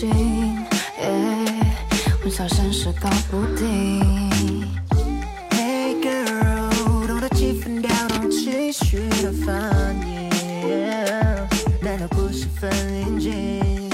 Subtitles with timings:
[0.00, 0.08] 混
[2.30, 4.00] 淆现实搞不定。
[5.50, 10.30] Hey girl，懂得气氛调动情绪的反应，
[11.82, 13.90] 难道不十分应景？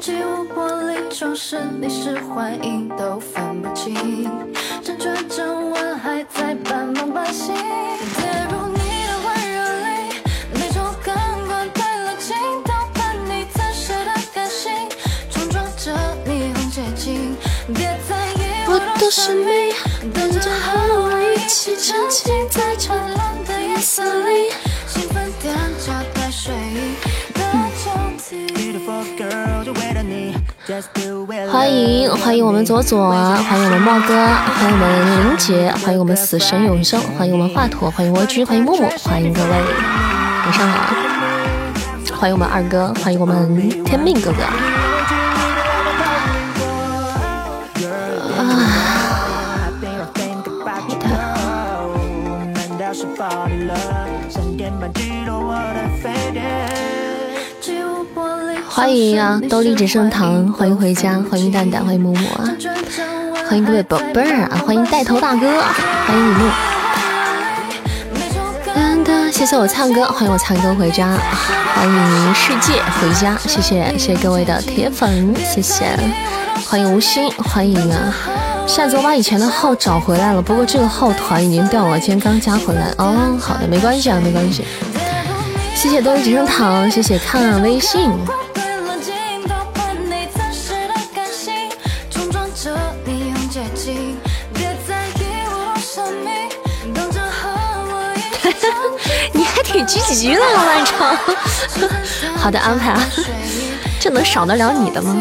[0.00, 4.30] 几乎玻璃窗是你是幻影都分不清，
[4.84, 7.52] 辗转整晚还在半梦半醒。
[19.14, 19.74] 生命，
[20.14, 24.48] 等着和我一起沉浸在灿烂的夜色里。
[24.86, 26.94] 兴奋点加带睡意
[27.34, 27.42] 的。
[31.50, 40.94] 欢迎欢迎我们左左，欢迎我们茂哥，欢迎我们林杰，欢迎我们死神永生，欢迎我们华佗，欢迎蜗居，欢迎木木，欢迎各位，晚上好。
[42.18, 44.81] 欢迎我们二哥，欢迎我们天命哥哥。
[58.74, 62.48] 欢迎啊，兜里只剩糖，欢迎回家，欢迎蛋蛋，欢迎木木啊，
[63.46, 65.60] 欢迎各位宝贝儿啊，欢迎带头大哥，
[66.06, 66.48] 欢迎雨木。
[68.74, 71.14] 噔噔，谢谢我灿哥，欢迎我灿哥回家，
[71.74, 75.94] 欢迎世界回家，谢谢谢谢各位的铁粉，谢谢，
[76.66, 78.14] 欢迎无心，欢迎啊！
[78.66, 82.86] 下次我把以前的号找回来了，不过这个号团已经掉了，今天刚加回来。
[82.96, 84.64] 哦，好的，没关系啊，没关系。
[85.74, 88.10] 谢谢兜里只剩糖，谢谢看微信。
[99.82, 101.16] 你还挺积极的，老漫长。
[102.36, 103.02] 好的安排啊，
[104.00, 105.16] 这能少得了你的吗？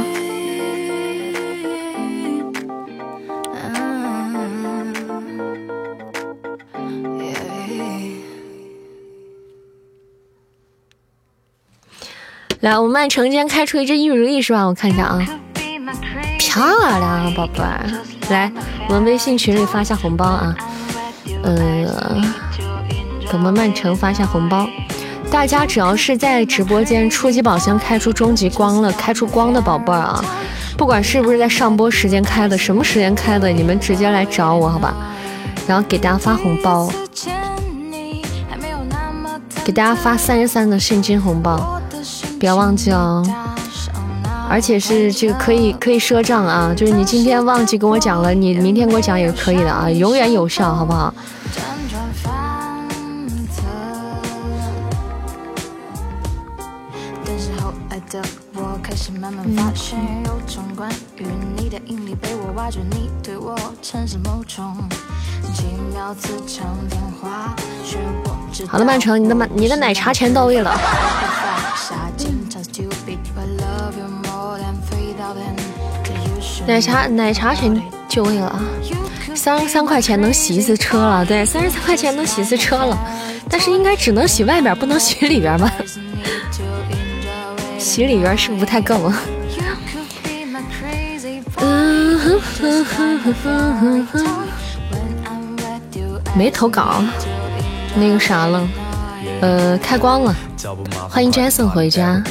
[12.59, 14.66] 来，我们曼城今天开出一只玉如意是吧？
[14.66, 15.25] 我看一下啊，
[16.38, 17.84] 漂亮啊，宝贝儿。
[18.30, 18.52] 来，
[18.88, 20.56] 我们微信群里发一下红包啊。
[21.44, 22.22] 呃，
[23.34, 24.68] 我们曼城发一下红包。
[25.30, 30.24] 大家只要是在直播间初级宝箱开出终极光了，开出光的宝贝儿啊，
[30.78, 34.94] 不管是不是在上播时间开的，什么时间开的，你们直接来找我好吧？
[35.68, 36.92] 然后给大家发红包，
[39.63, 41.81] 给大家发三十三的现金红包，
[42.38, 43.25] 不要忘记哦。
[44.50, 51.13] 而且是这个可以可以赊账啊，就是你今天忘记跟我讲了，你明天给我讲也是可以的啊，永远有效，好不好？
[59.41, 60.88] 慢慢发现，有种关
[61.18, 61.25] 于
[61.57, 64.78] 你的引力被我挖掘，你对我产生某种
[65.56, 67.97] 奇妙磁场变化，知
[68.63, 70.72] 道好的，曼城，你的满你的奶茶钱到位了。
[76.68, 78.62] 奶茶奶茶钱就位了啊，
[79.34, 82.96] 三十三块钱能洗一次车了，对，三十三块钱能洗一次车了，
[83.50, 85.74] 但是应该只能洗外边，不能洗里边吧？
[87.81, 89.19] 洗里边是不是不太够啊？
[96.38, 97.03] 没投稿，
[97.96, 98.68] 那个啥了，
[99.42, 100.36] 呃，开光了。
[101.09, 102.24] 欢迎 Jason 回家，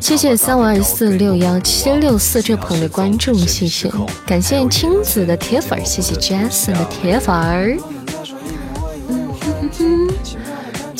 [0.00, 3.90] 谢谢三五二四六幺七六四这朋友的关注，谢谢，
[4.24, 7.76] 感谢青子的铁粉，谢谢 Jason 的铁粉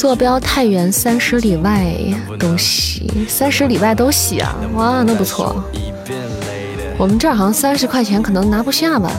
[0.00, 1.94] 坐标太原三十里外
[2.38, 4.56] 都洗，三十里外都洗啊！
[4.72, 5.62] 哇，那不错。
[6.96, 9.12] 我们这儿好像三十块钱可能拿不下吧，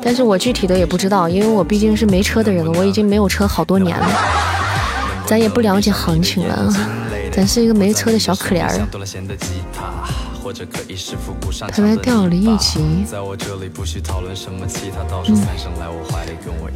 [0.00, 4.06] 但是我具体的也不知道，因为我毕竟是没车的人了，我已经没有车好多年了，
[5.26, 6.72] 咱也不了解行情了，
[7.32, 8.86] 咱是一个没车的小可怜儿。
[11.72, 12.78] 他来掉了一级。
[15.26, 15.44] 嗯。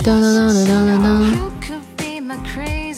[0.03, 2.80] 当当当当当当。
[2.91, 2.97] 哒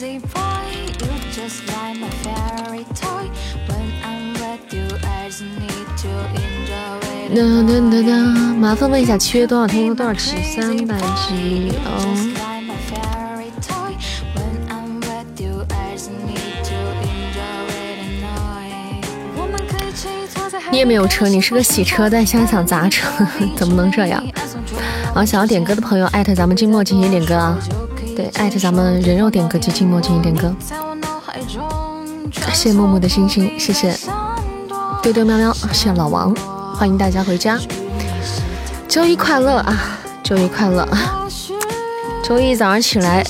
[7.67, 8.17] 哒哒哒，
[8.59, 9.95] 麻烦问一下，七月多少天？
[9.95, 10.35] 多少期？
[10.55, 11.89] 三百集哦。
[20.71, 23.07] 你也没有车，你是个洗车，但现在想砸车，
[23.55, 24.23] 怎么能这样？
[25.13, 27.55] 啊，想要点歌的朋友，艾特咱们静默进行点歌啊。
[28.15, 30.53] 对，艾特咱们人肉点歌及静默进行点歌。
[32.53, 33.95] 谢谢默默的星星，谢谢。
[35.01, 36.33] 丢丢喵喵，谢谢老王，
[36.75, 37.59] 欢迎大家回家。
[38.87, 39.75] 周一快乐啊！
[40.23, 40.87] 周一快乐！
[42.23, 43.23] 周一早上起来，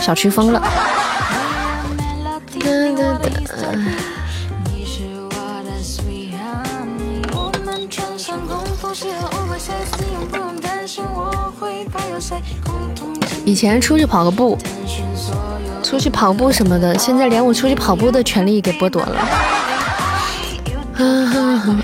[0.00, 0.62] 小区封了。
[13.44, 14.58] 以前出去跑个步，
[15.82, 19.18] 出去跑步什么的，现在连我出去跑步的权利给剥夺了。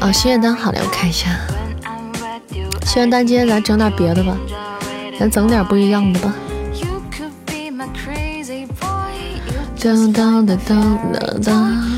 [0.01, 1.29] 啊，心愿单好了，我看一下。
[2.85, 4.37] 心愿单今天咱整点别的吧，
[5.19, 6.33] 咱整点不一样的吧。
[9.83, 10.99] 当当当当
[11.43, 11.91] 当。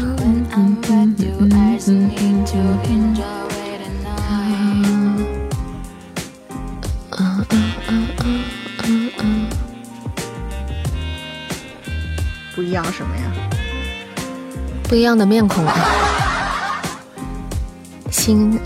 [12.72, 13.22] 一样什么呀？
[14.84, 15.76] 不一样的面孔啊。
[18.10, 18.58] 新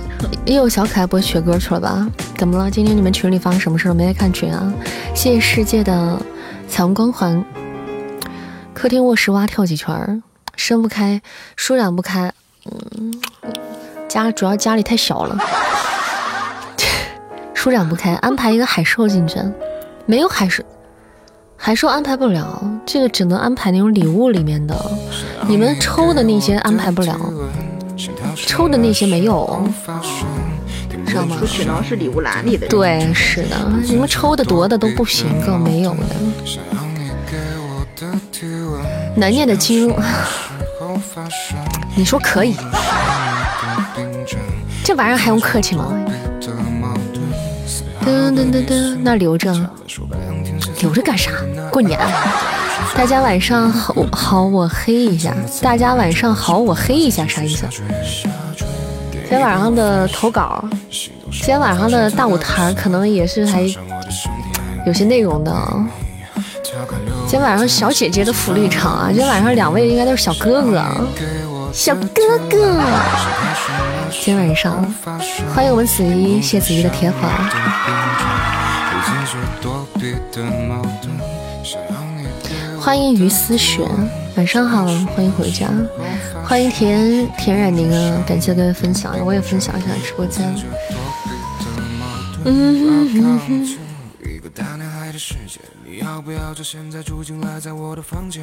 [0.44, 2.06] 又有小可爱播雪歌去了吧？
[2.38, 2.70] 怎么了？
[2.70, 3.94] 今天你们群里发生什么事了？
[3.94, 4.72] 没来看群啊？
[5.12, 6.22] 谢谢世界的
[6.68, 7.44] 彩虹光环。
[8.72, 10.22] 客厅卧室蛙跳几圈，
[10.54, 11.20] 伸不开，
[11.56, 12.32] 舒展不开。
[12.66, 13.12] 嗯，
[14.08, 15.36] 家主要家里太小了，
[17.54, 18.12] 舒展不开。
[18.14, 19.40] 安排一个海兽进去，
[20.06, 20.62] 没有海兽。
[21.56, 24.74] 海兽安排不了，这个只能安排那种礼物里面的。
[25.48, 27.18] 你们抽的那些安排不了，
[28.36, 29.66] 抽的那些没有，
[31.06, 31.36] 知道吗？
[31.46, 32.68] 只能是礼物栏里的。
[32.68, 36.06] 对，是的，你们抽的夺的都不行，更没有的。
[39.16, 39.92] 难念的经，
[41.96, 42.54] 你说可以？
[44.84, 45.92] 这玩意儿还用客气吗？
[48.04, 49.52] 噔噔噔噔，那留着。
[50.80, 51.30] 留着干啥？
[51.70, 51.98] 过年，
[52.94, 55.34] 大家晚上好，好我黑一下。
[55.62, 57.66] 大家晚上好，我黑一下，啥意思？
[59.12, 63.62] 今天晚上的投稿，今天晚上的大舞台可能也是还
[64.86, 65.52] 有些内容的。
[67.26, 70.84] 今天晚上小姐姐的福利场啊，今天晚上两位应该都是小哥哥，
[71.72, 72.80] 小哥哥。
[74.10, 74.84] 今天晚上
[75.54, 78.25] 欢迎我们子怡，谢子怡的铁粉。
[82.86, 83.84] 欢迎于思璇，
[84.36, 84.86] 晚上好，
[85.16, 85.68] 欢迎回家，
[86.44, 90.54] 欢迎田田冉宁啊，感谢各位分享，我也分享一下直播间。
[92.44, 93.85] 嗯。
[94.56, 98.42] 大男孩的世界，你要不要就现在住进来，在我的房间？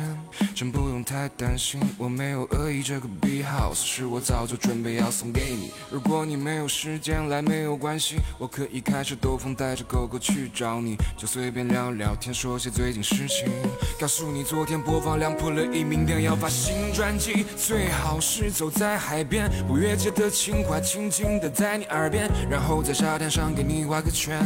[0.53, 2.83] 真不用太担心，我没有恶意。
[2.83, 5.71] 这个 B house 是我早就准备要送给你。
[5.89, 13.51] 如果你没有时间来，没有关系，我可以开着兜风带着狗狗去找你，就随便聊聊天，说些最近事情。
[13.99, 24.45] 告诉你，昨天播放量破了一明天，要发新专辑，最好是走在海边，五月节的情话轻轻的在你耳边，然后在沙滩上给你画个圈。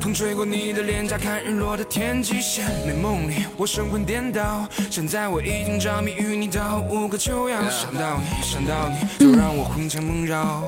[0.00, 2.66] 风吹过你的脸颊，看日落的天际线。
[2.86, 6.50] 美梦里我神魂颠倒，现在我已经着迷于你。
[6.50, 6.60] 想
[7.94, 10.62] 到你，想到你，就让我魂牵梦绕。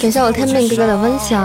[0.00, 1.42] 感谢我天命哥哥的分享。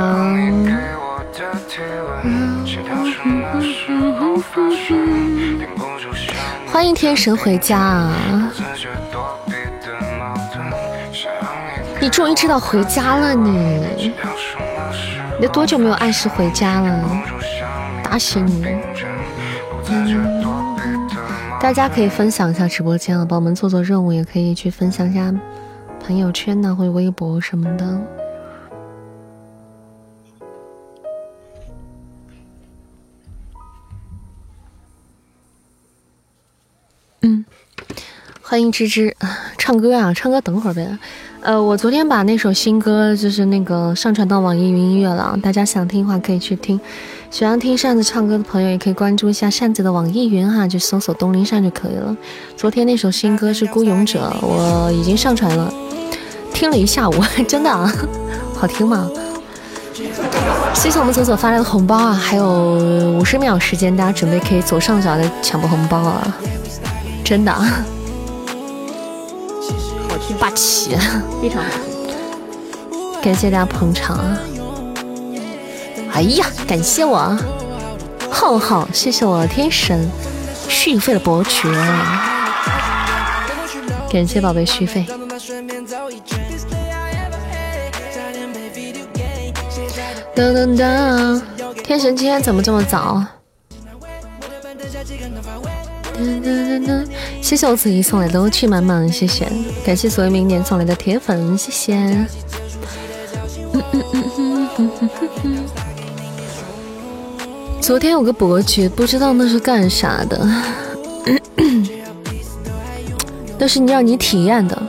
[6.72, 8.12] 欢迎天神回家。
[12.00, 14.12] 你终于知道回家了，你。
[15.39, 17.24] 你都多久没有按时回家了？
[18.03, 18.65] 打醒你！
[21.60, 25.33] 大家可以分享一下直播间啊，帮我们做做任务，也可以去分享一下
[26.05, 28.01] 朋友圈呐，或者微博什么的。
[37.21, 37.45] 嗯，
[38.41, 39.15] 欢迎芝芝，
[39.57, 40.98] 唱歌啊，唱歌等会儿呗。
[41.41, 46.79] 呃，我昨天把那首新歌就是那个上传到网易云音乐了，大家想听的话可以去听。
[47.31, 52.15] 喜欢听扇子唱歌的朋友也可以关注一下扇子的网易云哈，就搜索东林扇就可以了。
[52.55, 55.74] 昨天那首新歌是《孤勇者》，我已经上传了，
[56.53, 57.13] 听了一下午，
[57.50, 57.91] 真的啊，
[58.55, 59.10] 好听吗？
[60.75, 66.38] 谢谢我们左左发来的红包啊，还有五十秒时间，大家准备可以左上角的抢个红包啊，
[67.24, 67.51] 真的。
[70.39, 70.96] 霸气，
[71.41, 73.22] 非常好听。
[73.22, 74.39] 感谢大家捧场啊！
[76.13, 77.38] 哎呀，感谢我
[78.30, 80.10] 浩浩，谢谢我天神
[80.68, 81.70] 续费的伯爵，
[84.12, 85.06] 感谢宝贝续费。
[90.36, 91.41] 噔噔噔，
[91.84, 93.24] 天神今天怎么这么早？
[96.18, 97.06] 噔噔噔噔。
[97.41, 99.48] 谢谢我子怡送来的欧气满满，谢谢，
[99.86, 102.27] 感谢所有明年送来的铁粉，谢谢。
[107.82, 110.48] 昨天有个伯爵，不知道那是干啥的，
[113.58, 114.82] 那是让你体验的，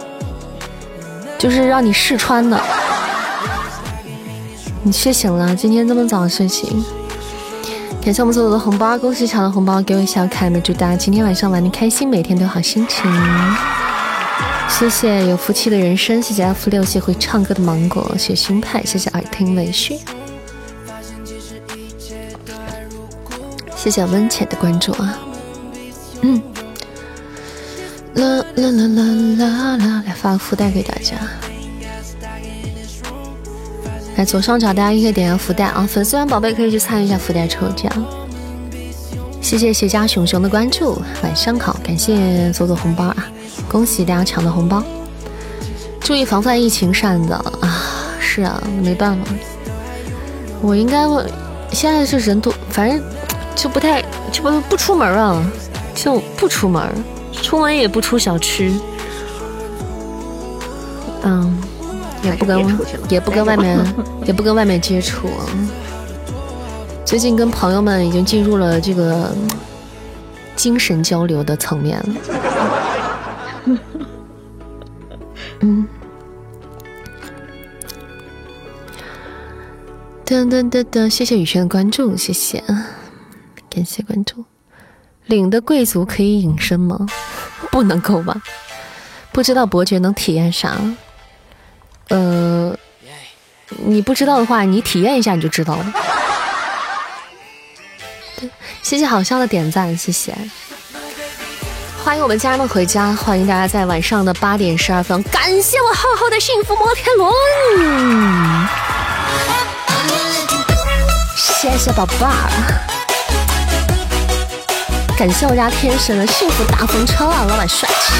[1.38, 2.60] 就是让你试穿的。
[4.84, 6.84] 你睡醒了，今天这么早睡醒。
[8.04, 13.08] 感谢我们所有的红包，恭喜抢到红包，给我小可爱们，祝大家今天晚上玩的开心，每天都好心情。
[14.68, 20.00] 谢谢有福气的人生，谢谢 F 六，谢谢会唱歌的芒果，谢谢派，谢谢耳听美学，
[23.76, 25.16] 谢谢温浅的关注啊。
[26.22, 26.42] 嗯，
[28.14, 29.04] 啦啦啦啦
[29.38, 31.16] 啦啦，来发个福袋给大家。
[34.16, 35.86] 来左上角，大家可以点下福袋啊！
[35.88, 37.90] 粉丝团宝贝可以去参与一下福袋抽奖。
[39.40, 43.26] 谢谢谢家熊熊的关注，晚上好，感谢左左红包啊！
[43.68, 44.84] 恭喜大家抢到红包，
[45.98, 47.44] 注意防范疫情扇子啊！
[48.20, 49.24] 是啊，没办法，
[50.60, 51.24] 我应该我
[51.72, 53.02] 现在是人多，反正
[53.56, 55.42] 就不太就不不出门啊，
[55.94, 56.82] 就不出门，
[57.32, 58.74] 出门也不出小区，
[61.22, 61.58] 嗯。
[62.22, 63.78] 也不跟也不跟外面
[64.24, 65.28] 也不跟外面接触，
[67.04, 69.34] 最近跟朋友们已经进入了这个
[70.56, 72.06] 精神交流的层面了。
[75.60, 75.86] 嗯，
[80.24, 82.62] 噔噔噔噔，谢谢雨轩的关注，谢谢，
[83.70, 84.44] 感谢关注。
[85.26, 87.06] 领的贵族可以隐身吗？
[87.70, 88.42] 不能够吧？
[89.30, 90.76] 不知道伯爵能体验啥？
[92.12, 92.76] 呃，
[93.86, 95.86] 你不知道的话，你体验一下你就知道了。
[98.82, 100.36] 谢谢好笑的点赞，谢谢。
[102.04, 107.32] 欢迎我们家人们回家，欢迎大家在晚上的八点十二分，感谢我厚厚的幸福摩天轮。
[111.34, 112.28] 谢谢宝贝儿，
[115.16, 118.12] 感谢我家天神的幸福大风车啊，老板帅气，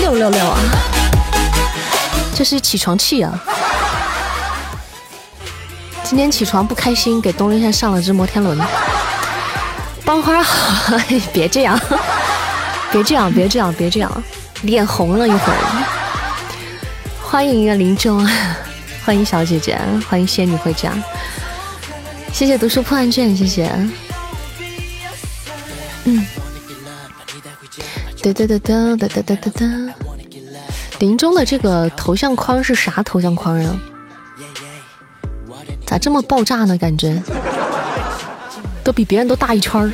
[0.00, 0.58] 六六六啊！
[2.36, 3.32] 这是起床气啊！
[6.04, 8.60] 今天起床不开心，给东林山上了只摩天轮。
[10.04, 10.98] 帮花好，
[11.32, 11.80] 别这样，
[12.92, 14.22] 别这样，别这样，别这样，
[14.60, 15.56] 脸红了一会儿。
[17.22, 18.22] 欢迎啊，林中，
[19.02, 20.92] 欢迎小姐姐，欢迎仙女回家。
[22.34, 23.72] 谢谢读书破案卷，谢谢。
[26.04, 26.26] 嗯。
[30.98, 33.76] 林中的这个头像框是啥头像框呀？
[35.86, 36.76] 咋这么爆炸呢？
[36.76, 37.22] 感觉
[38.82, 39.92] 都比别人都大一圈儿。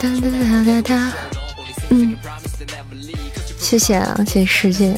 [0.00, 1.12] 哒哒哒哒哒，
[1.88, 2.16] 嗯，
[3.58, 4.94] 谢谢啊，谢谢世界。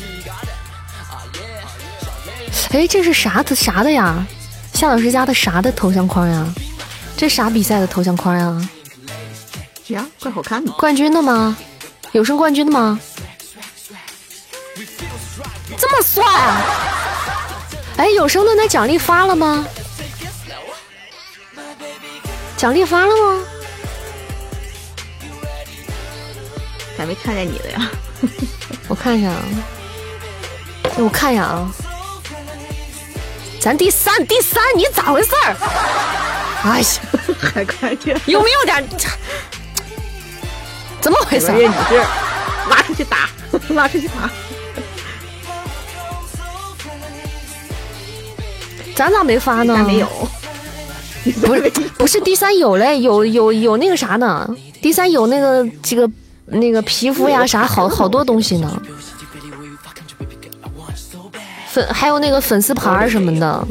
[2.70, 4.26] 哎，这是啥子啥的呀？
[4.74, 6.46] 夏老师家的啥的头像框呀？
[7.16, 8.68] 这啥比赛的头像框呀？
[9.88, 10.72] 呀，怪好看的。
[10.72, 11.56] 冠军的吗？
[12.12, 12.98] 有升冠军的吗？
[15.78, 16.62] 这么帅啊！
[17.96, 19.64] 哎，有声的那奖励发了吗？
[22.56, 23.44] 奖励发了吗？
[26.98, 27.90] 咋没看见你的呀？
[28.88, 29.42] 我看一下啊，
[30.98, 31.72] 我看一下啊，
[33.60, 35.56] 咱第三，第三，你咋回事儿？
[36.64, 36.86] 哎呀，
[37.38, 38.20] 还快点？
[38.26, 38.86] 有没有点？
[41.00, 41.50] 怎么回事？
[41.52, 41.96] 你这
[42.68, 43.28] 拉出去打，
[43.74, 44.30] 拉出去打。
[48.94, 49.82] 咱咋没发呢？
[49.86, 50.06] 没有，
[51.40, 54.48] 不是不是，第三有嘞，有有有那个啥呢？
[54.82, 56.10] 第三有那个这个
[56.46, 58.82] 那个皮肤呀啥好好多东西呢，
[61.70, 63.66] 粉还有那个粉丝牌什么的，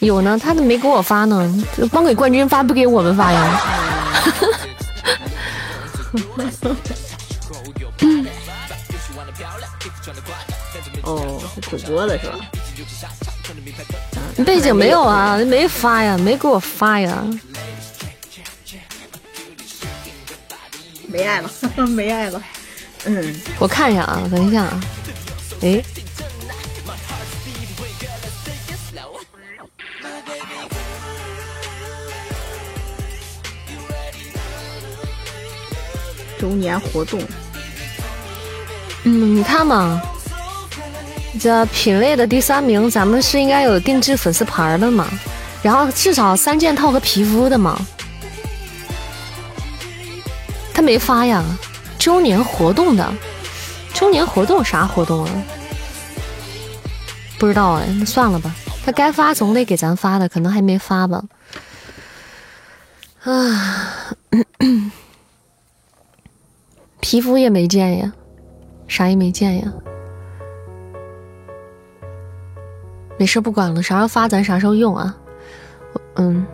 [0.00, 3.60] 有呢，他怎么没给我发呢，光给冠军发，不给我们发呀？
[11.02, 12.38] 哦，是主播的是吧？
[14.44, 17.24] 背景没有啊，没发呀，没给我发呀。
[21.08, 21.50] 没爱了，
[21.88, 22.42] 没爱了。
[23.04, 24.80] 嗯，我看一下啊，等一下啊。
[25.62, 25.82] 哎，
[36.44, 37.18] 周年活动。
[39.04, 40.02] 嗯，你看嘛。
[41.40, 45.08] 这品类的第三名，咱们是应该有定制粉丝牌的嘛？
[45.62, 47.80] 然后至少三件套和皮肤的嘛？
[50.74, 51.42] 他没发呀？
[51.98, 53.10] 周年活动的，
[53.94, 55.30] 周年活动啥活动啊？
[57.38, 58.54] 不知道哎，那算了吧。
[58.84, 61.22] 他该发总得给咱发的，可能还没发吧。
[63.24, 64.14] 啊，
[67.04, 68.10] 皮肤也没见呀，
[68.88, 69.70] 啥也没见呀。
[73.18, 75.14] 没事，不管了，啥时候发咱啥时候用啊？
[76.14, 76.46] 嗯，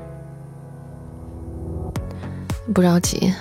[2.75, 3.33] 不着急。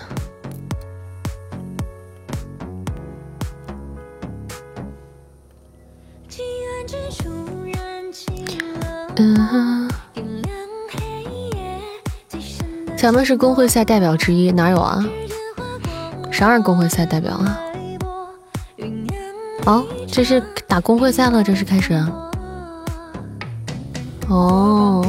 [9.15, 9.89] 嗯，
[12.95, 15.03] 咱们是公会赛代表之一，哪有啊？
[16.39, 17.59] 啥是公会赛代表啊？
[19.65, 21.93] 哦，这是打公会赛了，这是开始。
[24.29, 25.05] 哦，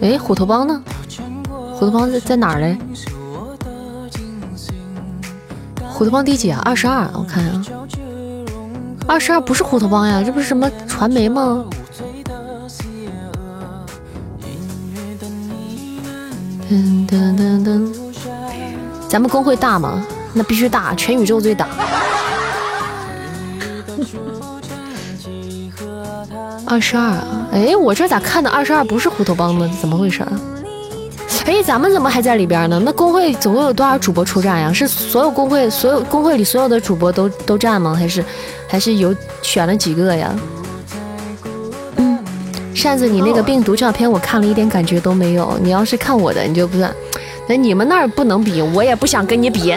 [0.00, 0.80] 哎，虎头帮呢？
[1.74, 2.78] 虎头帮在在哪儿嘞？
[5.88, 6.62] 虎头帮第几啊？
[6.64, 7.60] 二十二，我看啊。
[9.08, 11.64] 二十二不是虎头帮呀，这不是什么传媒吗？
[16.70, 17.92] 噔噔噔噔，
[19.12, 20.02] 咱们公会大吗？
[20.32, 21.68] 那必须大，全宇宙最大。
[26.66, 27.18] 二十二，
[27.52, 29.70] 哎，我这咋看的二十二不是虎头帮呢？
[29.78, 30.24] 怎么回事？
[31.44, 32.80] 哎，咱们怎么还在里边呢？
[32.82, 34.72] 那工会总共有多少主播出战呀？
[34.72, 37.94] 是所有工会所有工会里所有的主播都都站吗？
[37.94, 38.24] 还是
[38.66, 40.34] 还是有选了几个呀？
[41.96, 42.18] 嗯，
[42.74, 45.58] 扇子，你那个病毒照片我看了一点感觉都没有。
[45.60, 46.90] 你要是看我的，你就不算。
[47.56, 49.76] 你们那儿不能比，我也不想跟你比。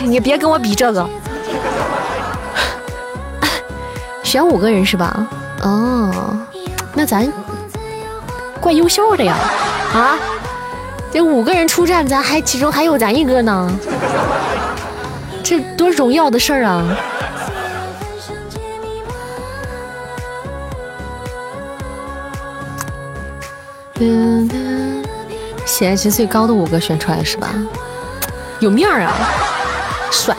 [0.00, 1.08] 你别跟我比这个。
[4.22, 5.26] 选五个人是吧？
[5.62, 6.36] 哦，
[6.94, 7.30] 那咱
[8.60, 9.36] 怪优秀的呀，
[9.94, 10.18] 啊，
[11.12, 13.70] 这五个人出战，咱还其中还有咱一个呢，
[15.42, 16.82] 这多荣耀的事儿啊！
[23.94, 24.61] 喜
[25.86, 27.52] 爱值最高的五个选出来是吧？
[28.60, 29.12] 有面儿啊，
[30.10, 30.34] 帅！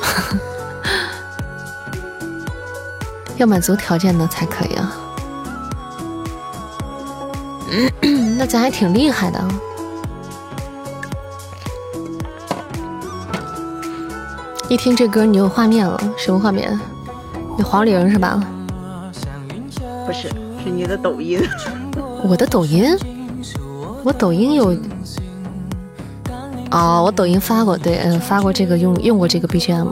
[3.36, 4.96] 要满足条件的才可以啊！
[8.38, 9.44] 那咱还挺厉害的。
[14.68, 16.00] 一听这歌，你有画面了？
[16.16, 16.80] 什么画面？
[17.58, 18.42] 你黄龄是吧？
[20.06, 20.28] 不是，
[20.64, 21.46] 是你的抖音。
[22.24, 22.96] 我的抖音？
[24.04, 24.76] 我抖音有？
[26.70, 29.86] 哦，我抖音发过，对，嗯，发过这个用用过这个 BGM。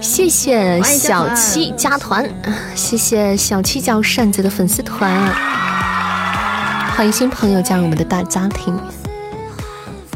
[0.00, 2.28] 谢谢小七加团，
[2.74, 5.32] 谢谢小七叫扇子的粉丝团，
[6.96, 8.78] 欢迎新朋友加入我们的大家庭，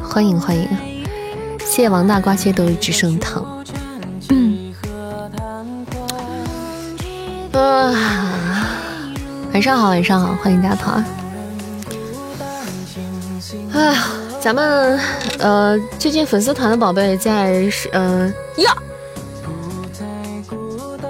[0.03, 0.69] 欢迎欢迎，
[1.61, 3.45] 谢谢王大瓜切豆只剩糖，
[4.29, 4.75] 嗯，
[7.53, 7.95] 啊，
[9.53, 11.05] 晚上好晚上好，欢迎加团，
[14.41, 14.99] 咱们
[15.39, 18.75] 呃最近粉丝团的宝贝在是呃呀。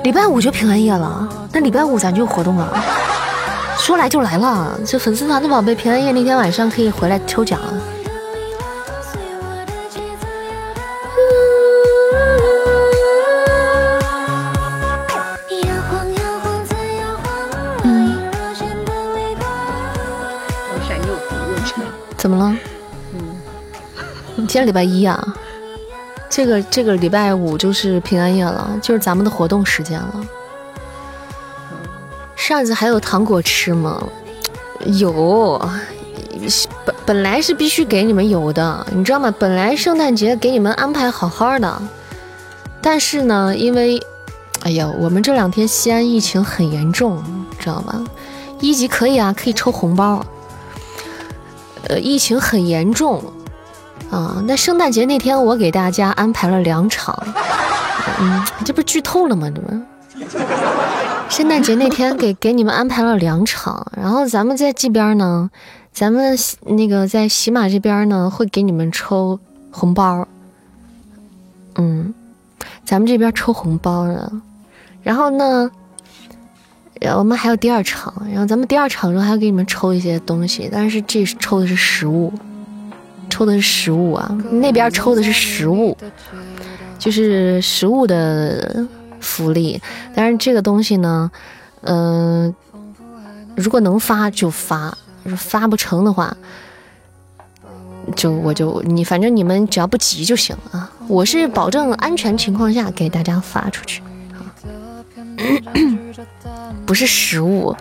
[0.02, 2.82] 礼拜五就平安夜了，那礼拜五咱就有活动了，
[3.78, 4.80] 说来就来了。
[4.84, 7.60] 这粉丝团的宝贝，平安夜那天晚上可以回来抽奖。
[24.50, 25.16] 今天礼拜一啊。
[26.28, 30.26] 这个这个礼拜五就是平安夜了，就是咱们的活动时间了。
[32.34, 34.02] 扇子还有糖果吃吗？
[34.86, 35.56] 有，
[36.84, 39.32] 本本来是必须给你们有的，你知道吗？
[39.38, 41.82] 本来圣诞节给你们安排好好的，
[42.82, 44.04] 但是呢，因为，
[44.62, 47.22] 哎呀，我们这两天西安疫情很严重，
[47.56, 48.02] 知道吧？
[48.58, 50.26] 一级可以啊，可以抽红包。
[51.84, 53.22] 呃，疫情很严重。
[54.10, 57.16] 啊，那圣诞节那天我给大家安排了两场，
[58.18, 59.48] 嗯，这不剧透了吗？
[59.54, 59.70] 这不，
[61.28, 65.48] 圣诞节那天给给你们安排了两场，然后咱们在这边呢，
[65.92, 69.38] 咱们那个在喜马这边呢会给你们抽
[69.70, 70.26] 红包，
[71.76, 72.12] 嗯，
[72.84, 74.32] 咱们这边抽红包的，
[75.04, 75.70] 然后呢，
[77.16, 82.32] 我们还有第二场，然后咱们第二场的时候还要给你们抽一些东西，但是这抽的是实物。
[83.40, 85.96] 抽的是食物啊，那边抽的是食物，
[86.98, 88.86] 就是食物的
[89.18, 89.80] 福利。
[90.14, 91.30] 但是这个东西呢，
[91.80, 92.54] 嗯，
[93.56, 94.94] 如果能发就发，
[95.38, 96.36] 发不成的话，
[98.14, 104.02] 就我就你反正你们只要不急就行啊，我是保证安全情况下给大家发出去
[104.34, 104.44] 啊。
[106.84, 107.74] 不是食物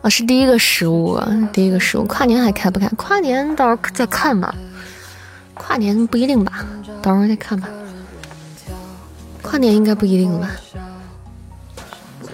[0.00, 1.18] 啊，是第一个食物，
[1.52, 2.04] 第一个食物。
[2.04, 2.86] 跨年还开不开？
[2.90, 4.54] 跨年到时候再看吧。
[5.54, 6.64] 跨年不一定吧，
[7.00, 7.68] 到时候再看吧。
[9.42, 10.50] 跨年应该不一定吧，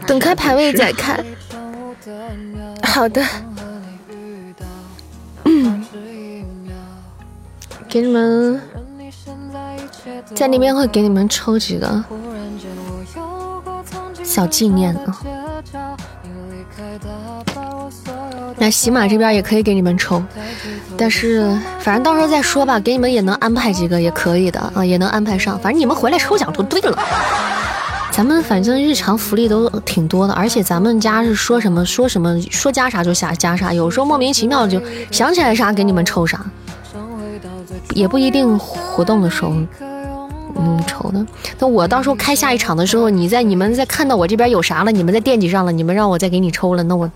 [0.07, 1.25] 等开排位再看。
[2.83, 3.25] 好的。
[5.45, 5.85] 嗯
[7.89, 8.61] 给你们
[10.35, 12.05] 在那边会给你们抽几个
[14.23, 15.23] 小纪念啊。
[18.59, 20.23] 那喜马这边也可以给你们抽，
[20.99, 25.57] 但是反正到时候再说吧，给你们也能安排几个，也可以的啊，也能安排上。
[25.61, 26.99] 反正你们回来抽奖就对了。
[28.11, 34.83] 咱们反正日常福利都挺多的，而且咱们家是说什么说什么，说加啥就下加啥，有时候莫名其妙就
[35.13, 36.45] 想起来啥给你们抽啥，
[37.95, 39.55] 也不一定活动的时候
[40.57, 41.25] 嗯抽的。
[41.61, 47.09] 那我到时候开下一场的时候，你在你们在看到我这边有啥了，你们在惦记上了，你们让我再给你抽了，那我。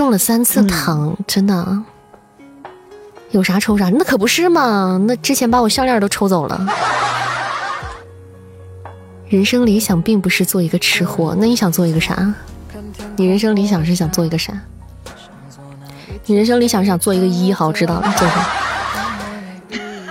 [0.00, 1.82] 中了三次糖，真的？
[3.32, 3.90] 有啥抽啥？
[3.90, 4.98] 那可不是嘛！
[5.06, 6.66] 那之前把我项链都抽走了。
[9.28, 12.34] 人生理想并不是做一个吃货，那你想做一个啥？
[13.16, 14.54] 你人生理想是想做一个啥？
[16.24, 18.14] 你人生理想是想做一个一号，知道了？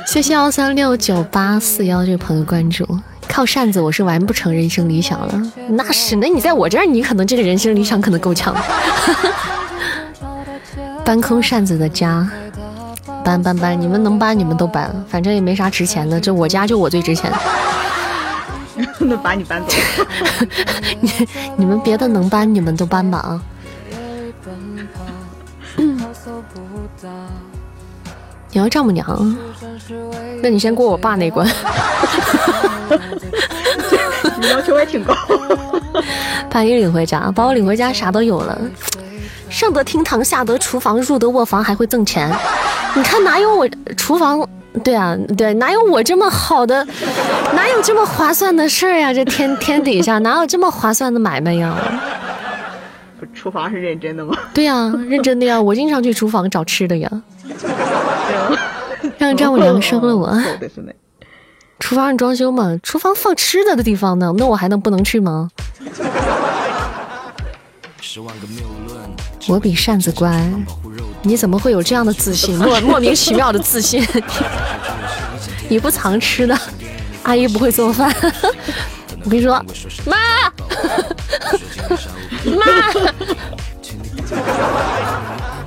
[0.05, 2.87] 谢谢幺三六九八四幺这个朋友关注。
[3.27, 8.55] 靠扇子我是完不成人生理想了，那是那你在我这儿，你可能这个人生理想可能够呛。
[11.09, 12.29] 搬空扇子的家，
[13.23, 17.33] 搬搬搬，你们能搬你们都搬，反正也没啥值钱的，这我家就我最值钱。
[18.99, 19.75] 那把你搬走。
[21.01, 21.11] 你
[21.57, 23.41] 你们别的能搬你们都搬吧啊。
[28.51, 29.35] 你要丈母娘，
[30.43, 31.49] 那你先过我爸那关。
[34.39, 35.15] 你要求也挺高。
[36.49, 38.59] 把你领回家，把我领回家，啥都有了。
[39.49, 42.31] 上得厅堂，下得厨房，入得卧房，还会挣钱。
[42.95, 44.47] 你看哪有我厨房？
[44.83, 46.85] 对啊，对，哪有我这么好的？
[47.55, 49.13] 哪有这么划算的事儿呀？
[49.13, 51.75] 这天天底下哪有这么划算的买卖呀？
[53.33, 54.35] 厨房是认真的吗？
[54.53, 57.09] 对呀，认真的呀，我经常去厨房找吃的呀。
[59.17, 60.31] 让丈母娘生了我。
[61.79, 65.49] 厨房装修嘛，厨房放吃的的地方呢，那我还能不能去吗？
[69.47, 70.47] 我比扇子乖，
[71.23, 72.57] 你怎么会有这样的自信？
[72.57, 74.05] 莫莫名其妙的自信。
[75.69, 76.55] 你不藏吃的，
[77.23, 78.13] 阿姨不会做饭。
[79.23, 79.63] 我跟你说，
[80.05, 80.17] 妈，
[82.45, 82.65] 妈。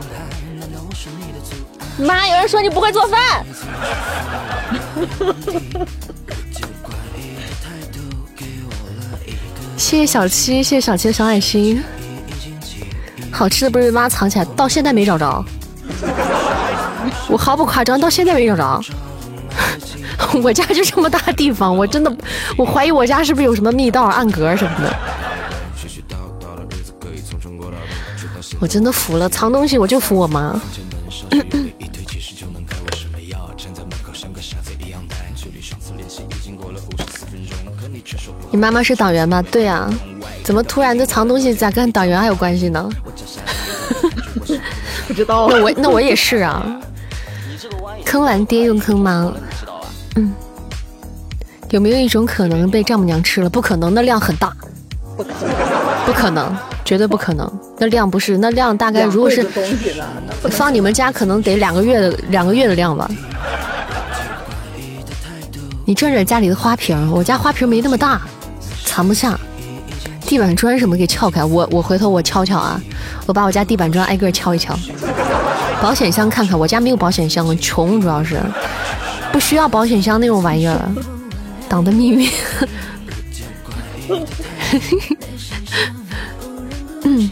[2.03, 3.45] 妈，有人说你不会做饭。
[9.77, 11.83] 谢谢小七，谢谢小七的小爱心。
[13.31, 15.45] 好吃的不是被妈藏起来，到现在没找着。
[17.29, 18.81] 我毫不夸张，到现在没找着。
[20.43, 22.15] 我家就这么大地方，我真的，
[22.57, 24.97] 我怀疑我家是不是有什么密道、暗格什么的。
[28.61, 30.61] 我真的服了，藏东西我就服我妈。
[38.53, 39.43] 你妈妈是党员吗？
[39.51, 39.89] 对呀，
[40.45, 42.89] 怎么突然的藏东西咋跟党员还有关系呢？
[45.09, 45.49] 不知道。
[45.49, 46.63] 那我那我也是啊。
[48.05, 49.33] 坑完爹又坑妈。
[50.17, 50.33] 嗯。
[51.71, 53.49] 有没有一种可能被丈母娘吃了？
[53.49, 54.55] 不可能，那量很大。
[55.17, 56.05] 不可能。
[56.05, 57.51] 不可能，绝对不可能。
[57.79, 59.43] 那量不是，那量大概如果是
[60.51, 63.11] 放你们家，可能得两个月的两个月的量吧。
[65.85, 68.21] 你转转家里的花瓶，我家花瓶没那么大，
[68.93, 69.41] 藏不下。
[70.27, 72.79] 地板砖什么给撬开，我我回头我敲敲啊，
[73.27, 74.79] 我把我家地板砖挨个敲一敲。
[75.81, 78.39] 保险箱看看，我家没有保险箱，穷主要是
[79.33, 80.79] 不需要保险箱那种玩意儿。
[81.71, 82.29] 党的秘密。
[87.05, 87.31] 嗯，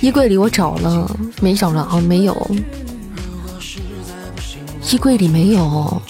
[0.00, 1.08] 衣柜里我找了，
[1.40, 2.50] 没找着啊，没有。
[4.90, 6.02] 衣柜里没有，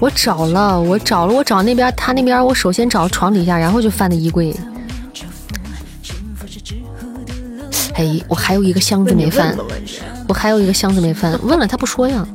[0.00, 4.56] 我找了，我找了，我找那边，他那边，我首先找床底下，然后就翻的衣柜。
[7.94, 9.54] 哎，我还有一个箱子没翻，
[10.26, 12.26] 我还有一个箱子没翻，问了他不说呀。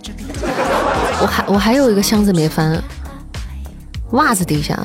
[1.21, 2.79] 我还我还有一个箱子没翻，
[4.11, 4.79] 袜子底下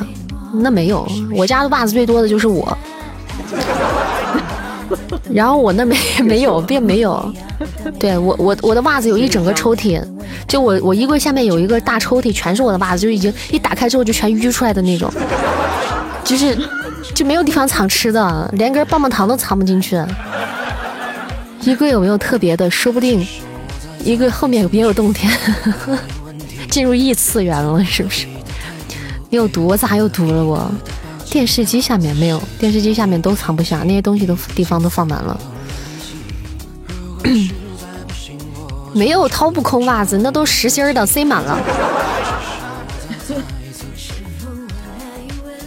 [0.54, 2.76] 那没有，我家的袜子最多的就是我。
[5.32, 7.32] 然后我那没没有， 并没有。
[7.98, 10.02] 对我我我的袜子有一整个抽屉，
[10.48, 15.12] 就我我衣柜下面有一个大抽屉，全是我的袜子，就已经一打开之后就全淤出来的那种，
[16.24, 16.56] 就是
[17.14, 20.00] 就没有地方藏吃的，连根棒棒糖都藏不进去。
[21.62, 22.70] 衣柜有没有特别的？
[22.70, 23.26] 说不定
[24.02, 25.30] 衣柜后面有别有洞天，
[26.70, 28.26] 进入异次元了，是不是？
[29.28, 29.66] 你有毒？
[29.66, 30.44] 我咋有毒了？
[30.44, 30.70] 我
[31.30, 35.40] 电视机下面没有，电视机下面都藏不下，那些东西都地方都放满了。
[38.92, 41.58] 没有掏不空袜子，那都实心的，塞满了。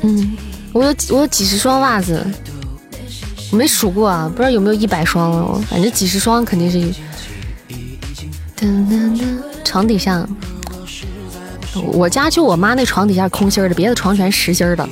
[0.02, 0.38] 嗯，
[0.74, 2.22] 我有我有几十双袜子，
[3.52, 6.94] 我没数过啊，不知道有没有一百双了，反正几十双肯定是。
[9.64, 10.26] 床底下，
[11.74, 14.88] 我家就我妈那床底下空心的，别的床全实心的。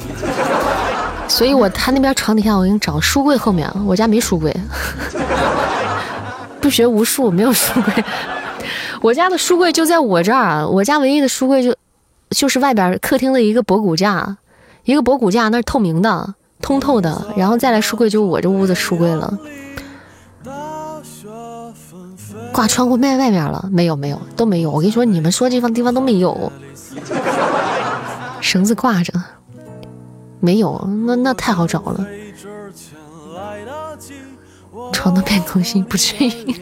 [1.41, 4.55] 所以我他那边床底下我给你找，书柜后面，我家没书柜。
[6.61, 7.91] 不学无术，没有书柜。
[9.01, 11.75] 我家的书柜就在我这儿，我家唯一的书柜就
[12.29, 14.37] 就是外边客厅的一个博古架，
[14.83, 17.25] 一个博古架，那是透明的，通透的。
[17.35, 19.35] 然后再来书柜，就我这屋子书柜了。
[22.53, 23.67] 挂窗户卖外面了？
[23.71, 24.69] 没有，没有，都没有。
[24.69, 26.51] 我跟你说，你们说这方地方都没有。
[28.41, 29.11] 绳子挂着，
[30.41, 32.05] 没有，那那太好找了。
[34.91, 36.29] 床都变空心，不至于。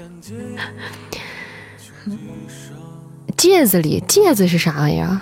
[3.37, 5.21] 戒指里，戒指是啥玩意儿？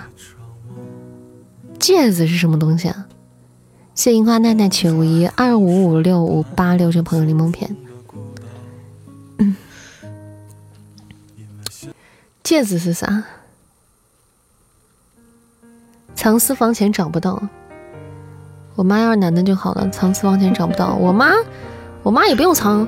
[1.78, 3.06] 戒指是什么东西啊？
[3.94, 7.76] 谢樱花奈奈七五一二五五六五八六这朋友柠檬片。
[12.42, 13.24] 戒指是啥？
[16.16, 17.40] 藏私房钱找不到。
[18.78, 20.94] 我妈要是男的就好了，藏私房钱找不到。
[20.94, 21.32] 我妈。
[22.04, 22.86] 我妈也不用藏，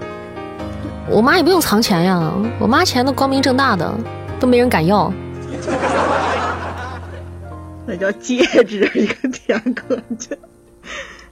[1.08, 2.32] 我妈也不用藏钱呀。
[2.60, 3.92] 我妈钱都光明正大的，
[4.38, 5.12] 都没人敢要。
[7.84, 10.38] 那叫戒指，一个天哥这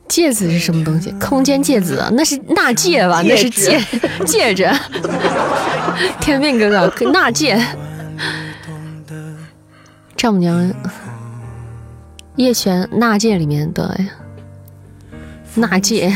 [0.09, 1.13] 戒指是什么东西？
[1.21, 2.03] 空间戒指？
[2.13, 3.23] 那是纳戒吧？
[3.23, 3.81] 那是戒
[4.27, 4.69] 戒指。
[6.21, 7.57] 天命哥哥，纳戒。
[10.17, 10.75] 丈母娘，
[12.35, 13.97] 叶璇纳戒里面的
[15.55, 16.15] 纳戒。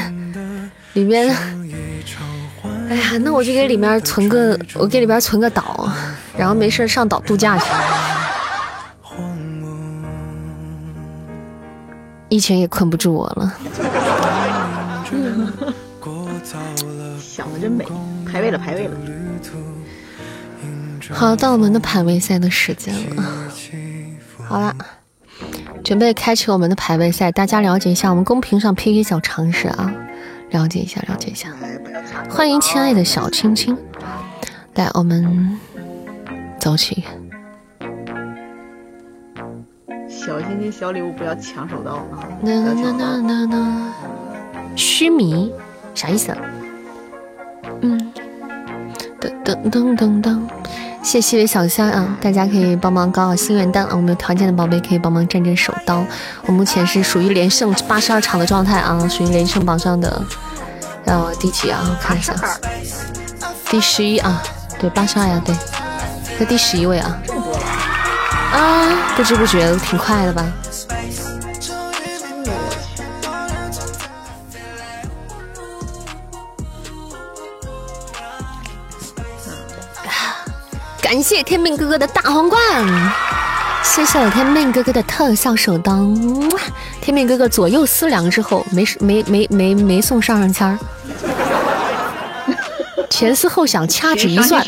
[0.95, 1.35] 里面，
[2.91, 5.91] 哎呀，那我就给里面存个，我给里边存个岛，
[6.37, 7.65] 然后没事上岛度假去。
[12.29, 13.55] 一拳也困不住我了。
[17.21, 17.87] 想的真美，
[18.31, 18.95] 排位了，排位了。
[21.11, 23.23] 好，到我们的排位赛的时间了。
[24.47, 24.75] 好了，
[25.85, 29.93] 准备开启我们的排位赛，大家了解一下我们公屏上 PK 小常识啊。
[30.51, 31.49] 了解一下，了解一下。
[32.29, 33.77] 欢迎亲爱的小青青，
[34.75, 35.59] 来，我们
[36.61, 37.05] 走起。
[40.09, 42.29] 小心心小礼物不要抢手到啊！
[42.43, 43.93] 呐呐呐呐呐！
[44.77, 45.53] 须弥
[45.95, 46.37] 啥意思？
[47.81, 47.99] 嗯，
[49.21, 50.41] 噔噔噔噔噔。
[51.03, 53.91] 谢谢微小香啊，大家可以帮忙搞好心愿单啊！
[53.93, 56.05] 我们有条件的宝贝可以帮忙占占手刀。
[56.47, 60.25] 我目前是属于连胜八十二场的状态啊，属于连胜榜上的，
[61.05, 61.81] 让我第几啊？
[61.83, 62.35] 我看一下，
[63.69, 64.43] 第十一啊，
[64.79, 65.55] 对，八十二呀，对，
[66.39, 67.19] 在第十一位啊。
[68.53, 70.47] 啊，不知不觉挺快的吧？
[81.13, 82.59] 感谢天命哥哥的大皇冠，
[83.85, 86.07] 谢谢我天命哥哥的特效手刀。
[87.03, 90.79] 天命哥哥左右思量之后，没没没没没送上上签儿，
[93.11, 94.65] 前思后想，掐指一算，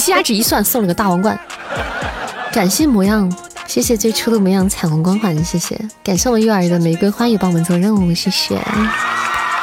[0.00, 1.38] 掐指一算送了个大皇冠。
[2.52, 3.32] 感谢模样，
[3.68, 5.80] 谢谢最初的模样彩虹光环，谢谢。
[6.02, 8.60] 感谢我月儿的玫瑰花语帮我们做任务，谢谢。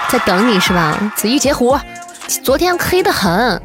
[0.08, 1.14] 在等你是吧？
[1.18, 1.78] 子玉截胡，
[2.42, 3.62] 昨天黑的很。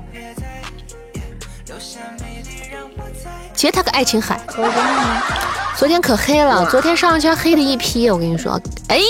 [3.59, 4.39] 截他个爱琴海，
[5.77, 8.53] 昨天可黑了，昨天上上圈黑的一批，我跟你说，
[8.87, 9.01] 哎，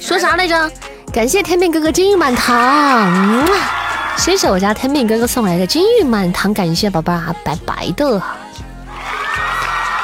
[0.00, 0.70] 说啥来着？
[1.12, 3.44] 感谢天命哥哥金玉满堂，
[4.16, 8.22] 谢谢我家天命哥哥送来的金玉满堂，感谢宝贝啊，白白的，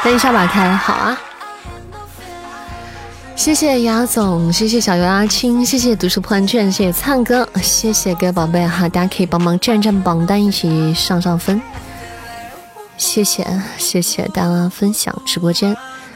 [0.02, 1.16] 等一下把开好啊，
[3.36, 11.62] 谢谢雅总，谢谢小油阿青，谢谢读书破万卷，谢谢灿哥，谢谢各位宝贝哈，大家可以帮忙占占榜单，一起上上分。
[12.98, 13.46] 谢谢，
[13.78, 15.74] 谢谢大家分享直播间。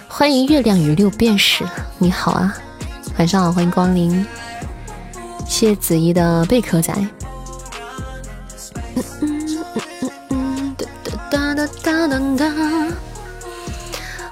[0.08, 1.64] 欢迎月亮与六便士，
[1.98, 2.54] 你好啊！
[3.18, 4.26] 晚上好，欢迎光临。
[5.46, 6.92] 谢谢子怡的贝壳仔，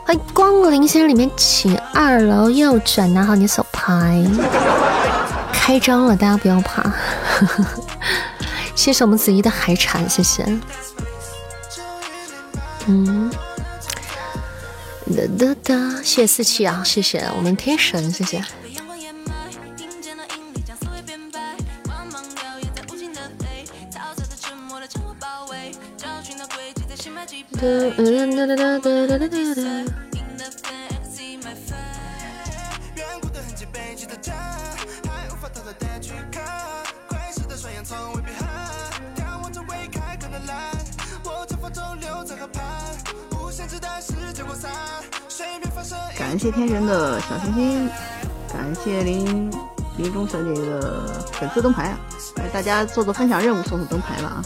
[0.04, 0.86] 欢迎光临。
[0.88, 1.78] 先生，里面请。
[1.94, 4.22] 二楼右转，拿好你手牌。
[5.52, 6.92] 开张了，大家不要怕。
[8.74, 10.44] 谢谢我们子怡的海产，谢谢。
[12.88, 13.30] 嗯，
[15.06, 18.42] 哒哒哒，谢谢四七啊，谢谢我们天神，谢谢。
[46.18, 47.90] 感谢天神的小心心，
[48.52, 49.50] 感谢林
[49.96, 51.98] 林中小姐姐的粉丝灯牌啊！
[52.36, 54.42] 来，大家做做分享任务，送送灯牌吧啊！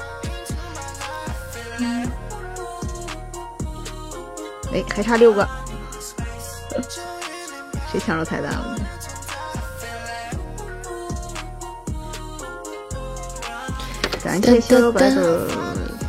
[4.73, 5.47] 哎，还差六个，
[7.93, 8.77] 谁抢着彩蛋了？
[14.25, 15.47] 感谢小白的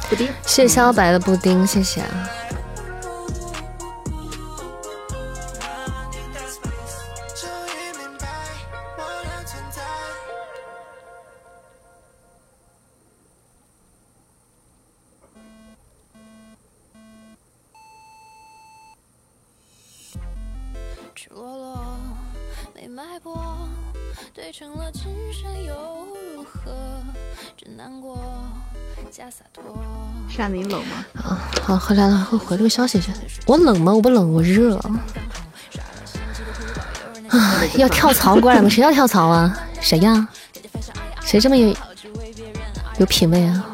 [0.09, 2.29] 布丁，谢谢小白的布丁，谢谢啊！
[24.57, 24.69] 扇
[30.49, 31.05] 子，你冷吗？
[31.15, 33.11] 啊，好，回来了，会回这个消息去。
[33.45, 33.93] 我冷吗？
[33.93, 34.77] 我不冷，我热。
[37.27, 38.69] 啊，要跳槽过来吗？
[38.69, 39.59] 谁要跳槽啊？
[39.81, 40.25] 谁呀？
[41.19, 41.75] 谁这么有
[42.99, 43.65] 有品位啊？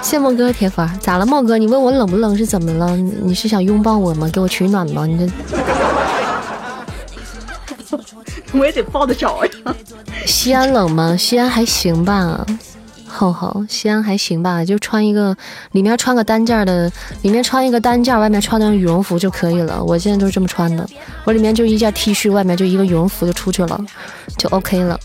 [0.00, 1.26] 谢梦哥铁粉，咋了？
[1.26, 2.96] 茂哥，你问我冷不冷是怎么了？
[2.96, 4.26] 你是想拥抱我吗？
[4.32, 5.04] 给我取暖吗？
[5.04, 5.26] 你这
[8.58, 9.50] 我也得抱得着呀。
[10.26, 11.16] 西安冷吗？
[11.16, 12.44] 西安还行吧。
[13.10, 15.34] 厚厚，西安还行吧，就穿一个
[15.72, 19.82] 里面穿个单件的，里面穿一个单件，外面穿的羽绒服就可以了。
[19.82, 20.86] 我现在都是这么穿的，
[21.24, 23.82] 我里面就一件 T 恤，外面就一个羽绒服就出去了，
[24.36, 25.00] 就 OK 了。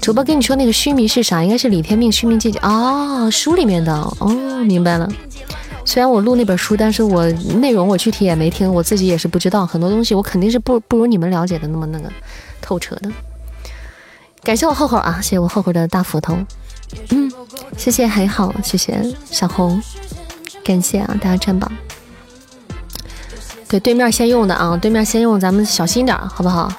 [0.00, 1.42] 主播跟你说那个须弥是啥？
[1.44, 4.26] 应该是李天命须弥姐姐哦，书里面的哦，
[4.64, 5.08] 明白了。
[5.84, 7.30] 虽然我录那本书，但是我
[7.60, 12.10] 内容我具体也没听，我自己也是不知道很多东西，我肯定是不不如你们了解的那么那个
[12.70, 13.10] 透彻的。
[14.44, 16.38] 感谢我厚厚啊，谢谢我厚厚的大斧头。
[17.10, 17.30] 嗯，
[17.76, 19.82] 谢谢还好，谢谢小红，
[20.64, 21.68] 感谢啊，大家占榜。
[23.68, 26.72] 对，对面先用的啊，对面先用，咱们小心点，好不好？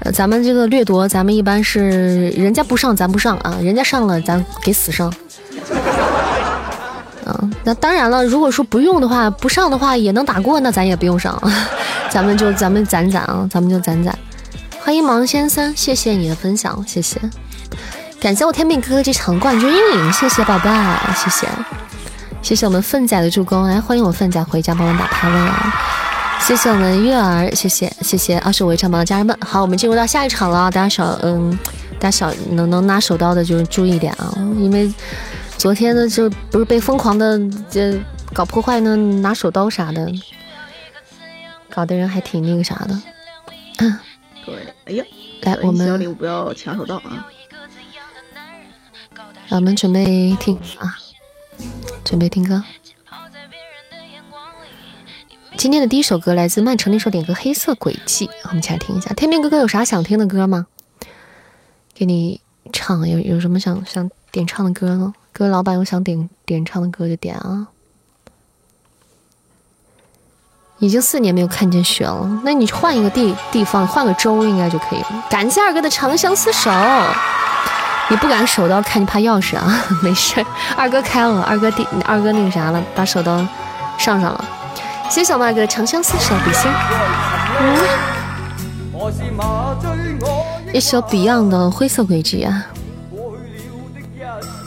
[0.00, 5.12] 呃，咱们这个掠夺，咱们一般是人家不上，咱不上啊，人家上了，咱给死上。
[7.26, 11.40] 啊， 那当然了，如果说不用的话，不上的话也能打过，那咱也不用上，
[12.10, 14.18] 咱们就咱们攒攒啊，咱们就攒攒。
[14.84, 17.20] 欢迎芒先生，谢谢你的分享，谢谢。
[18.20, 19.70] 感谢我天命哥哥这场冠军，
[20.12, 20.68] 谢谢宝贝，
[21.14, 21.48] 谢谢，
[22.42, 25.72] 谢谢我们奋仔的助攻，来欢迎我奋仔回家帮我打排位啊！
[26.40, 29.36] 谢谢我们月儿，谢谢谢谢二十五位上榜的家人们。
[29.40, 31.56] 好，我们进入到下一场了，大家小嗯，
[32.00, 34.92] 大家小能能拿手刀的就注意点啊，因为
[35.56, 37.40] 昨天的就不是被疯狂的
[37.70, 37.96] 这
[38.32, 40.10] 搞破坏呢，拿手刀啥的，
[41.70, 43.00] 搞得人还挺那个啥的。
[43.78, 43.98] 嗯
[44.44, 45.04] 对，哎呀，
[45.42, 47.28] 来我们小礼物不要抢手到啊！
[49.50, 50.98] 我们准备听啊，
[52.04, 52.62] 准备听歌。
[55.56, 59.12] 今天的第一首歌来自曼城那首点歌《黑色轨迹》，我们一起来听一下。
[59.12, 60.66] 天命哥哥有啥想听的歌吗？
[61.94, 62.40] 给你
[62.72, 65.12] 唱，有有什么想想点唱的歌呢？
[65.32, 67.68] 各位老板有想点点唱的歌就点啊。
[70.82, 75.06] 已经四年没有看见雪了，那你换一个地地方，换个州应该就可以了。
[75.30, 76.72] 感谢二哥的长相厮守。
[78.10, 79.80] 你不敢手刀，看你怕钥匙啊？
[80.02, 80.44] 没事，
[80.76, 83.36] 二哥开了，二哥第二哥那个啥了，把手刀
[83.96, 84.44] 上上了。
[85.08, 86.68] 谢谢小麦哥长相厮守，比心。
[90.72, 92.66] 一首 Beyond 的灰色轨迹啊。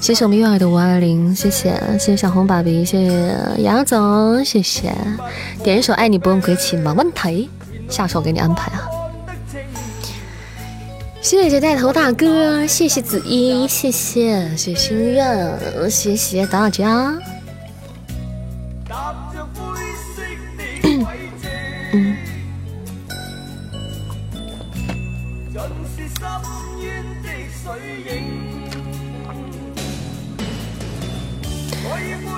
[0.06, 4.94] 谢谢我们月儿的五二零，谢谢谢谢小红爸比，谢谢杨总，谢谢。
[5.64, 7.50] 点一首爱你不用客气，没问题，
[7.90, 8.86] 下首给你安排啊。
[11.24, 17.12] 谢谢带头大哥，谢谢子怡，谢谢谢谢心愿，谢谢大家。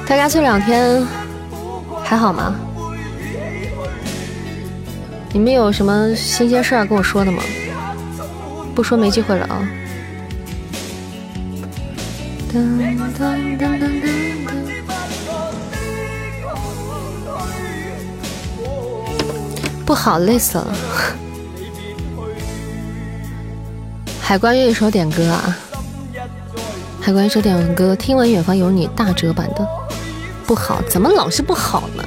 [0.07, 1.05] 大家这两天
[2.01, 2.55] 还好吗？
[5.33, 7.43] 你们有什么新鲜事儿跟我说的吗？
[8.73, 9.67] 不说没机会了啊！
[19.85, 20.67] 不好，累死了。
[24.21, 25.57] 海关乐一首点歌啊！
[27.01, 29.67] 海关一首点歌，听闻远方有你大折版的
[30.47, 32.03] 不好，怎么老是不好呢？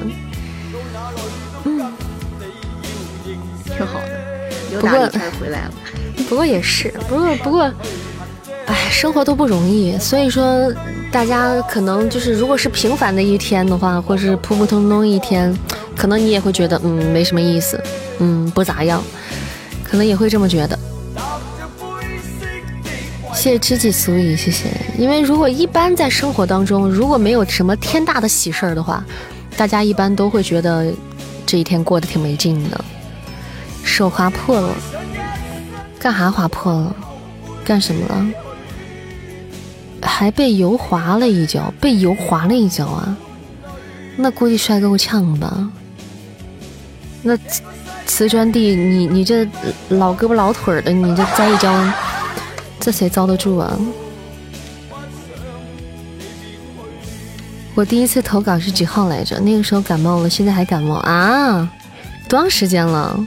[1.64, 1.93] 嗯，
[3.76, 4.99] 挺好的，不过
[5.38, 5.72] 回来了。
[6.28, 7.70] 不过也是，不过不过，
[8.66, 10.72] 哎，生活都不容易，所以说
[11.12, 15.55] 大家可能就是，如果是平凡的一天的话，或是普普通通一天，
[15.95, 17.78] 可能你也会觉得，嗯，没什么意思，
[18.20, 19.03] 嗯，不咋样，
[19.84, 20.78] 可能也会这么觉得。
[23.41, 24.68] 谢谢知己足矣，谢谢。
[24.99, 29.03] 因为如果一般在生活当中，如果没有什么天大的喜事儿的话，
[29.57, 30.93] 大家一般都会觉得
[31.47, 32.84] 这一天过得挺没劲的，
[33.82, 34.68] 手划破了。
[35.99, 36.95] 干哈划破了？
[37.64, 38.26] 干什么了？
[40.03, 43.16] 还被油划了一脚，被油划了一脚啊！
[44.16, 45.66] 那估计摔够呛吧？
[47.22, 47.34] 那
[48.05, 49.49] 瓷砖地，你你这
[49.88, 51.72] 老胳膊老腿儿的，你这栽一跤，
[52.80, 53.78] 这谁遭得住啊？
[57.74, 59.38] 我第一次投稿是几号来着？
[59.38, 61.70] 那个时候感冒了，现在还感冒啊？
[62.28, 63.18] 多长时间了？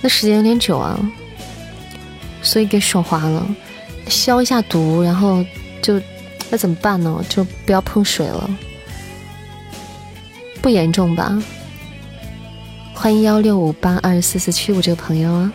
[0.00, 0.98] 那时间有点久啊，
[2.40, 3.46] 所以给手滑了，
[4.08, 5.44] 消一下毒，然后
[5.82, 6.00] 就
[6.50, 7.22] 那怎么办呢？
[7.28, 8.48] 就不要碰水了，
[10.62, 11.36] 不严重吧？
[12.94, 15.52] 欢迎幺六五八二四四七五这个朋友啊，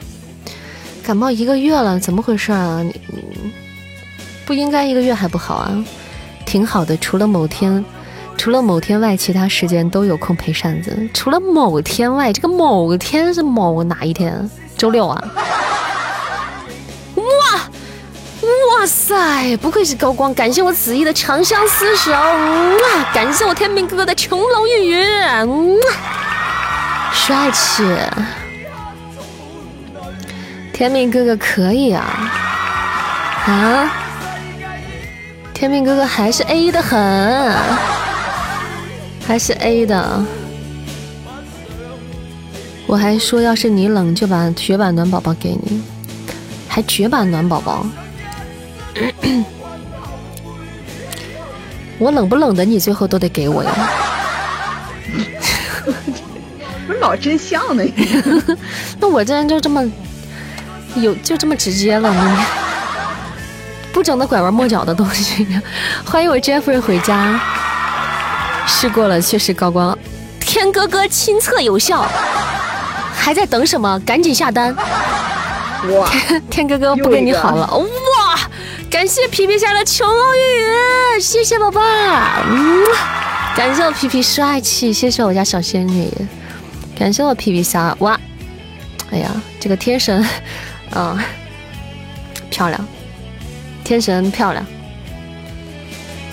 [1.03, 2.81] 感冒一个月了，怎么回事啊？
[2.81, 2.95] 你
[4.45, 5.85] 不应该一个月还不好啊？
[6.45, 7.83] 挺好的，除了某天，
[8.37, 10.97] 除了某天外，其他时间都有空陪扇子。
[11.13, 14.49] 除了某天外，这个某天是某哪一天？
[14.77, 15.23] 周六啊！
[17.15, 17.23] 哇
[18.79, 20.33] 哇塞，不愧是高光！
[20.33, 23.13] 感谢我子怡的长相厮守，哇！
[23.13, 25.03] 感谢我天明哥哥的琼楼玉宇，
[27.13, 27.83] 帅气！
[30.83, 32.03] 天命哥哥可以啊
[33.47, 33.89] 啊！
[35.53, 36.99] 天命哥哥还是 A 的很，
[39.25, 40.21] 还是 A 的。
[42.85, 45.81] 我还说，要是你冷，就把绝版暖宝宝给你，
[46.67, 47.85] 还绝版暖宝宝。
[51.97, 53.71] 我冷不冷的，你最后都得给我呀。
[56.85, 57.85] 不是老真相呢？
[58.99, 59.81] 那我这人就这么
[60.95, 62.13] 有，就这么直接了，
[63.91, 65.47] 不整那拐弯抹角的东西。
[66.05, 67.39] 欢迎我 Jeffrey 回家，
[68.67, 69.97] 试过了，确实高光，
[70.39, 72.07] 天哥哥亲测有效。
[73.15, 73.97] 还在等什么？
[74.05, 74.75] 赶紧下单！
[74.75, 76.09] 哇，
[76.49, 77.65] 天哥哥不跟你好了！
[77.71, 77.87] 哇，
[78.89, 81.79] 感谢皮皮虾的琼楼玉宇，谢谢宝宝！
[82.49, 82.83] 嗯，
[83.55, 86.11] 感谢我皮皮帅气，谢谢我家小仙女，
[86.99, 87.95] 感谢我皮皮虾！
[87.99, 88.19] 哇，
[89.09, 90.21] 哎呀，这个天神，
[90.95, 91.17] 嗯，
[92.49, 92.87] 漂亮，
[93.83, 94.65] 天神漂亮！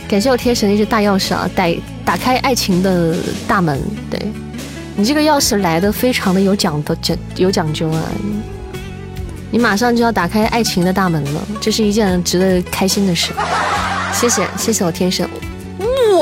[0.09, 1.65] 感谢我天神一只大钥匙啊，打
[2.05, 3.81] 打开爱情的大门，
[4.11, 4.21] 对。
[4.97, 8.03] 你这个钥匙来的非常的有讲的讲有讲究啊！
[9.51, 13.33] 你马上就要打开爱情的大门了，这是一件值得开心的事。
[14.13, 15.27] 谢谢谢谢我天神，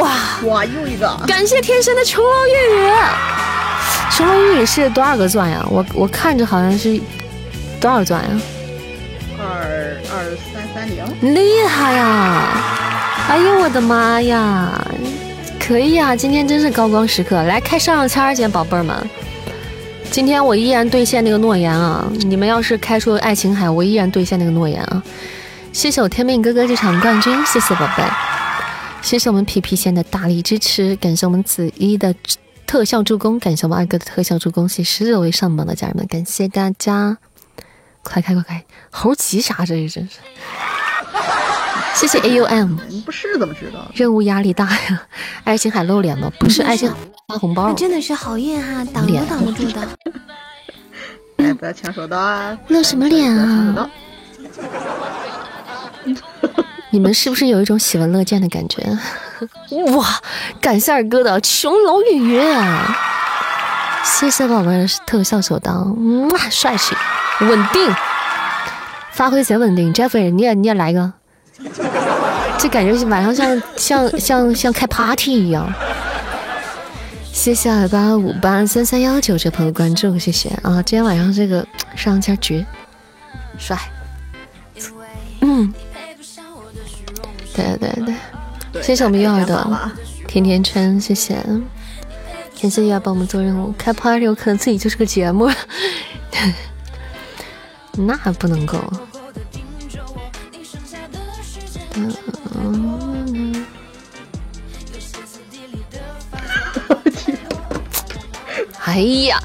[0.01, 0.13] 哇
[0.45, 1.21] 哇又一个！
[1.27, 2.93] 感谢天神的琼楼玉宇，
[4.13, 5.67] 琼楼玉宇是多少个钻呀？
[5.69, 7.01] 我我看着好像是
[7.81, 8.41] 多少钻呀？
[9.39, 12.65] 二二三三零，厉害呀！
[13.29, 14.85] 哎呦我的妈呀！
[15.61, 18.97] 可以啊，今天真是高光时刻，来开上上签儿，宝贝儿们。
[20.11, 22.11] 今天我依然兑现那个诺言啊！
[22.21, 25.03] 你们要是开出爱琴海，我依然兑现那个诺言啊！
[25.73, 28.03] 谢谢我天命哥哥这场冠军，谢谢宝贝，
[29.03, 32.15] 谢谢我们皮皮仙的大力支持，感谢我们子一的
[32.67, 37.19] 特效助攻，感谢我们二哥的特效助攻，谢十九位上榜的家人们，感谢大家！
[38.09, 40.19] 快开快开，猴急啥这也真是。
[41.95, 43.91] 谢谢 A U M，不是怎么知道？
[43.95, 45.03] 任务压力大呀！
[45.45, 46.31] 爱琴海露脸吗？
[46.39, 46.97] 不是爱琴海
[47.27, 49.89] 发红包，真的是好运哈，挡都挡不住的。
[51.39, 52.57] 哎，不要抢手刀啊！
[52.69, 53.91] 露什么脸啊？
[56.91, 58.83] 你们是不是有一种喜闻乐见的感觉？
[59.93, 60.07] 哇！
[60.61, 62.41] 感谢二哥的琼楼玉宇，
[64.05, 65.83] 谢谢宝贝的特效手刀，
[66.31, 66.95] 哇，帅气，
[67.41, 67.95] 稳定，
[69.13, 69.93] 发挥贼稳定。
[69.93, 71.13] Jeffrey，你也你也来个。
[72.59, 75.73] 这感觉晚上像像像像开 party 一样。
[77.33, 80.49] 谢谢二八五八三三幺九这朋友关注，谢谢。
[80.63, 80.83] 啊！
[80.83, 81.65] 今天晚上这个
[81.95, 82.67] 上家绝
[83.57, 83.79] 帅，
[85.41, 85.73] 嗯，
[87.55, 87.91] 对对
[88.73, 89.91] 对，谢谢我们右耳的
[90.27, 91.37] 甜甜圈，谢谢，
[92.61, 95.49] 感谢又要帮我们做任务，开 party 有可能自己就是个节目，
[98.07, 98.79] 那还不能够。
[108.85, 109.43] 哎呀，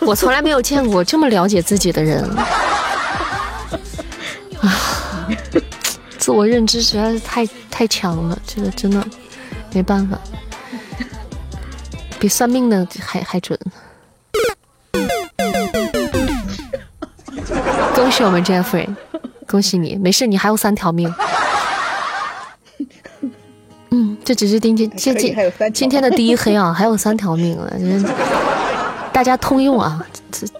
[0.00, 2.24] 我从来没有见过这么了解自己的人
[4.60, 5.28] 啊！
[6.18, 9.06] 自我认知实在是太太强了，这个真的
[9.72, 10.18] 没办法，
[12.18, 13.56] 比算命的还还准。
[17.96, 18.86] 恭喜我们 Jeffrey，
[19.46, 21.12] 恭喜你，没事，你还有三条命。
[23.88, 25.34] 嗯，这只是今天今今
[25.72, 27.72] 今天的第一黑啊，还有三条命啊！
[29.14, 30.06] 大家通用啊，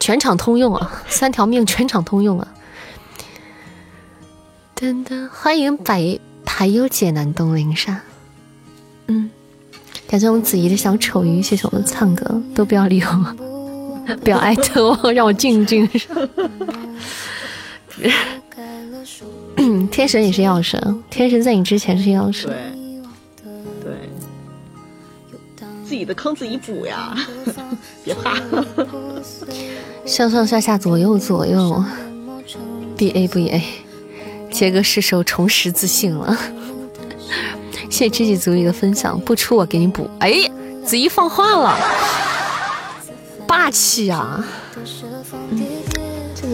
[0.01, 2.49] 全场通用啊，三条命全场通用啊！
[5.31, 8.01] 欢迎百排忧解难东林山。
[9.09, 9.29] 嗯，
[10.09, 13.37] 感谢我们子怡的小丑鱼，谢谢我们唱歌，都不要理我，
[14.25, 15.87] 不要艾特我，让我静静。
[19.91, 22.51] 天神也是药神，天神在你之前是药神。
[22.51, 22.57] 对，
[23.83, 23.95] 对
[25.85, 27.17] 自己的坑自己补呀，
[28.05, 28.35] 别怕。
[30.05, 31.83] 上上下下左右左右
[32.97, 33.63] ，B A 不 A，
[34.51, 36.37] 杰哥是时候重拾自信了。
[37.89, 40.11] 谢谢知己足矣的分享，不出我给你补。
[40.19, 40.51] 哎，
[40.85, 41.79] 子怡放话了，
[43.47, 44.45] 霸气呀！
[44.45, 44.66] 这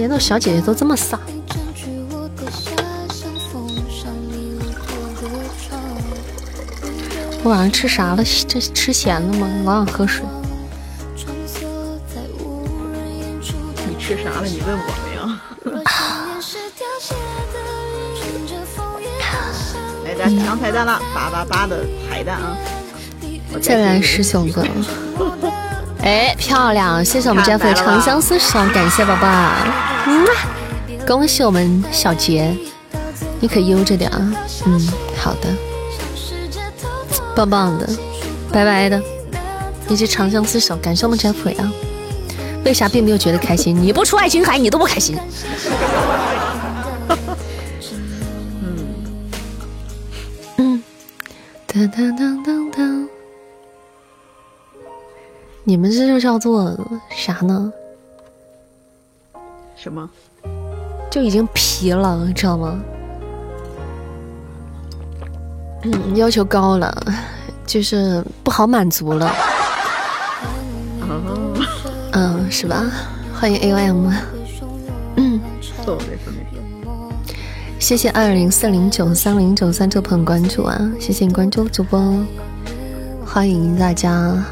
[0.03, 1.17] 年头小姐姐都这么飒。
[7.45, 8.25] 我晚上吃啥了？
[8.49, 9.49] 这吃咸的吗？
[9.65, 10.25] 老想喝水。
[13.89, 14.45] 你吃啥了？
[14.45, 15.23] 你问我没有？
[20.05, 22.59] 来，大家抢彩蛋了，八八八的彩蛋啊！
[23.63, 24.67] 再来十九个。
[26.03, 27.05] 哎，漂亮！
[27.05, 29.29] 谢谢我们 Jeff 长相厮守，感谢宝宝。
[30.07, 30.27] 嗯，
[31.07, 32.57] 恭喜我们小杰，
[33.39, 34.35] 你可悠着点啊。
[34.67, 35.49] 嗯，好的。
[37.37, 37.89] 棒棒的，
[38.53, 39.01] 白白的，
[39.89, 41.73] 一直长相厮守，感谢我们 Jeffrey 啊！
[42.65, 43.81] 为啥并没有觉得开心？
[43.81, 45.17] 你不出爱琴海，你都不开心。
[48.61, 48.77] 嗯
[50.57, 50.83] 嗯，
[51.67, 53.02] 当当当当当，
[55.65, 56.77] 你们这就叫做
[57.11, 57.73] 啥呢？
[59.77, 60.09] 什么？
[61.11, 62.81] 就已经皮了，知道吗？
[65.85, 66.93] 嗯，要求高了，
[67.67, 69.33] 就是不好满足了。
[72.13, 72.91] 嗯，是吧？
[73.35, 74.13] 欢迎 A Y M。
[75.17, 75.41] 嗯，
[77.79, 80.79] 谢谢二零四零九三零九三这朋友关注啊！
[80.99, 82.01] 谢谢你关注主播，
[83.25, 84.45] 欢迎大家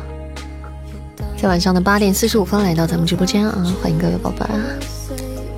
[1.40, 3.74] 在晚上的八点四十五分来到咱们直播间啊！
[3.80, 4.44] 欢迎各位宝贝，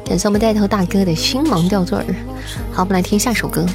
[0.05, 2.05] 感谢我们带头大哥的星芒吊坠儿。
[2.73, 3.67] 好，我们来听下首歌。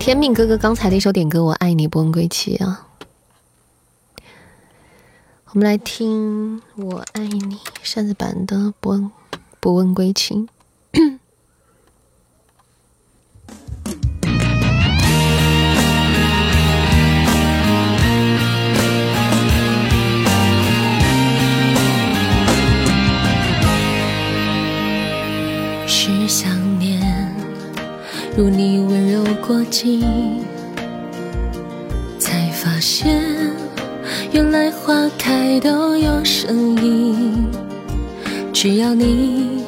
[0.00, 2.88] 天命哥哥刚才的一首点歌，我爱你，不问归期啊！
[5.52, 9.08] 我们来听我爱你扇子版的不问
[9.60, 10.48] 不问归期。
[28.38, 29.24] 如你温柔。
[29.44, 30.44] 过境，
[32.20, 33.20] 才发现
[34.30, 37.48] 原来花开都有声音。
[38.52, 39.64] 只要你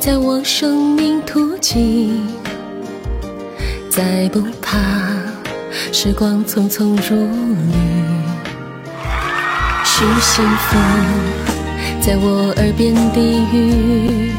[0.00, 2.26] 在我生命途径，
[3.90, 4.78] 再不怕
[5.92, 7.72] 时光匆匆如旅。
[9.84, 10.78] 是幸福
[12.00, 14.32] 在我耳边低语，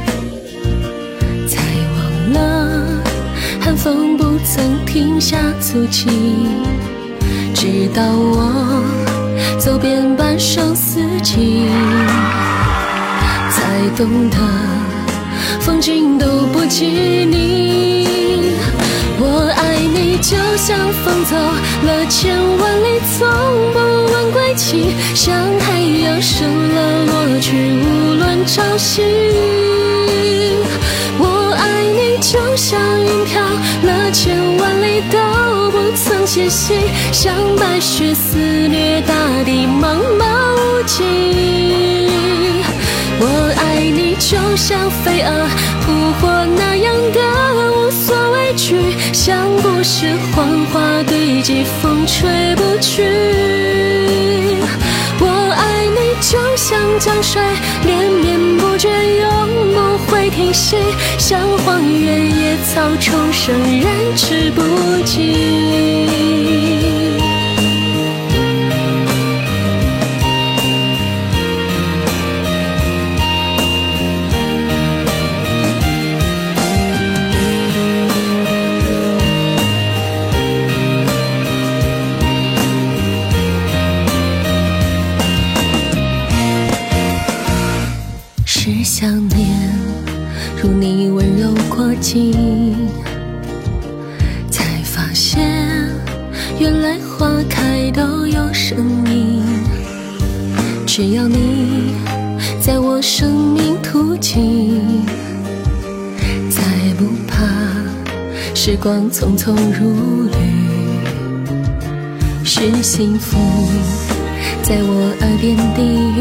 [4.52, 6.08] 曾停下足迹，
[7.54, 8.84] 直到我
[9.60, 11.68] 走遍半生四季，
[13.52, 14.38] 才懂得
[15.60, 16.88] 风景都不及
[17.30, 18.58] 你。
[19.20, 20.76] 我爱你，就像
[21.06, 21.36] 风走
[21.86, 23.30] 了千万里，从
[23.72, 23.78] 不
[24.12, 29.04] 问归期，像太阳升了落去，无论朝夕。
[33.82, 35.17] 就像云飘了千万里都
[35.71, 36.25] 不曾。
[36.25, 36.75] 歇息，
[37.11, 39.13] 像白雪肆虐大
[39.43, 40.23] 地，茫茫
[40.55, 41.03] 无际。
[43.19, 43.23] 我
[43.57, 45.47] 爱你，就像飞蛾
[45.82, 47.19] 扑火那样的
[47.57, 50.05] 无所畏惧，像故事
[50.36, 53.03] 黄花堆积，风吹不去。
[55.19, 55.25] 我
[55.57, 57.41] 爱你就像江水
[57.86, 58.88] 连绵不绝，
[60.30, 60.77] 停息；
[61.17, 64.61] 像荒原野草重生，燃之不
[65.05, 66.99] 尽。
[108.62, 110.36] 时光匆匆如旅。
[112.43, 113.38] 是幸福
[114.62, 115.82] 在我耳边低
[116.18, 116.20] 语。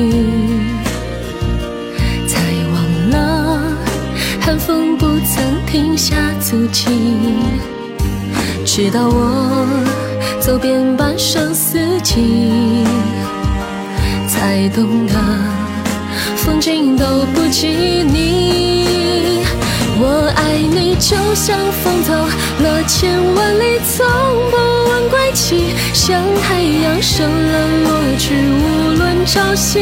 [2.29, 2.41] 才
[2.73, 3.61] 忘了
[4.41, 6.87] 寒风不曾停下足迹，
[8.65, 9.67] 直到我
[10.39, 12.85] 走遍半生四季，
[14.29, 15.15] 才懂得
[16.37, 17.67] 风景都不及
[18.05, 18.68] 你。
[20.01, 24.07] 我爱你，就像风走了千万里，从
[24.51, 24.57] 不
[24.91, 29.81] 问归期，像太阳升了落去，无论朝夕。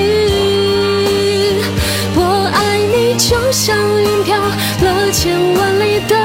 [2.14, 6.17] 我爱你就像云飘了千万里都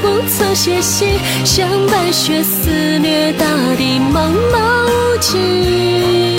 [0.00, 2.70] 不曾歇息，像白雪肆
[3.00, 3.46] 虐大
[3.76, 6.38] 地茫茫无际。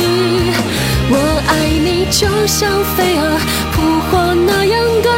[1.10, 3.38] 我爱你，就像飞蛾
[3.74, 5.10] 扑火那样的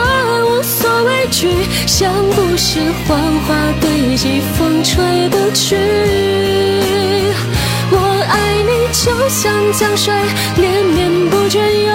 [1.06, 1.50] 畏惧，
[1.86, 5.76] 像不是黄花堆积，风吹不去。
[7.92, 10.14] 我爱你，就像江水
[10.58, 11.94] 连绵不绝，永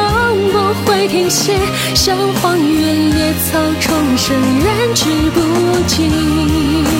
[0.53, 1.53] 不会停息，
[1.95, 5.41] 像荒原野草重生，燃之不
[5.87, 6.98] 尽。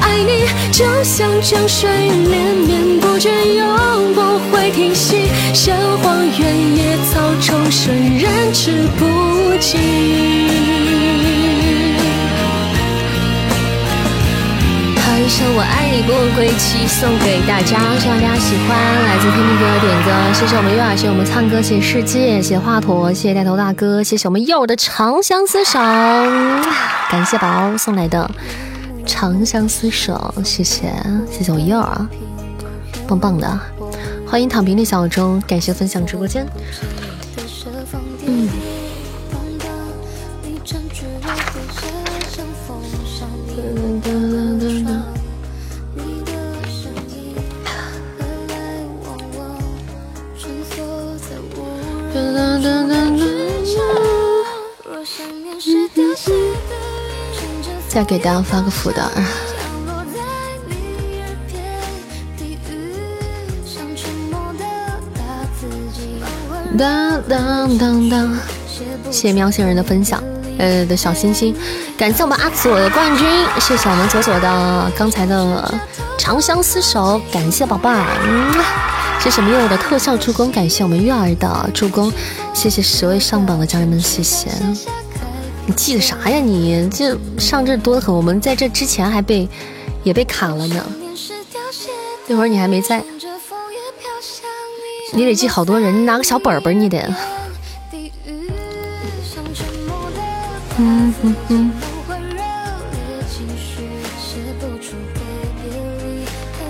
[0.00, 9.80] 爱你，就像江水连绵不绝，永不会停息，像荒原野草重生，燃之不尽。
[14.96, 18.76] 好一首我爱你不归期送给大家，希望大家喜欢。
[19.04, 25.78] 来自天地哥点歌，谢谢我们月儿，谢谢我们唱歌，谢谢世界，谢谢华佗，谢谢带头大哥，谢谢我们柚儿的长相厮守，
[27.10, 28.28] 感谢宝送来的
[29.06, 30.92] 长相厮守，谢谢
[31.30, 32.08] 谢谢我柚儿啊，
[33.06, 33.60] 棒棒的，
[34.26, 36.46] 欢迎躺平的小钟，感谢分享直播间。
[38.26, 38.71] 嗯。
[57.92, 59.02] 再给大家发个福袋。
[66.78, 68.34] 当当当当，
[69.10, 70.22] 谢谢喵星人的分享，
[70.56, 71.54] 呃的小心心，
[71.98, 73.28] 感谢我们阿左的冠军，
[73.60, 75.74] 谢谢我们左左的刚才的
[76.18, 82.10] 长相厮守，感谢宝贝儿，谢谢我们月儿的特效助攻，感谢我们月儿的助攻，
[82.54, 84.48] 谢谢十位上榜的家人们，谢谢。
[85.64, 86.38] 你记得啥呀？
[86.38, 89.48] 你这上这多的很，我们在这之前还被
[90.02, 90.84] 也被砍了呢。
[92.26, 93.02] 那会儿你还没在，
[95.12, 96.98] 你得记好多人，你拿个小本本，你得。
[100.78, 101.72] 嗯嗯嗯。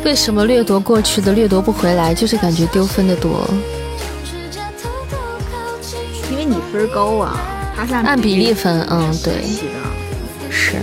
[0.05, 2.12] 为什么掠夺过去的掠夺不回来？
[2.12, 3.49] 就是感觉丢分的多。
[6.30, 7.40] 因为你分高啊。
[7.91, 9.43] 按比例分，嗯，对，
[10.51, 10.76] 是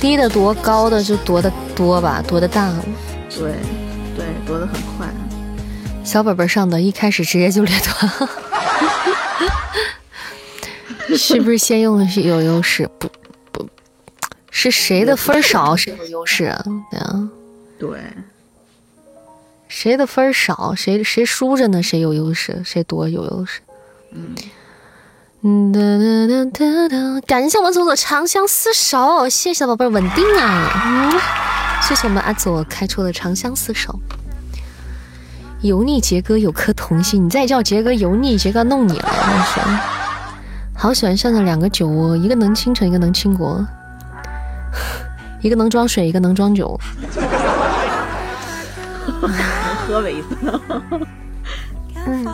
[0.00, 2.72] 低的多，高的就夺的多吧，夺的大。
[3.30, 3.54] 对，
[4.16, 5.06] 对，夺的很快。
[6.04, 8.28] 小本本上的一开始直接就掠夺，
[11.16, 12.88] 是不是先用是有优势？
[12.98, 13.08] 不
[13.52, 13.68] 不，
[14.50, 16.64] 是谁的分少谁有优势啊？
[16.90, 17.28] 对啊，
[17.78, 18.00] 对，
[19.68, 21.80] 谁的分少谁谁输着呢？
[21.80, 22.60] 谁有优势？
[22.64, 23.60] 谁多有优势？
[24.10, 24.34] 嗯。
[25.42, 27.20] 哒哒哒哒哒！
[27.26, 30.70] 感谢我们左左长相厮守，谢谢宝贝稳定啊！
[30.86, 31.10] 嗯，
[31.82, 33.98] 谢谢谢我们阿左开出的长相厮守。
[35.62, 39.04] 油腻杰哥有颗童心，你再叫杰哥油腻，杰哥弄你了！
[39.04, 39.64] 我说，
[40.76, 43.66] 好喜欢上的两个酒窝，一个能倾城，一个能倾国，
[45.42, 46.78] 一个能装水，一个能装酒。
[49.88, 50.28] 喝为意思。
[52.06, 52.24] 嗯，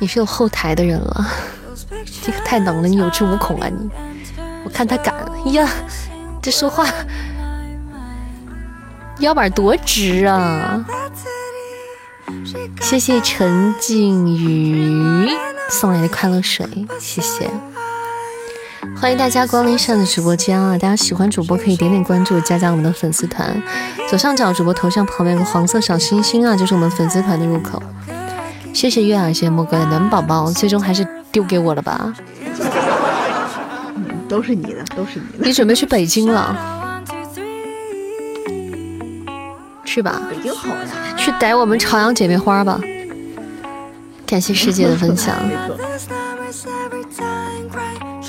[0.00, 1.26] 你是有后台的人了，
[2.24, 3.90] 这个太能了，你有恃无恐啊你！
[4.64, 5.14] 我看他敢，
[5.52, 5.68] 呀，
[6.40, 6.86] 这说话。
[9.18, 10.84] 腰板多直啊！
[12.80, 15.28] 谢谢陈静宇
[15.68, 16.64] 送来的快乐水，
[17.00, 17.50] 谢谢！
[19.00, 20.78] 欢迎大家光临扇子直播间啊！
[20.78, 23.60] 大家喜欢主播可以点点关注，加加我们的粉丝团。
[24.08, 27.82] 左上角主播头像旁边有个黄色小星星啊，就是我们粉丝团的入口。
[28.72, 32.14] 谢谢月儿，谢谢莫哥的暖宝宝，最终还是丢给我了吧？
[34.28, 35.46] 都是你的，都是你的。
[35.46, 36.56] 你准备去北京了？
[39.84, 40.74] 去吧，北京好呀！
[41.16, 42.78] 去逮我们朝阳姐妹花吧！
[44.26, 45.34] 感谢世界的 分享。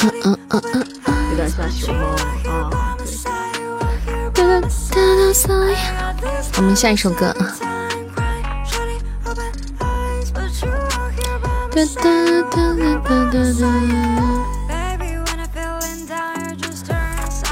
[0.01, 0.85] 嗯嗯嗯嗯，
[1.31, 2.15] 有点像熊猫啊。
[6.57, 7.78] 我们下一首歌啊。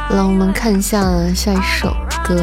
[0.09, 1.01] 来，我们看一下
[1.33, 2.35] 下一首歌。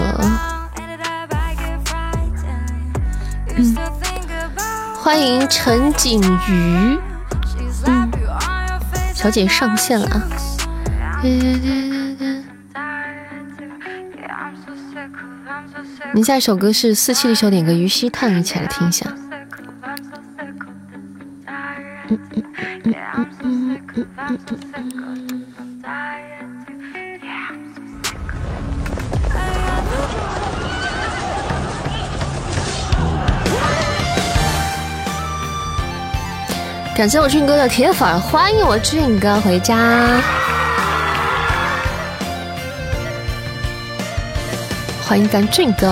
[3.56, 3.76] 嗯，
[4.96, 6.98] 欢迎陈景瑜，
[7.84, 8.10] 嗯，
[9.12, 10.22] 小姐上线了啊！
[16.14, 19.06] 您下一首歌是四七的小点歌《于西叹》，一起来听一下。
[37.04, 39.76] 感谢我俊哥的铁粉，欢迎我俊哥回家，
[45.06, 45.86] 欢迎咱俊哥。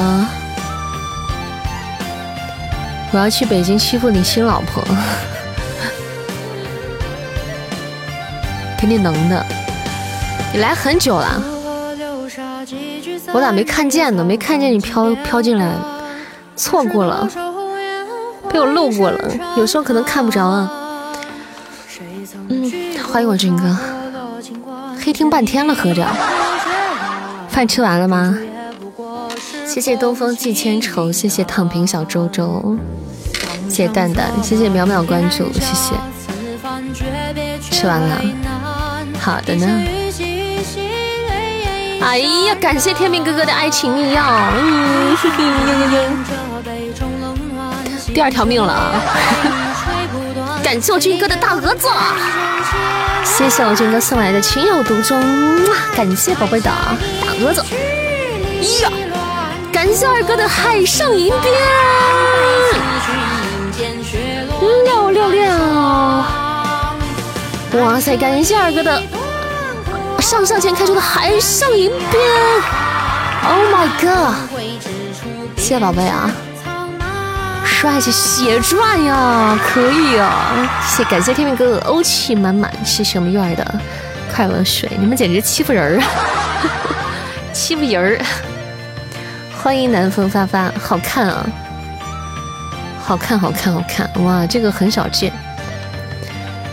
[3.11, 4.83] 我要去北京欺负你新老婆，
[8.81, 9.45] 肯定能的。
[10.51, 11.43] 你来很久了，
[13.35, 14.25] 我咋没看见呢？
[14.25, 15.75] 没看见你飘飘进来，
[16.57, 17.29] 错过了，
[18.51, 19.19] 被我漏过了。
[19.59, 20.79] 有时候可能看不着啊。
[23.13, 23.77] 欢迎我军哥，
[25.05, 26.07] 黑听半天了，合着
[27.51, 28.35] 饭吃完了吗？
[29.67, 32.75] 谢谢东风寄千愁，谢谢躺平小周周，
[33.69, 35.95] 谢谢蛋蛋，谢谢淼淼关注，谢谢。
[37.71, 38.19] 吃完了，
[39.21, 39.67] 好的呢。
[42.01, 44.23] 哎呀，感谢天明哥哥的爱情密钥，
[44.57, 45.15] 嗯，
[48.15, 48.95] 第二条命了啊！
[50.63, 51.89] 感谢我俊哥的大蛾子。
[53.25, 55.21] 谢谢我军哥送来的情有独钟，
[55.95, 57.63] 感谢宝贝的大蛾子，
[58.83, 58.91] 呀！
[59.73, 61.53] 感谢二哥的海上银鞭，
[64.85, 65.43] 六六六！
[67.83, 69.03] 哇塞，感谢二哥的
[70.21, 72.23] 上上签开出的海上银鞭
[73.45, 74.35] ，Oh my god！
[75.57, 76.31] 谢谢宝贝啊！
[77.83, 80.55] 帅气血赚呀，可以啊！
[80.87, 83.75] 谢感谢天明哥哥欧气满满，谢谢我们月儿的
[84.33, 86.03] 快乐水，你们简直欺负人儿，
[87.53, 88.25] 欺负人儿！
[89.61, 91.45] 欢迎南风发发，好看啊，
[93.05, 94.09] 好看，好看，好看！
[94.23, 95.33] 哇，这个很少见。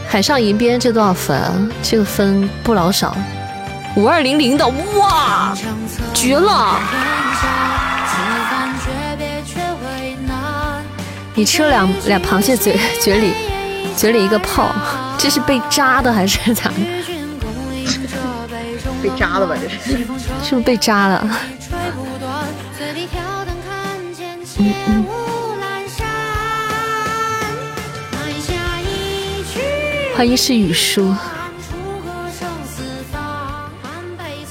[0.07, 1.35] 海上银边这多少分？
[1.35, 1.67] 啊？
[1.81, 3.17] 这个分不老少，
[3.95, 5.57] 五二零零的，哇，
[6.13, 6.79] 绝了！
[11.39, 13.31] 你吃了两两螃蟹，嘴嘴里
[13.95, 14.75] 嘴里一个泡，
[15.17, 16.73] 这是被扎的还是咋的？
[19.01, 19.55] 被扎了吧？
[19.55, 20.03] 这是是
[20.53, 21.29] 不是被扎了？
[24.57, 25.05] 嗯嗯。
[30.17, 31.15] 欢迎是雨叔，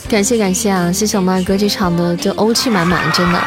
[0.09, 0.91] 感谢感谢啊！
[0.91, 3.39] 谢谢我们二哥这场的就欧气满满，真的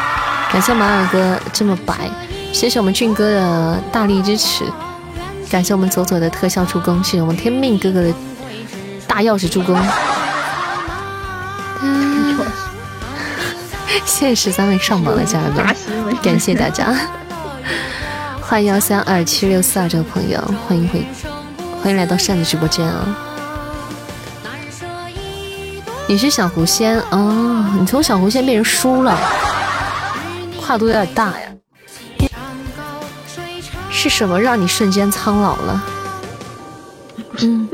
[0.52, 2.08] 感谢我们二哥这么白。
[2.52, 4.64] 谢谢我们俊哥的大力支持，
[5.50, 8.14] 感谢我们左左的特效助攻，谢谢我们天命哥哥的
[9.08, 9.76] 大钥匙助攻。
[14.04, 15.66] 谢谢十三位上榜的家人们，
[16.22, 16.94] 感谢大家。
[18.40, 20.38] 欢迎幺三二七六四二这个朋友，
[20.68, 21.04] 欢迎回，
[21.82, 23.16] 欢迎来到扇子直播间啊！
[26.06, 29.18] 你是小狐仙哦，你从小狐仙变成书了，
[30.60, 31.51] 跨度有点大呀。
[34.02, 35.84] 是什么让你瞬间苍老了？
[37.38, 37.70] 嗯，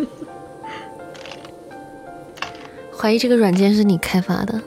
[2.95, 4.61] 怀疑这个软件是你开发的。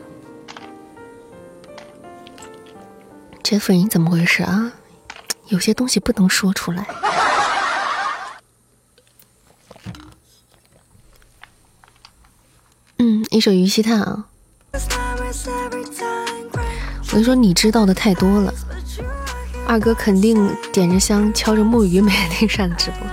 [3.43, 4.71] 杰夫，你怎么回事啊？
[5.49, 6.87] 有些东西不能说出来。
[12.97, 14.25] 嗯，一首《鱼溪叹》啊。
[14.73, 14.79] 我
[17.11, 18.51] 跟你说，你知道的太多了。
[19.67, 23.07] 二哥肯定点着香，敲着木鱼，每天上直播。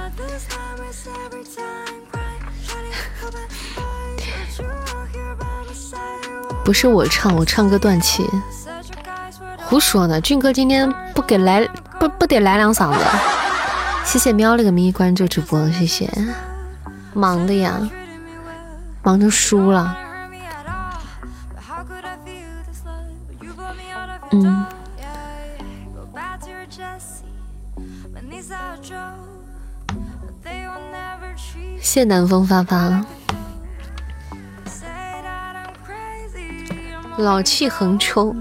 [6.64, 8.28] 不是我唱，我唱歌断气。
[9.56, 10.20] 胡说呢！
[10.20, 11.66] 俊哥今天不给来
[12.00, 13.04] 不不得来两嗓子？
[14.04, 16.10] 谢谢喵了个咪关注主播，谢谢。
[17.14, 17.78] 忙的呀，
[19.02, 19.96] 忙成输了。
[31.90, 33.02] 谢南风发发，
[37.16, 38.36] 老气横秋。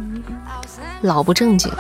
[1.00, 1.72] 老不正经，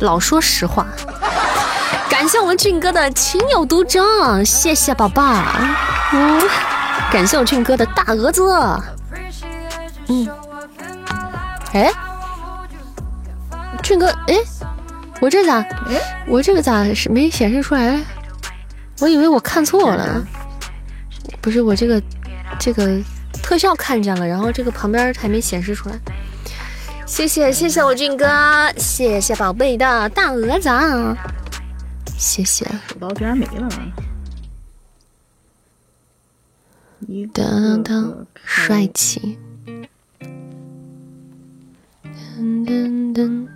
[0.00, 0.86] 老说实话。
[2.08, 5.22] 感谢我们俊哥的情有独钟，谢谢宝宝。
[6.14, 6.40] 嗯，
[7.12, 8.42] 感谢我俊哥的大蛾子。
[10.08, 10.26] 嗯，
[11.74, 11.92] 哎，
[13.82, 14.36] 俊哥，哎，
[15.20, 15.56] 我这咋？
[15.90, 18.00] 哎，我这个咋是没显示出来？
[19.00, 20.26] 我以为我看错了。
[21.40, 22.02] 不是我这个，
[22.58, 23.00] 这个。
[23.42, 25.98] 特效看见了，然后这个旁边还没显示出来。
[27.06, 28.26] 谢谢谢谢我俊哥，
[28.76, 31.16] 谢谢宝贝的大鹅掌，
[32.16, 32.64] 谢谢。
[33.00, 33.68] 刀居然没了。
[37.34, 38.14] 噔噔，
[38.44, 39.36] 帅气。
[42.38, 43.48] 噔噔噔，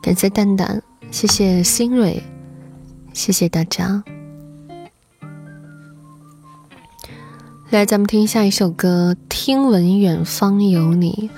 [0.00, 0.80] 感谢蛋蛋，
[1.10, 2.22] 谢谢新蕊，
[3.12, 4.04] 谢谢大家。
[7.70, 11.28] 来，咱们听下一首歌，《听闻远方有你》，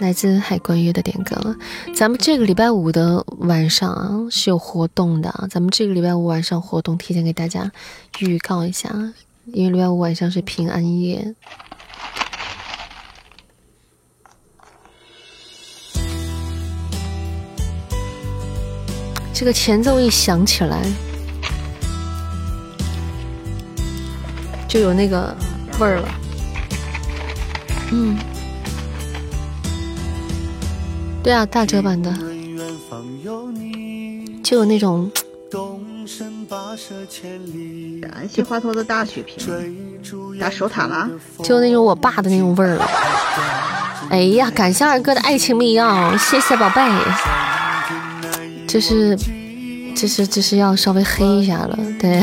[0.00, 1.56] 来自海关月的点歌。
[1.92, 7.72] 咱们这个礼拜五的晚上啊是有活动的，咱们这个礼拜五晚上活动提前给大家
[8.20, 8.90] 预告一下，
[9.46, 11.34] 因为礼拜五晚上是平安夜。
[19.34, 20.80] 这个前奏一响起来，
[24.68, 25.34] 就有那个。
[25.82, 26.08] 味儿了，
[27.90, 28.16] 嗯，
[31.24, 32.16] 对啊，大折版的，
[34.44, 35.10] 就有那种，
[38.00, 39.36] 感谢华佗的大血瓶，
[40.38, 41.10] 打守塔了？
[41.42, 42.88] 就那种我爸的那种味儿了。
[44.08, 46.80] 哎呀，感谢二哥的爱情密钥，谢谢宝贝。
[48.68, 49.18] 这是，
[49.96, 52.22] 这是，这是要稍微黑一下了，对。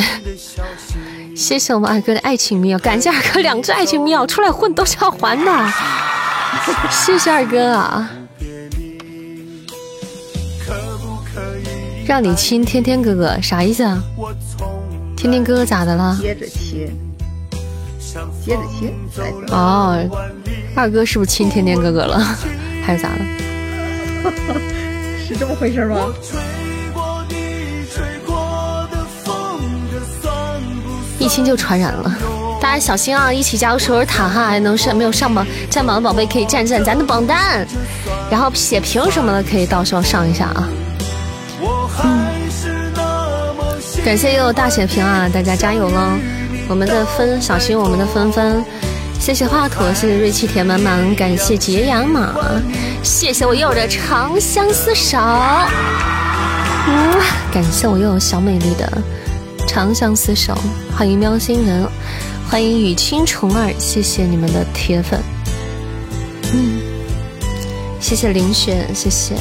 [1.39, 5.73] 谢谢我们二哥的爱情密钥，感谢二哥两只爱情密钥，出来混都是要还的。
[6.91, 8.11] 谢谢二哥啊！
[12.05, 14.03] 让你亲天天哥哥啥意思啊？
[15.15, 16.17] 天天哥哥咋的了？
[16.21, 16.93] 接着亲，
[18.45, 18.93] 接着亲。
[19.47, 19.97] 哦，
[20.75, 22.19] 二哥是不是亲天天哥哥了？
[22.83, 23.25] 还是咋了？
[25.25, 26.07] 是这么回事吗？
[31.30, 32.11] 亲就传染了，
[32.59, 33.32] 大家小心啊！
[33.32, 37.65] 一起加入守尔塔哈，还能上没有上榜占榜的宝贝可以占占咱的榜单，
[38.30, 40.67] 然后血瓶什么的可以到时候上一下啊。
[42.03, 42.27] 嗯，
[44.03, 46.17] 感谢又有大血瓶啊，大家加油喽！
[46.67, 48.65] 我们的分，小心我们的芬芬，
[49.19, 52.34] 谢谢华佗，谢谢瑞气甜满满，感谢杰阳马，
[53.03, 55.17] 谢谢我又有的长相厮守，
[56.88, 57.13] 嗯，
[57.51, 58.91] 感谢我又有小美丽的。
[59.72, 60.57] 长相厮守，
[60.97, 61.88] 欢迎喵星人，
[62.49, 65.22] 欢迎雨清虫儿，谢谢你们的铁粉，
[66.51, 66.82] 嗯，
[68.01, 69.36] 谢谢林雪，谢谢，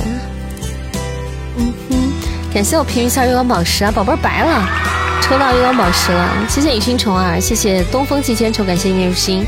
[1.56, 1.96] 嗯哼，
[2.52, 4.68] 感谢我皮皮虾月光宝石啊，宝贝儿白了，
[5.22, 9.46] 抽到月光宝石了，谢谢雨清虫儿，谢谢东风寄千愁，感谢一念入心，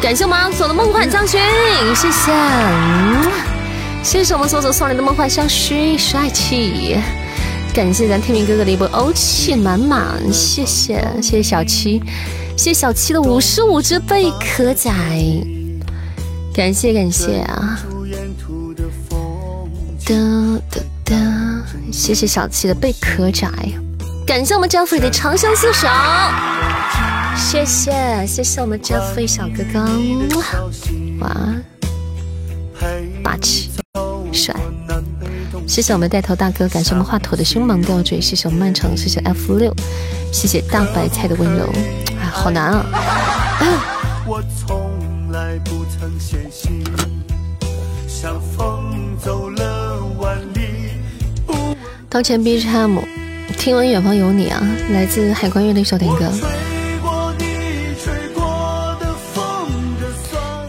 [0.00, 1.32] 感谢我们阿左的梦幻香薰，
[1.94, 3.30] 谢谢，嗯
[4.02, 6.96] 谢谢我们左左送来的梦幻香薰，帅气。
[7.78, 12.02] 感谢咱天明哥哥的一波欧气满满，谢谢谢谢小七，
[12.56, 14.90] 谢谢小七的五十五只贝壳仔，
[16.52, 17.78] 感谢感谢啊！
[21.92, 23.48] 谢谢小七的贝壳仔，
[24.26, 25.86] 感谢我们 Jeffrey 的长相厮守，
[27.36, 27.92] 谢谢
[28.26, 29.88] 谢谢我们 Jeffrey 小哥哥，
[31.20, 31.54] 哇，
[33.22, 33.70] 霸气
[34.32, 34.52] 帅！
[35.68, 39.72] 谢谢我们带头大哥，感谢我们华佗的凶芒吊坠，谢谢我们漫长，谢谢 F 六，
[40.32, 41.70] 谢谢大白菜的温柔，
[42.18, 42.86] 哎，好难啊！
[52.08, 52.98] 当前 BGM，
[53.58, 54.60] 听闻远方有你啊，
[54.90, 56.32] 来自海关乐队小点歌。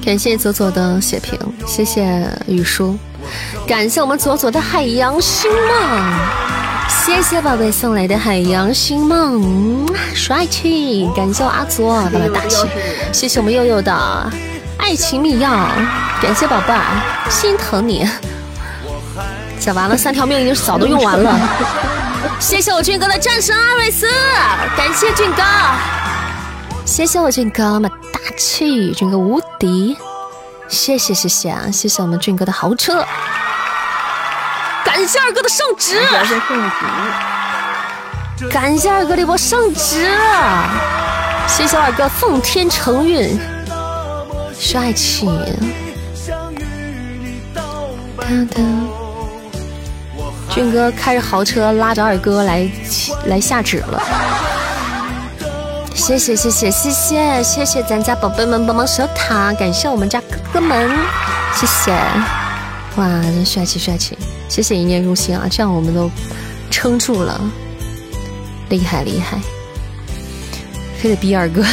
[0.04, 2.98] 感谢左左的血瓶，谢谢雨叔，
[3.68, 6.14] 感谢我们左左的海洋星梦，
[6.88, 11.10] 谢谢宝贝送来的海洋星梦，帅气！
[11.16, 12.66] 感谢我阿左爸爸大气，
[13.12, 13.94] 谢谢我们悠悠的
[14.78, 15.50] 爱情密钥，
[16.22, 16.82] 感谢宝贝儿，
[17.30, 18.10] 心疼你。
[19.60, 21.38] 讲完了，三条命已经早都用完了。
[22.40, 24.08] 谢谢我俊哥的战神阿瑞斯，
[24.76, 25.44] 感谢俊哥，
[26.86, 27.92] 谢谢我俊哥们。
[28.12, 29.98] 大气，俊哥无敌！
[30.70, 33.06] 谢谢谢谢啊，谢谢我们俊哥的豪车，
[34.86, 36.00] 感谢二哥的圣旨，
[38.52, 40.10] 感谢二哥的波圣旨，
[41.48, 43.38] 谢谢二哥奉天承运，
[44.58, 45.28] 帅气！
[50.50, 52.70] 俊哥开着豪车拉着二哥来
[53.26, 54.02] 来下旨了。
[56.00, 60.90] 谢谢谢谢谢谢谢谢咱家宝贝们帮忙守塔，感谢我们家哥哥们，
[61.54, 61.92] 谢谢，
[62.96, 66.10] 哇，真帅气帅气，谢谢一念入心啊，这样我们都
[66.72, 67.40] 撑住了，
[68.70, 69.38] 厉害厉害，
[71.00, 71.64] 非得逼二哥，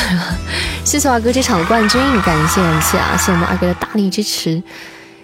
[0.85, 4.61] 谢谢二哥这场的冠军，感谢感谢啊，谢谢我们二哥的大力支持。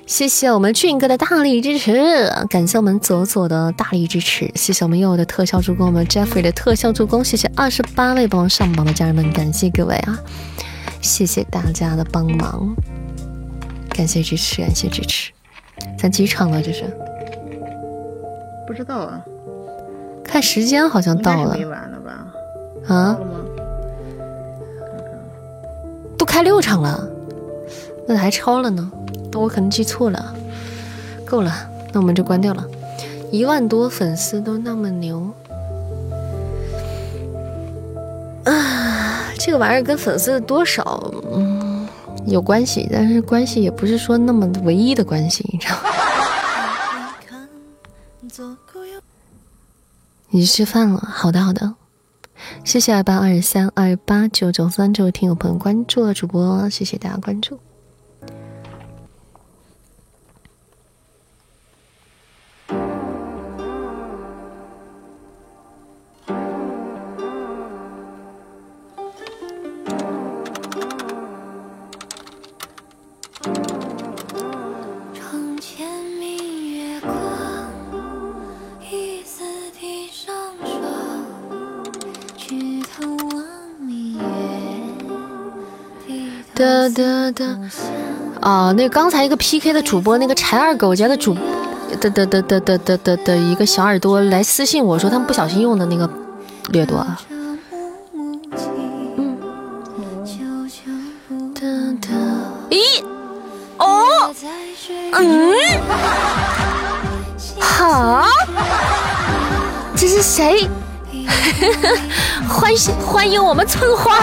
[0.06, 10.18] 谢谢我们俊哥的大力支持，感谢我们左左的大力支持，谢谢我们悠悠的特效助攻，我们 Jeffrey 的特效助攻，谢谢二十八位帮忙上榜的家人们，感谢各位啊，
[11.00, 12.74] 谢谢大家的帮忙，
[13.90, 15.30] 感谢支持，感谢支持，
[15.96, 16.84] 咱几场了这是？
[18.66, 19.22] 不知道啊，
[20.24, 22.94] 看时间好像到了，没完了吧？
[22.94, 23.18] 啊？
[26.18, 27.08] 都开六场了，
[28.06, 28.92] 那还超了呢？
[29.32, 30.34] 那我可能记错了，
[31.24, 31.52] 够了，
[31.92, 32.64] 那我们就关掉了。
[33.30, 35.30] 一万多粉丝都那么牛
[38.44, 39.32] 啊！
[39.38, 41.88] 这个玩意儿跟粉丝的多少嗯
[42.26, 45.82] 有关系，但是关系也不是说那么唯一的关系，你知道吗？
[50.34, 50.98] 你去吃饭了？
[51.10, 51.74] 好的好的，
[52.64, 57.58] 谢谢二八二三二八九九三这位听友朋友关注了主播，谢谢大家关注。
[86.62, 87.58] 的的的，
[88.40, 91.36] 啊，那刚才一个 PK 的主播，那个柴二狗家的主
[92.00, 96.08] 的的的的的的的一个小耳朵来私信我说，他们不小心用的那个
[96.68, 97.04] 掠夺。
[97.32, 97.58] 嗯。
[102.70, 103.02] 咦？
[103.78, 104.32] 哦？
[105.14, 105.52] 嗯？
[107.60, 108.24] 好？
[109.96, 110.70] 这是谁？
[112.48, 114.20] 欢迎欢迎我们村花。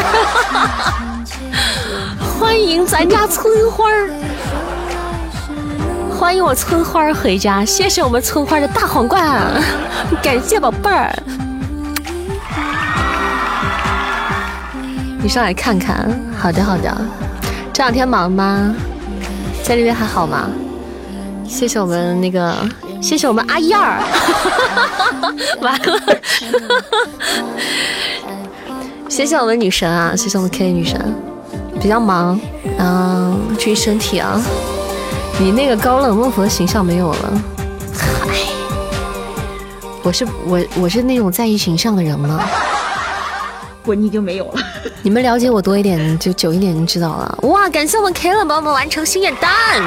[2.39, 4.09] 欢迎咱家村花儿，
[6.09, 9.61] 欢迎我村花儿回家，谢谢我们村花的大皇冠，
[10.23, 11.13] 感谢宝贝儿，
[15.21, 16.95] 你上来看看，好的好的，
[17.73, 18.73] 这两天忙吗？
[19.61, 20.49] 在那边还好吗？
[21.45, 22.55] 谢谢我们那个，
[23.01, 24.01] 谢谢我们阿燕儿，
[25.59, 25.99] 完了，
[29.09, 31.13] 谢谢我们女神啊，谢谢我们 K 女神。
[31.81, 32.39] 比较忙，
[32.77, 34.39] 嗯，注意身体啊！
[35.39, 37.43] 你那个高冷孟婆的形象没有了，
[37.93, 38.35] 嗨，
[40.03, 42.43] 我是我我是那种在意形象的人吗？
[43.85, 44.61] 我你就没有了。
[45.01, 47.39] 你们了解我多一点，就久一点就知道了。
[47.43, 49.81] 哇，感谢我们 K 了帮我们完成心愿单，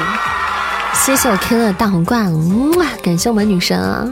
[0.93, 2.33] 谢谢我 K 了大皇冠，
[2.75, 4.05] 哇，感谢我们女神啊，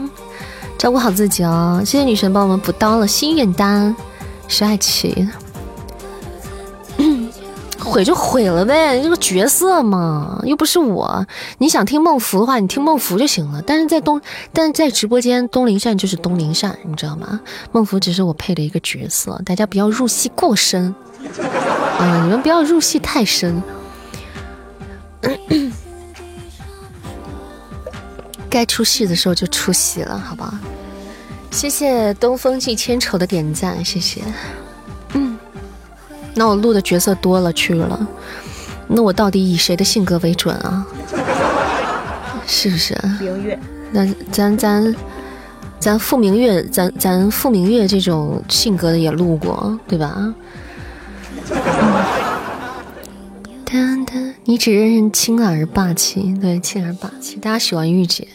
[0.78, 3.94] 照顾好自己哦，谢谢女神帮我们补刀了心愿单，
[4.46, 5.28] 帅气。
[7.92, 11.26] 毁就毁了呗，这个角色嘛，又不是我。
[11.58, 13.60] 你想听孟福的话，你听孟福就行了。
[13.66, 14.18] 但是在东，
[14.50, 17.38] 但是在直播间，东林善就是东林善，你知道吗？
[17.70, 20.94] 孟福只是我配的一个角色，大家不要入戏过深
[21.98, 22.22] 啊！
[22.24, 23.62] 你们不要入戏太深。
[28.48, 30.58] 该出戏的时候就出戏了，好吧？
[31.50, 34.22] 谢谢东风寄千愁的点赞，谢谢。
[36.32, 38.08] 嗯，那我录的角色多了去了，
[38.88, 40.86] 那我到底以谁的性格为准啊？
[42.46, 42.96] 是不是？
[43.20, 43.58] 明月，
[43.92, 44.94] 那咱咱
[45.78, 50.34] 咱傅明月，咱咱傅明月这种性格的也录过，对吧？
[54.44, 58.26] 你只认识轻而霸气，对，轻而霸气，大家喜欢御姐。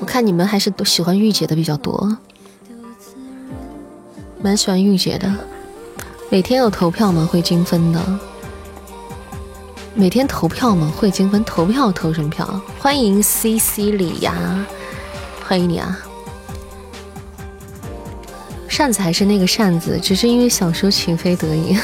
[0.00, 2.18] 我看你们还是都喜欢御姐的比较多，
[4.42, 5.32] 蛮喜欢御姐的。
[6.28, 7.28] 每天有投票吗？
[7.30, 8.00] 会精分的。
[9.94, 10.92] 每天投票吗？
[10.96, 11.44] 会精分。
[11.44, 12.60] 投票投什么票？
[12.80, 14.34] 欢迎 C C 李呀，
[15.46, 15.96] 欢迎你啊！
[18.68, 21.78] 扇子还是那个扇子，只是因为小时候情非得已。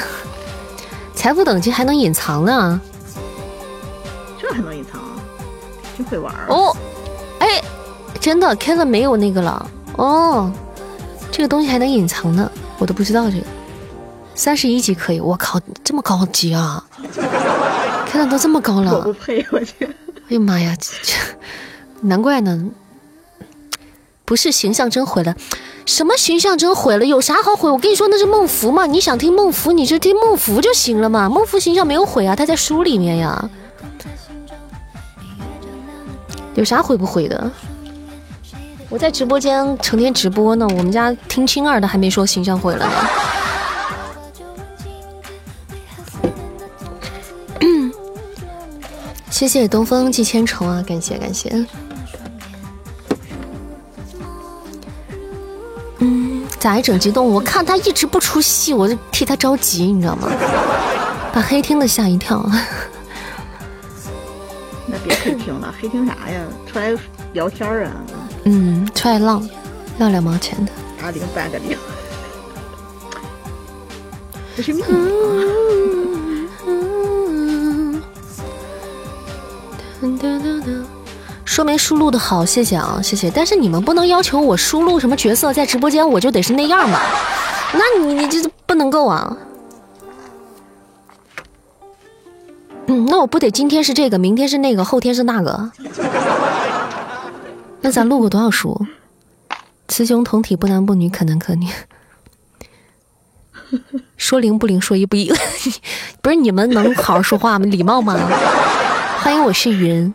[1.15, 2.81] 财富等级还能隐藏呢？
[4.41, 5.01] 这还能隐藏？
[5.97, 6.77] 真会玩哦！
[7.39, 7.63] 哎。
[8.21, 10.53] 真的开了没有那个了哦，
[11.33, 13.47] 这个东西还能隐藏呢，我都不知道这个。
[14.35, 16.85] 三十一级可以，我靠，这么高级啊！
[18.07, 19.85] 开到都这么高了，我不配，我去！
[19.85, 21.15] 哎呀妈呀，这
[22.01, 22.65] 难怪呢。
[24.25, 25.35] 不是形象真毁了，
[25.85, 27.05] 什么形象真毁了？
[27.05, 27.71] 有啥好毁？
[27.71, 31.29] 我跟你说那是孟福嘛，你想听孟福你就听孟福就行了嘛。
[31.29, 33.51] 孟福形象没有毁啊，他在书里面呀，
[36.55, 37.51] 有啥毁不毁的？
[38.89, 42.93] 我在直播间成天直播呢，我们家听青二的还没说形象毁了呢。
[49.43, 51.51] 谢谢东风寄千愁啊，感谢感谢。
[55.99, 57.27] 嗯，咋还整激动？
[57.29, 60.29] 我看他一直不出戏，我就替他着急，你知道吗？
[61.35, 62.49] 把黑听的吓一跳。
[64.87, 66.41] 那别黑听了，黑听啥呀？
[66.73, 66.97] 出来
[67.33, 67.91] 聊天啊。
[68.45, 69.45] 嗯，出来浪，
[69.99, 70.71] 要两毛钱的，
[71.01, 71.77] 打零半个零，
[74.57, 74.85] 这是命
[81.45, 83.31] 说明输入的好，谢谢啊，谢谢。
[83.31, 87.01] 但是你们不能要求我输入什么角色，在直播间我就得是那样嘛？
[87.75, 89.37] 那你你这不能够啊？
[92.87, 95.71] 嗯，那我不得今天是这个，明天是那个，后天是那个？
[97.81, 98.87] 那咱录过多少书？
[99.89, 101.69] 雌雄同体，不男不女，可男可女。
[104.17, 105.33] 说灵不灵，说一不一。
[106.23, 107.67] 不是你们能好好说话吗？
[107.67, 108.17] 礼貌吗？
[109.23, 110.13] 欢迎，我是云。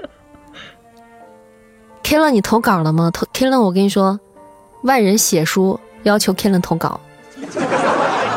[2.04, 3.10] Killer，你投稿了吗？
[3.10, 4.20] 投？Killer，我跟你说，
[4.84, 7.00] 万人写书要求 Killer 投稿。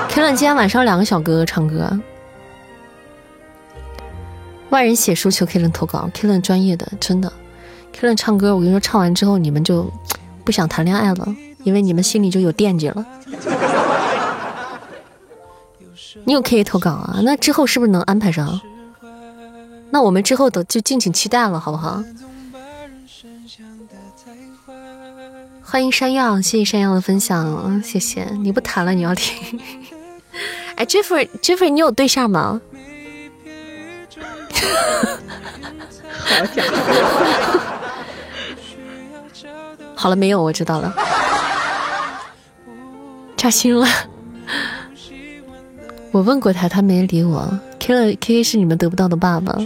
[0.09, 1.91] Killer 今天晚上两个小哥哥唱歌。
[4.69, 7.33] 万人写书求 Killer 投稿 Killer 专业的，真的。
[7.93, 9.93] Killer 唱歌，我跟你说，唱完之后你们就
[10.45, 13.05] 不想谈恋爱了，因为你们心里就有惦记了。
[16.23, 18.61] 你有可以投稿啊，那之后是不是能安排上？
[19.91, 22.03] 那我们之后的就敬请期待了，好不好？
[25.63, 28.25] 欢迎山药，谢谢山药的分享，谢谢。
[28.41, 29.61] 你不谈了，你要听？
[30.77, 32.61] 哎，Jeffrey，Jeffrey，你有对象吗？
[36.21, 37.61] 好家伙！
[39.95, 40.95] 好了，没有，我知道了。
[43.37, 43.87] 扎心了。
[46.11, 47.59] 我问过他，他没理我。
[47.79, 49.57] K 了 K 是你们得不到的爸爸。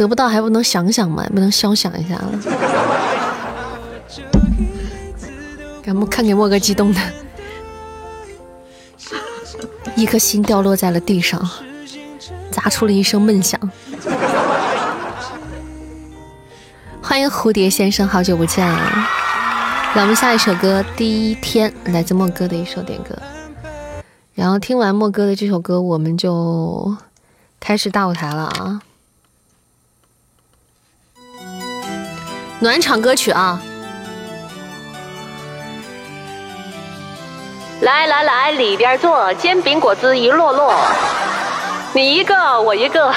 [0.00, 1.22] 得不到还不能想想吗？
[1.28, 2.32] 不能消想一下了。
[5.84, 7.00] 看莫看给莫哥激动的，
[9.94, 11.46] 一颗心掉落在了地上，
[12.50, 13.60] 砸出了一声闷响。
[17.02, 19.06] 欢迎蝴蝶先生，好久不见啊！
[19.94, 23.10] 来，我们下一首歌，《第一天》来自莫哥的一首点歌。
[24.34, 26.96] 然后听完莫哥的这首歌，我们就
[27.58, 28.80] 开始大舞台了啊！
[32.62, 33.58] 暖场歌曲啊！
[37.80, 40.70] 来来来，里边坐，煎饼果子一摞摞，
[41.94, 43.14] 你一个我一个。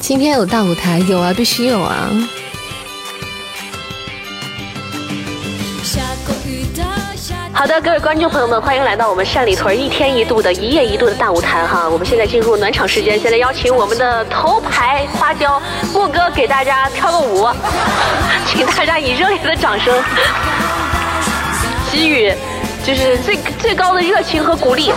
[0.00, 2.08] 今天有大舞台，有啊，必须有啊！
[7.54, 11.88] 好的，各位观众朋友们，欢迎来到我们单里屯一天一度的一夜一度的大舞台哈！
[11.88, 15.62] 我们现在进入暖场时间，现在邀请我们的头牌花椒
[15.92, 17.48] 莫哥给大家跳个舞，
[18.44, 19.94] 请大家以热烈的掌声
[21.92, 22.34] 给予
[22.84, 24.92] 就是最最高的热情和鼓励。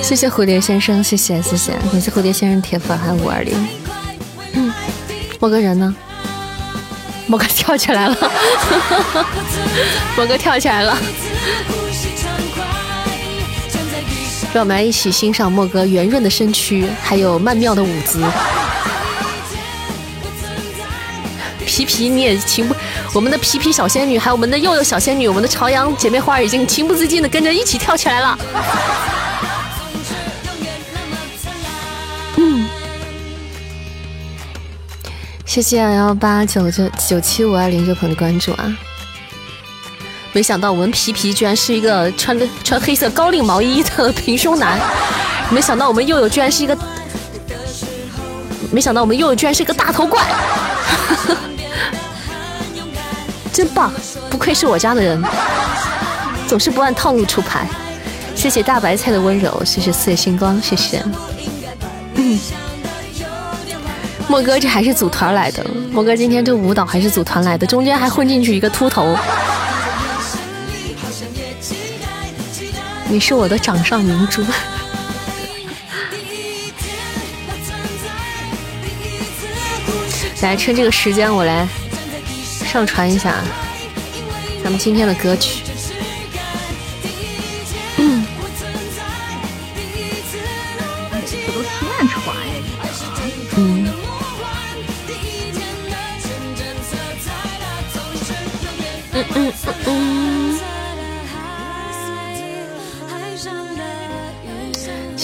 [0.00, 3.83] 谢谢蝴蝶先生，谢谢谢谢，感谢蝴蝶先生铁粉还有五二零。
[5.44, 5.94] 莫哥人呢？
[7.26, 8.16] 莫哥跳起来了，
[10.16, 10.96] 莫哥跳起来了。
[14.54, 18.24] 让我们来一起欣赏莫哥圆润的身躯，还有曼妙的舞姿。
[21.66, 22.74] 皮皮你也情不，
[23.12, 28.38] 我们的皮皮小仙女，还有我们的佑佑小仙女，我们的朝阳姐妹花已经情不自禁的跟着一起跳起来了。
[35.54, 38.76] 谢谢幺幺八九九九七五二零这朋友的关注啊！
[40.32, 44.76] 没想到我们皮皮居然是一个穿的穿黑色高领毛衣的平胸男，
[45.50, 46.76] 没想到我们佑佑居然是一个，
[48.72, 50.24] 没想到我们佑佑居然是一个大头怪，
[53.54, 53.92] 真棒！
[54.28, 55.22] 不愧是我家的人，
[56.48, 57.68] 总是不按套路出牌。
[58.34, 61.00] 谢谢大白菜的温柔，谢谢四月星光，谢谢。
[64.28, 65.64] 莫哥，这还是组团来的。
[65.90, 69.16] 莫哥，今天这舞蹈还是组团来的，中间还混进去一个秃头。
[73.08, 74.42] 你是我的掌上明珠。
[80.40, 81.66] 来，趁这个时间，我来
[82.66, 83.34] 上传一下
[84.62, 85.62] 咱们今天的歌曲。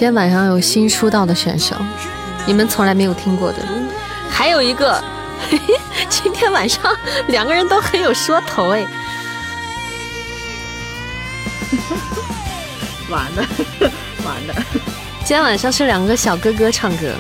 [0.01, 1.77] 今天晚上有新出道的选手，
[2.47, 3.59] 你们从来没有听过的。
[4.31, 4.99] 还有一个，
[6.09, 6.91] 今天晚上
[7.29, 8.81] 两个人都很有说头哎。
[13.11, 13.47] 完了，
[14.25, 14.55] 完了。
[15.19, 17.13] 今天晚上是两个小哥哥唱歌。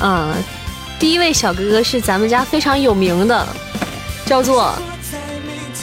[0.00, 0.34] 啊，
[0.98, 3.46] 第一位小哥哥是咱们家非常有名的，
[4.26, 4.74] 叫做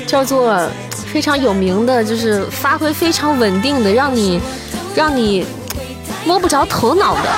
[0.06, 0.70] 叫做
[1.14, 4.42] 非常有名的，就是发挥非常稳定的，让你。
[4.96, 5.46] 让你
[6.26, 7.30] 摸不着头脑的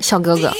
[0.00, 0.54] 小哥哥，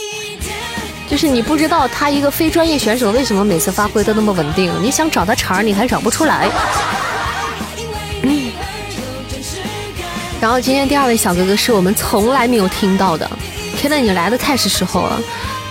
[1.09, 6.51] 就是你不知道他一个非专业选手为什么每次发挥都那么稳定，你想找他茬儿你还找不出来。
[10.41, 13.31] 然后今天第二位小哥哥是我们从来没有听到的，
[13.77, 15.21] 天呐，你来的太是时候了。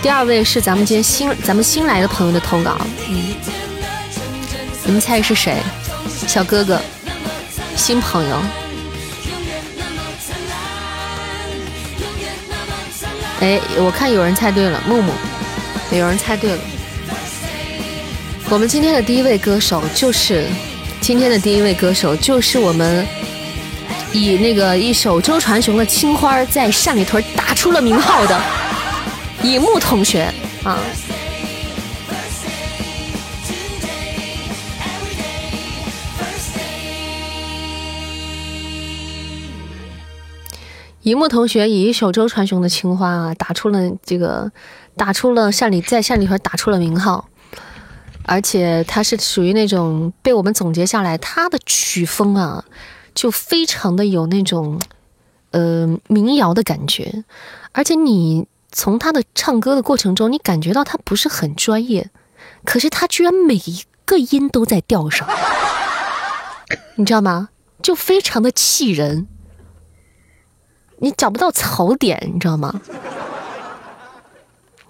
[0.01, 2.77] 第二位是咱们今天新咱们新来的朋友的投稿，
[3.09, 3.35] 嗯，
[4.85, 5.57] 你们猜是谁？
[6.25, 6.81] 小哥哥。
[7.77, 8.37] 新朋友，
[13.39, 15.13] 哎，我看有人猜对了，木木，
[15.91, 16.59] 有人猜对了。
[18.49, 20.47] 我们今天的第一位歌手就是
[20.99, 23.07] 今天的第一位歌手就是我们
[24.11, 28.41] 以那个一首周传雄的《青花》在单里屯打出了名号的
[29.43, 30.33] 尹木同学
[30.63, 30.79] 啊。
[41.07, 44.51] 一木同学以一首周传雄的《青花》啊，打出了这个，
[44.97, 47.29] 打出了单里在单里头打出了名号，
[48.23, 52.65] 而且他是属于那种被我们总结下来，他的曲风啊，
[53.15, 54.81] 就非常的有那种
[55.51, 57.23] 呃民谣的感觉，
[57.71, 62.09] 而且你从他的唱歌的过程中，你感觉到他不是很专业，
[62.65, 65.25] 可是他居然每一个音都在调上，
[66.95, 67.47] 你知道吗？
[67.81, 69.27] 就非常的气人。
[70.99, 72.81] 你找不到槽点，你知道吗？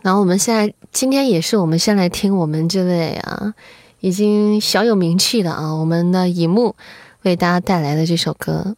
[0.01, 3.53] 然后我们现在今天也是，我们先来听我们这位啊，
[3.99, 6.75] 已经小有名气的啊，我们的乙木
[7.23, 8.77] 为大家带来的这首歌，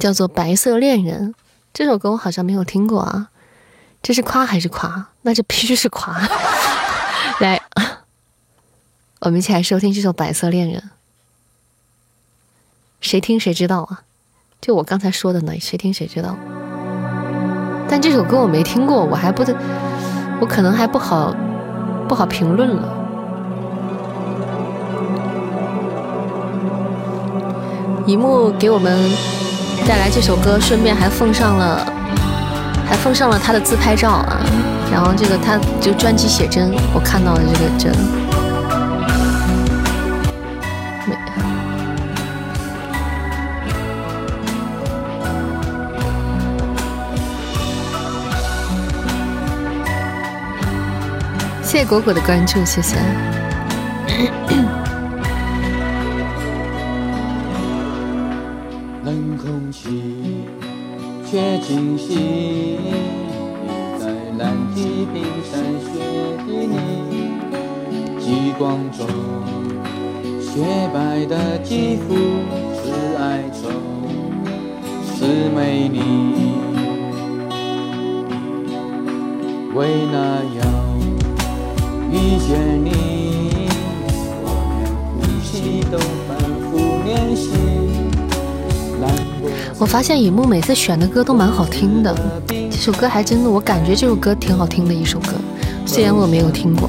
[0.00, 1.30] 叫做《白色恋人》。
[1.72, 3.28] 这首歌我好像没有听过啊，
[4.02, 5.10] 这是夸还是夸？
[5.22, 6.20] 那这必须是夸。
[7.38, 7.60] 来，
[9.20, 10.80] 我们一起来收听这首《白色恋人》，
[13.00, 14.02] 谁听谁知道啊？
[14.64, 16.34] 就我刚才说的呢，谁听谁知道。
[17.86, 19.54] 但这首歌我没听过，我还不得，
[20.40, 21.36] 我可能还不好
[22.08, 22.82] 不好评论了。
[28.06, 28.90] 一木给我们
[29.86, 31.84] 带来这首歌，顺便还奉上了，
[32.88, 34.40] 还奉上了他的自拍照啊，
[34.90, 38.23] 然后这个他就专辑写真，我看到了这个真。
[51.74, 52.94] 谢果果的关注，谢谢。
[59.02, 60.46] 冷空气
[61.28, 62.78] 却清晰，
[63.98, 64.06] 在
[64.38, 65.98] 南极冰山雪
[66.46, 66.76] 地里，
[68.20, 69.04] 极光中
[70.40, 72.14] 雪白的肌肤
[72.84, 73.68] 是哀愁，
[75.16, 75.26] 是
[75.56, 75.98] 美丽，
[79.74, 80.16] 为那
[80.60, 80.73] 样。
[82.14, 83.66] 遇见你，
[84.44, 84.86] 我连
[85.18, 86.38] 呼吸都反
[86.70, 87.50] 复练习。
[89.80, 92.14] 我发现乙木每次选的歌都蛮好听的，
[92.70, 95.32] 这首歌还真的，我感觉这首歌挺好听的一首歌，
[95.84, 96.88] 虽然我没有听过。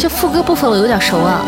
[0.00, 1.44] 这副歌部分我有点熟啊。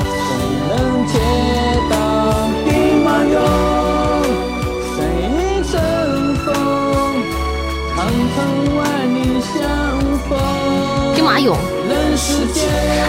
[11.14, 11.54] 兵马俑？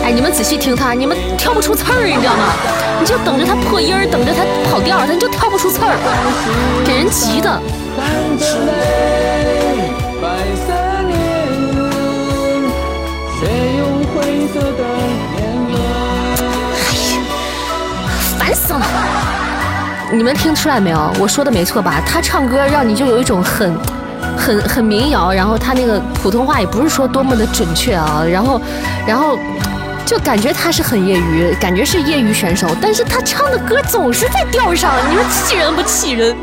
[0.02, 2.54] 哎，你们仔细听他，你们跳不出刺儿，你知道吗？
[3.02, 5.98] 你就等着他破音儿，等着他跑调儿，他就跳不出刺儿，
[6.86, 7.62] 给人急的。
[20.12, 21.12] 你们听出来没有？
[21.20, 22.02] 我说的没错吧？
[22.06, 23.74] 他唱歌让你就有一种很。
[24.36, 28.60] 很很民谣，然后他那个普通话也不是说多么的准确啊，然后，
[29.06, 29.38] 然后
[30.06, 36.36] 就感觉他是很业余，感觉是业余选手，但是他唱的歌总是在调上，你说气人不气人？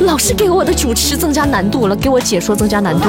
[0.00, 3.08] 老是给我的主持增加难度了，给我解说增加难度。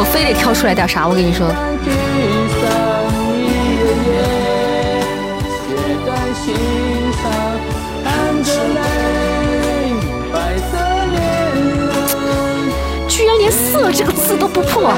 [0.00, 1.46] 我非得挑出来点啥，我跟你说。
[13.06, 14.90] 居然连“色”这个字都不破！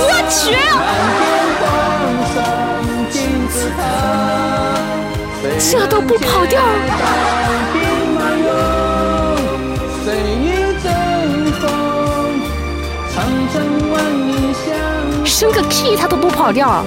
[0.00, 0.56] 我去！
[5.58, 6.62] 这都不跑调！
[15.24, 16.84] 升个 key 他都不跑调！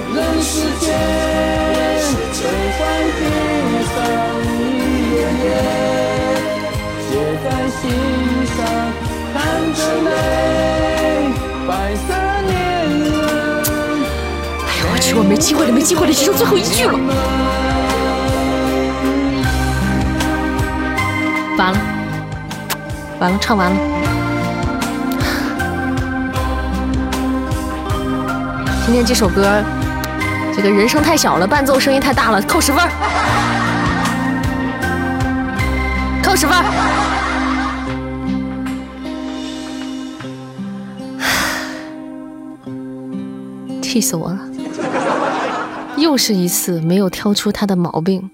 [14.66, 15.14] 哎呦我去！
[15.14, 16.92] 我没机会了，没机会了，只剩最后一句了。
[21.56, 21.78] 完了，
[23.18, 23.91] 完了，唱完了。
[28.84, 29.62] 今天这首歌，
[30.54, 32.84] 这个人声太小了，伴奏声音太大了，扣十分，
[36.20, 36.64] 扣十分。
[43.80, 44.40] 气死我了！
[45.96, 48.30] 又是一次没有挑出他的毛病，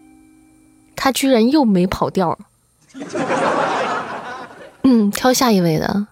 [0.97, 2.39] 他居然又没跑调。
[4.83, 6.07] 嗯，挑下一位的，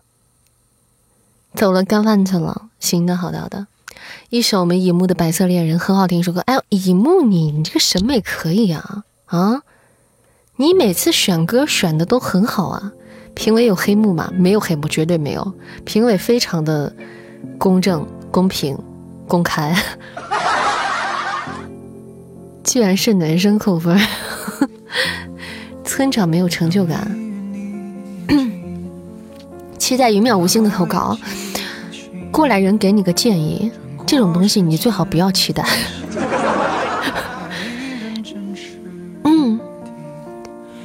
[1.55, 2.67] 走了干饭去了。
[2.79, 3.67] 行的，好的，好的。
[4.31, 6.41] 一首我们乙木的《白色恋人》很好听，一首歌。
[6.47, 9.63] 哎，乙木你你这个审美可以啊啊！
[10.57, 12.93] 你每次选歌选的都很好啊。
[13.35, 14.33] 评委有黑幕吗？
[14.37, 15.55] 没有黑幕，绝对没有。
[15.85, 16.93] 评委非常的
[17.57, 18.77] 公正公平。
[19.29, 19.75] 公开，
[22.63, 24.01] 居然是男生扣分，
[25.85, 27.11] 村长没有成就感。
[29.79, 31.19] 期待云淼无心的投稿。
[32.31, 33.69] 过来人给你个建议，
[34.07, 35.65] 这种东西你最好不要期待。
[39.25, 39.59] 嗯，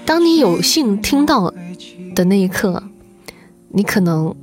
[0.05, 1.53] 当你有幸听到
[2.15, 2.81] 的那一刻，
[3.69, 4.33] 你可能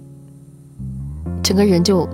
[1.42, 2.08] 整个人就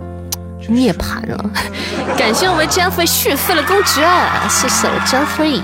[0.69, 1.51] 涅槃了。
[2.17, 4.01] 感谢我们 Jeffrey 续费了公爵，
[4.49, 5.61] 谢谢 Jeffrey，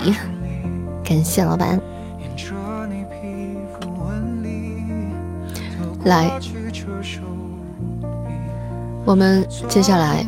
[1.02, 1.81] 感谢老板。
[6.05, 6.31] 来，
[9.05, 10.24] 我们接下来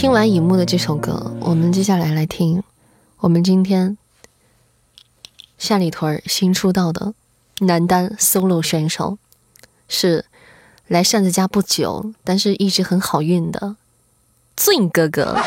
[0.00, 2.62] 听完乙木的这首歌，我们接下来来听
[3.18, 3.98] 我们今天
[5.58, 7.12] 下里屯新出道的
[7.58, 9.18] 男单 solo 选手，
[9.88, 10.24] 是
[10.86, 13.76] 来扇子家不久，但是一直很好运的
[14.56, 15.38] Zin 哥哥。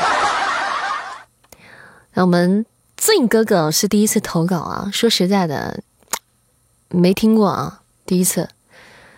[2.13, 2.63] 那我们
[2.99, 5.81] Zin 哥哥是第一次投稿啊，说实在的，
[6.89, 8.49] 没听过啊，第一次。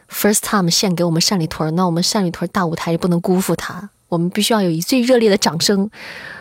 [0.10, 5.90] First time 献给我们单里屯，那我们单里屯大舞台也不能辜负他，我们必须要有以最热烈的掌声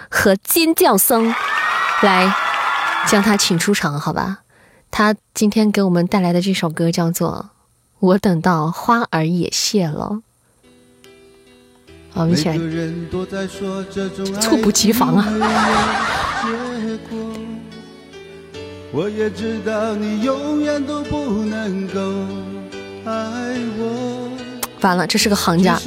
[0.09, 1.35] 和尖叫声
[2.03, 2.33] 来
[3.09, 4.43] 将他请出场，好吧？
[4.93, 7.47] 他今天给我们带来的这首歌叫做
[7.99, 10.23] 《我等到花儿也谢了》，
[12.13, 12.57] 我们一起来，
[14.41, 15.27] 猝不及防啊！
[18.93, 22.01] 我也知道你永远都不能够。
[23.05, 23.11] 爱
[23.77, 24.34] 我。
[24.85, 25.81] 完了，这是个行家。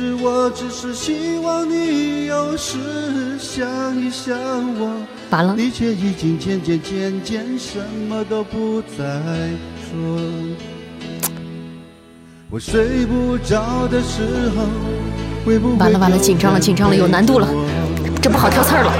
[5.29, 5.55] 完了。
[15.77, 17.47] 完了完了，紧张了紧张了，有难度了，
[18.19, 18.91] 这不好挑刺儿了。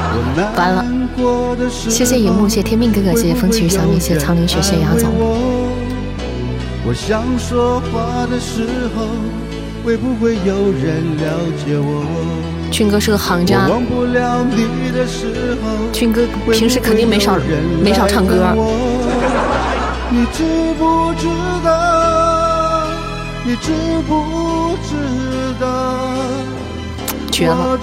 [0.55, 0.85] 完了。
[1.89, 5.09] 谢谢荧幕，谢谢天命哥哥，谢谢风起雨小米，谢谢苍林雪，谢谢牙总。
[6.85, 9.07] 我想说话的时候，
[9.88, 11.23] 会不会有人了
[11.64, 12.03] 解我？
[12.69, 13.69] 军哥是个行家。
[15.93, 17.38] 军哥平时肯定没少
[17.81, 18.53] 没少唱歌。
[20.09, 20.43] 你知
[20.77, 21.27] 不知
[21.64, 22.84] 道？
[23.45, 23.72] 你知
[24.05, 24.91] 不知
[25.57, 25.65] 道？
[27.31, 27.80] 绝了！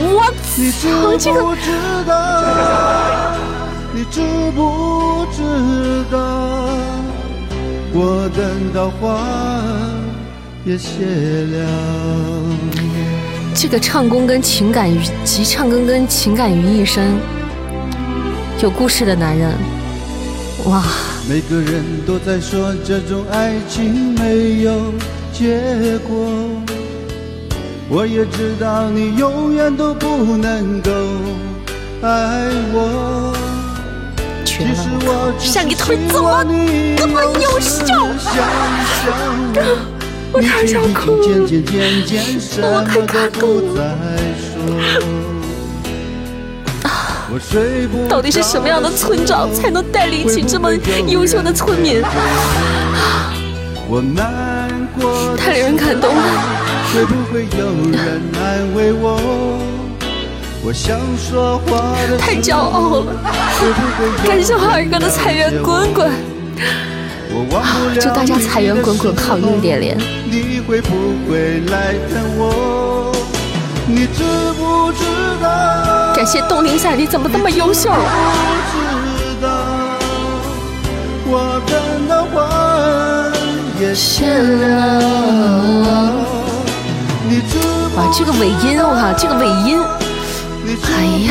[0.00, 1.14] 我操！
[1.22, 1.38] 这个。
[3.94, 4.20] 你知
[4.54, 6.16] 不知道，
[7.98, 9.26] 我等到花
[10.66, 11.66] 也谢了。
[13.54, 17.14] 这个唱功跟情感于集唱功跟情感于一身，
[18.60, 19.50] 有故事的男人，
[20.66, 20.84] 哇！
[21.26, 24.92] 每个人都在说这种爱情没有
[25.32, 26.14] 结果，
[27.88, 30.90] 我也知道你永远都不能够
[32.02, 33.45] 爱我。
[35.38, 36.44] 山里屯怎么
[36.96, 37.84] 这么优秀？
[40.32, 41.22] 我太想哭了，
[42.62, 43.78] 我太感动了。
[48.08, 50.72] 到底是什么样的村长才能带领起这么
[51.06, 52.00] 优秀的村民？
[55.36, 56.22] 太令人感动了。
[62.18, 63.06] 太骄傲了！
[64.26, 66.10] 感谢花儿哥的财源滚滚，
[68.00, 69.96] 祝大家财源滚滚，好运连连。
[76.14, 77.90] 感谢东林赛，你怎么那么优秀？
[87.96, 89.78] 哇，这个尾音，我靠，这个尾音。
[90.68, 91.30] 哎呀！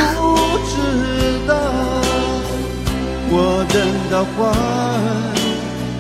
[3.38, 3.76] 我等
[4.10, 4.38] 到花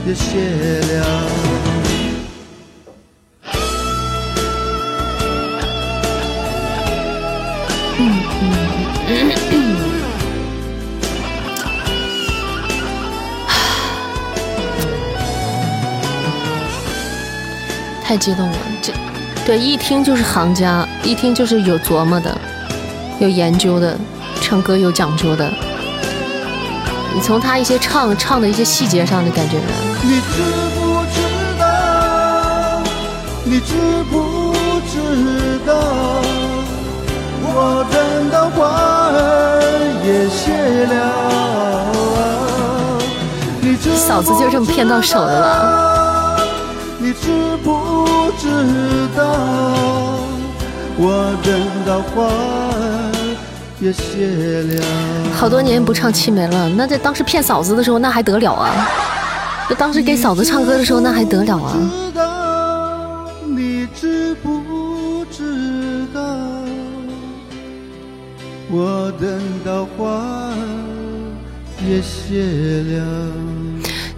[0.06, 0.24] 也谢
[0.94, 1.04] 了。
[7.98, 8.02] 嗯。
[9.08, 9.12] 嗯。
[18.04, 18.94] 太激动了，这
[19.46, 22.38] 对一听就是行家，一听就是有琢磨的。
[23.20, 23.98] 有研究的，
[24.42, 25.50] 唱歌有讲究的。
[27.14, 29.58] 你从他一些唱唱的一些细节上的感觉。
[30.04, 30.44] 你知
[30.76, 31.22] 不知
[31.58, 32.84] 道？
[33.46, 33.74] 你知
[34.12, 34.54] 不
[34.92, 35.74] 知道？
[37.48, 38.58] 我等到花
[39.14, 39.16] 儿
[40.04, 40.94] 也谢了。
[43.96, 46.38] 嫂子就这么骗到手的了。
[47.00, 48.06] 你知不
[48.38, 49.24] 知道？
[50.98, 51.50] 我等
[51.86, 52.95] 到花儿。
[53.80, 54.84] 也谢了。
[55.34, 58.88] 好多年不唱七梅了，那在当时骗嫂子的时候，那还得了啊？
[59.70, 61.76] 那当时给嫂子唱歌的时候，那还得了啊！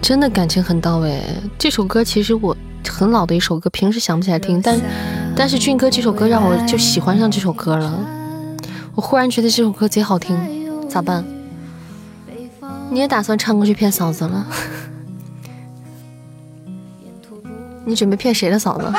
[0.00, 1.20] 真的感情很到位。
[1.58, 2.56] 这首歌其实我
[2.88, 4.80] 很老的一首歌，平时想不起来听，但
[5.34, 8.17] 但是俊哥这首歌让我就喜欢上这首歌了。
[8.98, 10.36] 我忽然觉得这首歌贼好听，
[10.88, 11.24] 咋办？
[12.90, 14.44] 你也打算唱过去骗嫂子了？
[17.84, 18.92] 你准备骗谁的嫂子？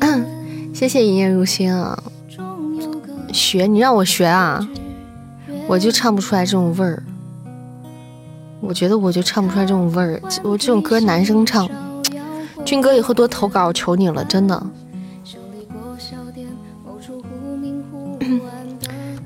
[0.72, 2.02] 谢谢一念如心啊！
[3.30, 4.66] 学你让我学啊，
[5.68, 7.02] 我就唱不出来这种味儿。
[8.62, 10.18] 我觉得我就唱不出来这种味儿。
[10.42, 11.68] 我这种歌男生唱，
[12.64, 14.66] 俊哥以后多投稿，求你了，真的。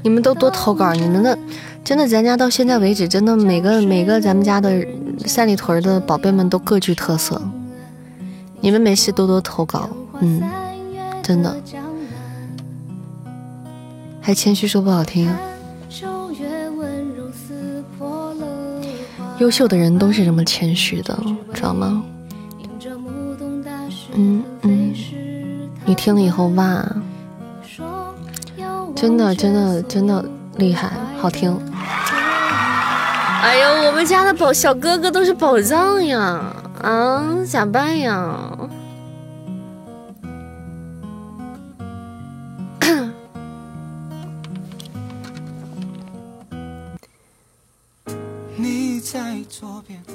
[0.04, 1.36] 你们都多投稿，你们的
[1.82, 4.86] 真的，咱家到现在为止，真的每个每个咱们家的
[5.24, 7.40] 三里屯的宝贝们都各具特色。
[8.60, 9.88] 你们没事多多投稿，
[10.20, 10.42] 嗯，
[11.22, 11.56] 真的。
[14.20, 15.34] 还谦虚说不好听，
[19.38, 21.18] 优秀的人都是这么谦虚的，
[21.54, 22.04] 知道吗？
[24.16, 24.94] 嗯嗯，
[25.86, 26.86] 你听了以后哇，
[29.04, 30.24] 真的真的真的
[30.56, 30.90] 厉害，
[31.20, 31.54] 好听。
[33.42, 36.40] 哎呦，我们家的宝小哥哥都是宝藏呀，
[36.80, 38.34] 啊，咋办呀？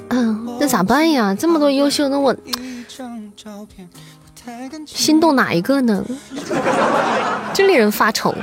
[0.08, 1.32] 嗯，那咋办呀？
[1.32, 2.34] 这么多优秀的我，
[4.86, 6.04] 心动哪一个呢？
[7.52, 8.34] 真令人发愁。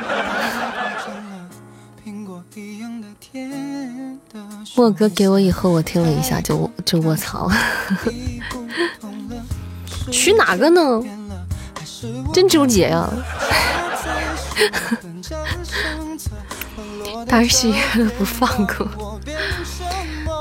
[4.76, 7.50] 莫哥给我以后，我听了一下 就就卧槽，
[10.12, 11.02] 取哪个呢？
[12.34, 13.10] 真纠结呀。
[17.28, 17.74] 大喜
[18.18, 19.20] 不放过。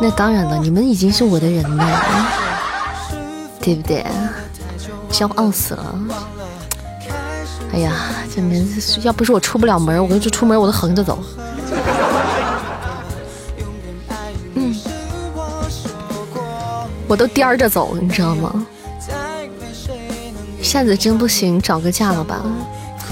[0.00, 2.02] 那当然了，你们已经是我的人了，
[3.60, 4.04] 对不对？
[5.16, 5.98] 骄傲死了！
[7.72, 7.90] 哎呀，
[8.34, 8.68] 这门
[9.00, 11.18] 要不是我出不了门，我跟你说出门我都横着走。
[14.56, 14.76] 嗯，
[17.08, 18.66] 我都颠着走，你知道吗？
[20.60, 22.42] 扇子真不行，找个嫁了吧？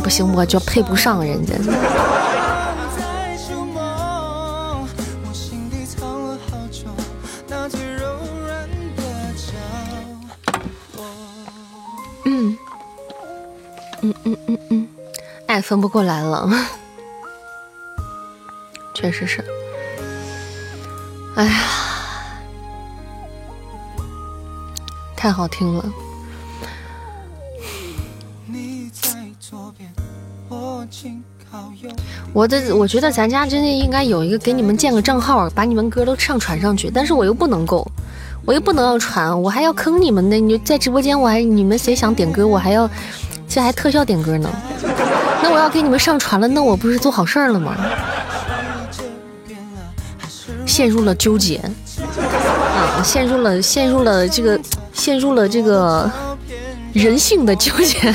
[0.02, 1.54] 不行，我就配不上人家。
[15.62, 16.48] 分不过来了，
[18.92, 19.44] 确实是。
[21.36, 21.52] 哎呀，
[25.16, 25.84] 太好听了！
[32.32, 36.90] 我的，我觉得咱家真的应该有一个给你们建个账号，把你们歌都上传上去。
[36.92, 37.86] 但是我又不能够，
[38.44, 40.36] 我又不能要传，我还要坑你们呢。
[40.38, 42.90] 你在直播间，我还你们谁想点歌，我还要
[43.54, 44.50] 这还特效点歌呢。
[45.40, 47.76] 那我要给你们上传了，那我不是做好事儿了吗？
[50.66, 51.58] 陷入了纠结，
[52.74, 54.58] 啊，陷入了陷入了这个
[54.92, 56.10] 陷入了这个
[56.92, 58.12] 人性的纠结。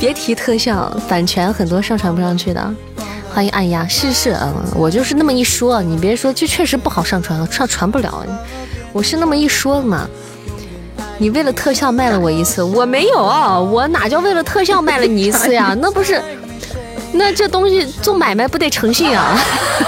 [0.00, 2.74] 别提特效，版权很多上传不上去的。
[3.32, 8.26] 欢迎按压，是是，嗯，我就是那么一说，你别说，就确实不好上传，上传不了。
[8.92, 10.08] 我是那么一说的嘛。
[11.18, 15.74] 你为了特效卖了我一次，我没有，我哪叫为了特效卖了你一次呀？
[15.80, 16.20] 那不是，
[17.12, 19.38] 那这东西做买卖不得诚信啊？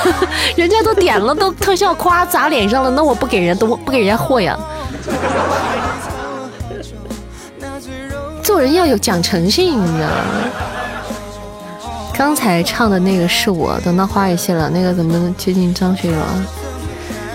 [0.56, 4.56] 人家都点了，都特效夸砸脸上了，那我不给人，都不给人家货呀？
[8.42, 10.14] 做人要有讲诚信，你知道吗？
[12.14, 16.18] 刚才唱的那个是我，等到花也谢了，那个怎么接近张学友？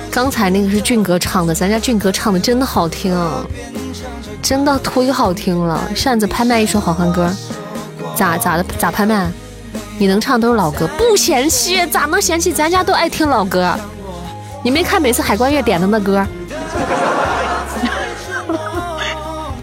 [0.09, 3.45] 刚才那个是俊哥唱的，咱家俊哥唱的真的好听啊，
[4.41, 5.89] 真的忒好听了。
[5.95, 7.29] 扇子拍卖一首好汉歌，
[8.15, 9.31] 咋咋的咋拍卖？
[9.97, 11.85] 你能唱都是老歌，不嫌弃？
[11.87, 12.51] 咋能嫌弃？
[12.51, 13.77] 咱家都爱听老歌。
[14.63, 16.25] 你没看每次海关月点的那歌？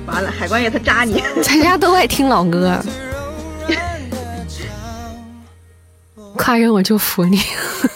[0.06, 1.22] 完了，海关月他扎你。
[1.42, 2.78] 咱家都爱听老歌。
[6.36, 7.40] 夸人我就服你。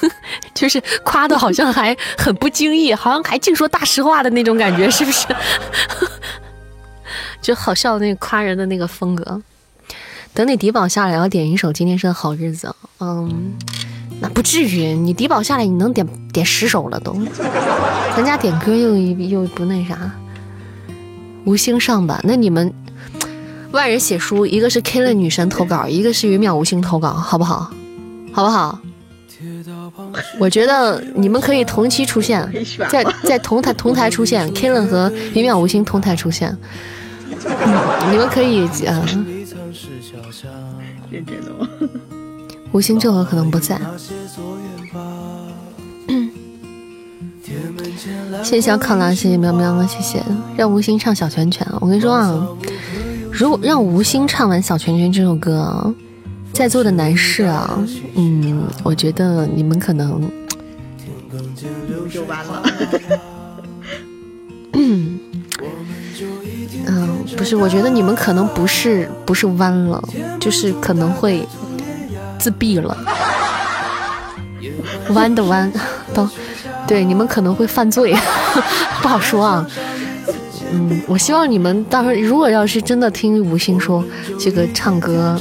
[0.53, 5.27] 就是夸的好像还很不经意，好像还净说大实话的那种感觉，是不是？
[7.43, 9.43] 就好笑那个夸人的那个风格。
[10.33, 12.69] 等你低保下来，要点一首《今天是个好日子》。
[13.01, 13.53] 嗯，
[14.21, 17.15] 那不至于，你低保下来你能点点十首了都。
[18.17, 20.11] 咱家点歌又又不那啥，
[21.45, 22.19] 无星上吧？
[22.25, 22.73] 那你们
[23.73, 27.71] 外人写书，一个是 K 了女神投稿，一个是云淼无星投稿，好不好？
[28.33, 28.79] 好不好？
[30.39, 32.49] 我觉得你们可以同期出现，
[32.89, 36.57] 在在同台同台出现，K 了和云淼无星同台出现，
[38.11, 39.05] 你们可以啊。
[41.11, 41.69] 认真的吗？
[42.73, 43.81] 无心这会可能不在。
[48.43, 50.23] 谢谢小考拉，谢谢喵喵，谢谢
[50.57, 51.67] 让吴昕唱小拳拳。
[51.81, 52.49] 我跟你说啊，
[53.31, 55.95] 如果让吴昕唱完小拳拳这首歌，
[56.53, 57.79] 在座的男士啊，
[58.15, 60.23] 嗯，我觉得你们可能
[62.11, 62.63] 就完了。
[64.73, 65.21] 嗯，
[67.37, 70.03] 不是，我觉得你们可能不是不是弯了，
[70.41, 71.47] 就是可能会。
[72.39, 72.97] 自闭了，
[75.15, 75.71] 弯的弯，
[76.13, 76.29] 都
[76.89, 78.13] 对你们可能会犯罪，
[79.01, 79.65] 不好说啊。
[80.73, 84.05] 嗯，我希望你们到时候如果要是真的听吴昕说
[84.41, 85.41] 这个唱歌，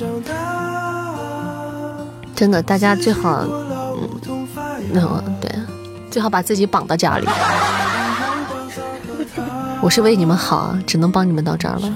[2.35, 3.47] 真的大家最好，
[3.97, 4.07] 嗯，
[4.91, 5.01] 那
[5.41, 5.51] 对，
[6.11, 7.27] 最好把自己绑到家里。
[9.81, 11.93] 我是为你们好啊，只能帮你们到这儿了。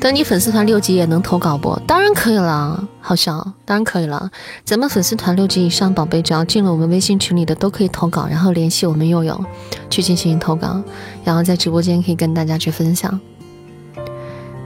[0.00, 1.78] 等你粉丝团六级也能投稿不？
[1.86, 4.30] 当然可以了，好笑，当然可以了。
[4.64, 9.42] 咱们粉丝团六级以上宝贝，只要进了我们微信群里的都可以投稿，然后联系我们佑佑
[9.88, 10.82] 去进行投稿，
[11.24, 13.18] 然后在直播间可以跟大家去分享。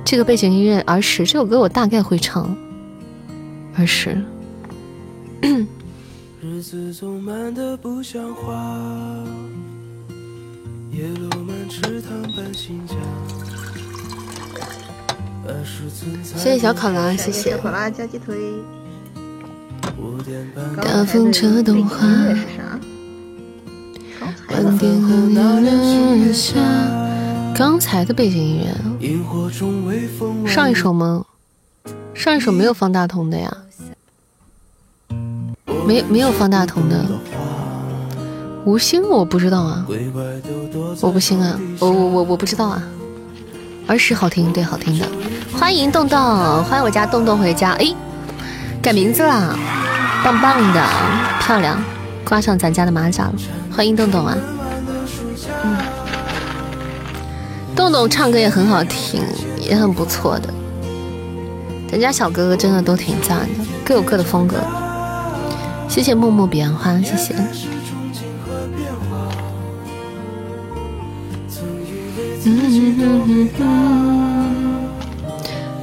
[0.04, 2.48] 这个背景音乐《儿时》这首歌我大概会唱，
[3.80, 4.20] 《儿时》。
[6.40, 8.52] 日子总慢得不像话
[16.36, 18.36] 谢谢小考拉，谢谢小考拉加鸡腿。
[20.76, 21.96] 大风车动画。
[27.54, 28.74] 刚才的背景音乐。
[30.46, 31.24] 上一首吗？
[32.14, 33.56] 上一首没有方大同的呀。
[35.86, 37.06] 没没有方大同的。
[38.64, 39.86] 吴昕我不知道啊。
[41.00, 42.82] 我不信啊，我我我我不知道啊。
[43.86, 45.06] 儿时好听，对，好听的。
[45.58, 46.18] 欢迎洞洞，
[46.64, 47.72] 欢迎我家洞洞回家。
[47.72, 47.94] 哎，
[48.82, 49.56] 改名字啦，
[50.22, 50.84] 棒棒的，
[51.40, 51.82] 漂亮，
[52.24, 53.32] 挂上咱家的马甲了。
[53.74, 54.36] 欢迎洞洞啊，
[55.64, 55.76] 嗯，
[57.74, 59.22] 洞洞唱歌也很好听，
[59.60, 60.52] 也很不错的。
[61.90, 64.58] 咱家小哥哥真的都挺赞的，各有各的风格。
[65.88, 67.34] 谢谢木木彼岸花，谢谢。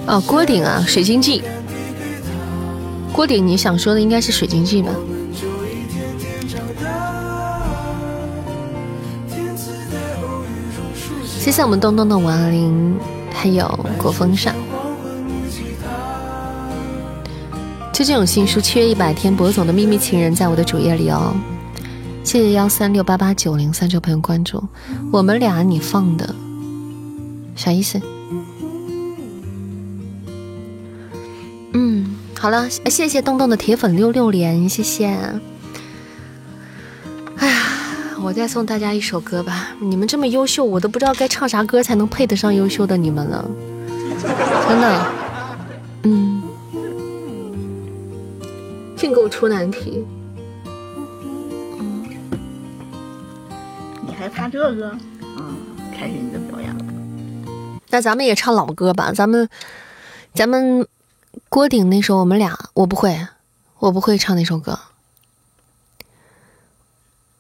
[0.07, 1.41] 哦，郭顶啊，《水晶记》。
[3.11, 4.91] 郭顶，你想说的应该是《水晶记》吧？
[11.40, 12.98] 谢谢我们东东的亡灵，
[13.32, 13.68] 还有
[13.98, 14.56] 果风扇。
[17.94, 21.36] 就这种新书《七月一百天》，博总的秘密情人在我的主页里哦。
[22.23, 24.64] 谢谢幺三六八八九零三这朋友关注。
[25.11, 26.36] 我们俩你放的
[27.56, 27.99] 啥意思？
[31.73, 35.07] 嗯，好了，谢谢洞洞的铁粉六六连，谢谢。
[37.38, 37.64] 哎呀，
[38.22, 39.76] 我再送大家一首歌吧。
[39.80, 43.49] 你们这么优秀，我都不知道该唱啥歌才能配得上优秀的你们了。
[44.68, 45.06] 真的，
[46.03, 46.41] 嗯，
[48.95, 50.06] 净给我出难题。
[51.80, 52.06] 嗯，
[54.06, 54.98] 你还怕这个？
[55.38, 55.56] 嗯，
[55.91, 56.86] 开始你的表演了。
[57.90, 59.49] 那咱们也唱老歌吧，咱们，
[60.34, 60.88] 咱们。
[61.49, 63.28] 郭顶那首我们俩我不会，
[63.80, 64.80] 我不会唱那首歌。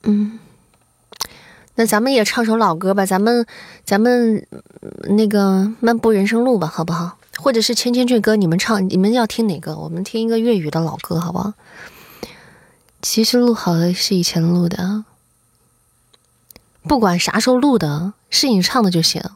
[0.03, 0.37] 嗯，
[1.75, 3.45] 那咱们也唱首老歌吧，咱们
[3.85, 4.45] 咱们
[5.03, 7.17] 那个《漫步人生路》吧，好不好？
[7.37, 9.77] 或者是《千千阙歌》，你们唱，你们要听哪个？
[9.77, 11.53] 我们听一个粤语的老歌，好不好？
[13.01, 15.05] 其实录好的是以前录的，
[16.83, 19.21] 不管啥时候录的，是你唱的就行。《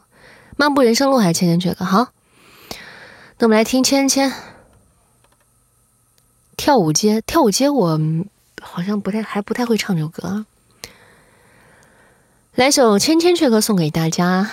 [0.60, 1.86] 漫步人生路》还是《千千阙歌》？
[1.88, 2.08] 好，
[3.38, 4.30] 那我们来听《千千》。
[6.54, 7.98] 跳舞街，跳舞街，我
[8.60, 10.44] 好像不太还不太会唱这首歌。
[12.56, 14.50] 来首《千千阙歌》送给大家，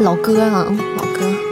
[0.00, 0.64] 老歌啊，
[0.96, 1.47] 老歌。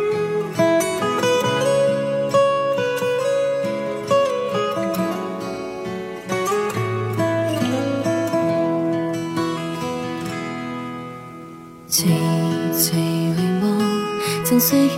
[14.56, 14.88] 沉碎于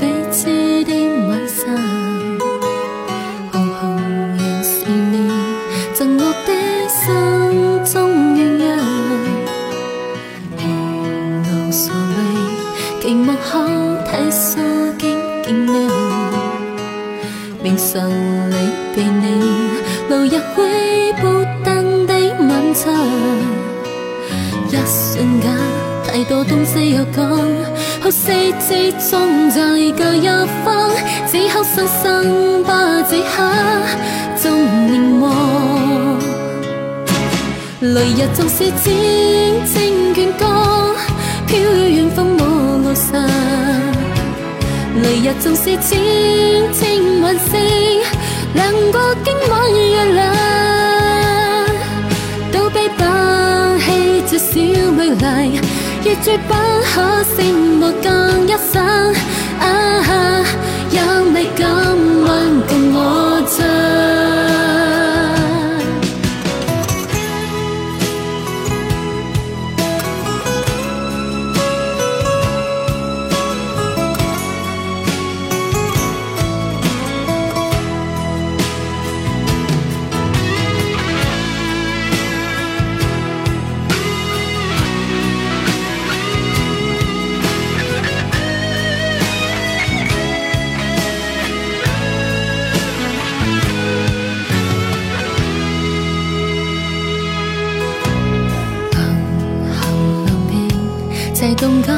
[0.00, 0.46] 彼此
[0.82, 0.90] 的
[1.28, 1.72] 晚上，
[3.52, 3.96] 红红
[4.36, 5.30] 仍是你
[5.94, 6.50] 赠我的
[6.88, 6.98] 心
[7.84, 8.66] 中鸳鸯。
[10.58, 10.66] 如
[11.44, 12.18] 露所畏，
[13.00, 13.46] 寂寞可
[14.02, 14.58] 体恤
[14.98, 15.14] 见
[15.44, 15.76] 见谅。
[17.62, 18.54] 明晨里
[18.96, 19.24] 被你
[20.08, 20.36] 留一去
[21.22, 21.24] 孤
[21.64, 22.12] 单的
[22.48, 22.92] 晚餐，
[24.66, 25.56] 一瞬间
[26.04, 27.38] 太多东西要讲。
[28.00, 29.60] 哭聲之中在
[29.96, 30.28] 各一
[30.64, 30.90] 方，
[31.26, 33.26] 此刻新生吧，這刻
[34.40, 34.50] 縱
[34.88, 35.26] 凝望，
[37.80, 38.86] 雷日縱是千
[39.66, 40.94] 千卷光，
[41.48, 42.42] 飄於遠方我
[42.84, 43.10] 路上，
[45.02, 45.90] 雷日縱是千
[46.72, 47.52] 千晚星，
[48.54, 50.34] 亮過今晚月亮，
[52.52, 53.02] 都比不
[53.80, 53.86] 起
[54.30, 54.50] 這小
[54.92, 55.60] 美麗。
[56.04, 56.54] 亦絕不
[56.94, 57.42] 可消
[57.78, 58.82] 磨更一生，
[59.60, 60.44] 啊哈！
[61.38, 62.26] 你敢問
[62.66, 64.17] 共我唱。
[101.60, 101.97] 动荡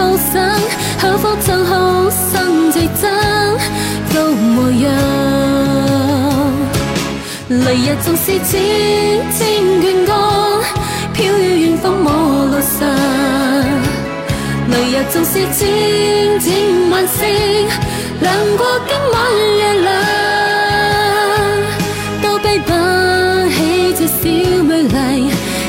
[0.00, 0.32] 令你靠身，
[1.00, 3.04] 可否就好生最真
[4.14, 4.88] 都模樣？
[7.48, 8.50] 雷日縱是靜
[9.36, 9.38] 靜
[9.82, 10.10] 倦歌，
[11.14, 12.08] 飄於遠方我
[12.46, 12.78] 路上。
[14.70, 15.60] 雷日縱是靜
[16.40, 16.48] 靜
[16.90, 17.18] 晚星，
[18.20, 19.16] 亮過今晚
[19.58, 19.88] 月亮，
[22.22, 22.68] 都比不
[23.50, 23.58] 起
[23.94, 24.18] 這小
[24.62, 24.96] 美麗。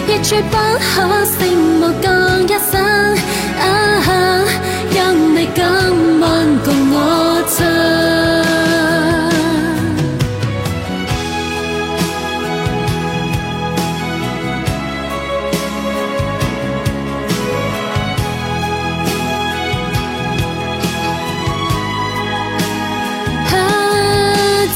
[0.07, 0.91] 亦絕不可
[1.25, 1.37] 勝
[1.79, 2.07] 無更
[2.43, 2.73] 一生。
[5.83, 6.29] 今晚
[6.63, 6.95] 共我
[7.47, 7.57] 唱。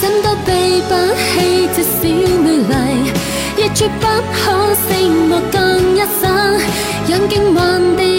[0.02, 0.28] 怎都
[0.90, 0.92] 不
[1.22, 1.24] 起
[1.76, 1.78] 这
[2.44, 2.74] 美丽，
[3.58, 4.04] 亦绝不
[4.34, 4.84] 可死
[5.30, 5.56] 活更
[5.96, 6.24] 一生，
[7.54, 8.15] 万。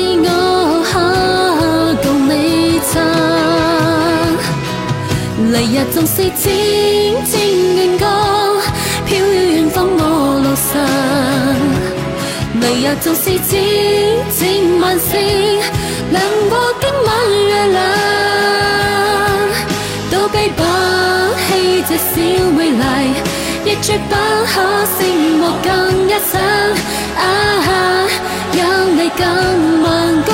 [5.59, 6.45] 黎日縱是靜
[7.25, 7.33] 靜
[7.77, 8.05] 願歌，
[9.09, 10.01] 飄於遠方我
[10.45, 10.69] 路上。
[12.61, 13.51] 黎日縱是靜
[14.37, 14.39] 靜
[14.83, 15.17] 晚星，
[16.13, 17.09] 亮過今晚
[17.49, 17.75] 月亮，
[20.11, 20.61] 都比不
[21.49, 21.49] 起
[21.89, 22.05] 這小
[22.55, 22.83] 美麗。
[23.65, 24.15] 亦絕不
[24.45, 24.55] 可
[24.85, 24.99] 勝
[25.39, 25.67] 莫更
[26.07, 26.39] 一生。
[27.17, 27.19] 啊，
[28.53, 28.61] 有
[28.95, 29.25] 你今
[29.83, 29.87] 晚
[30.23, 30.29] 共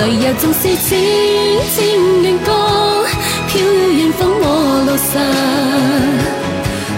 [0.00, 0.90] 雷日縱是靜
[1.76, 1.78] 靜
[2.22, 2.48] 願歌，
[3.50, 4.44] 飄於遠方我
[4.86, 5.12] 路上。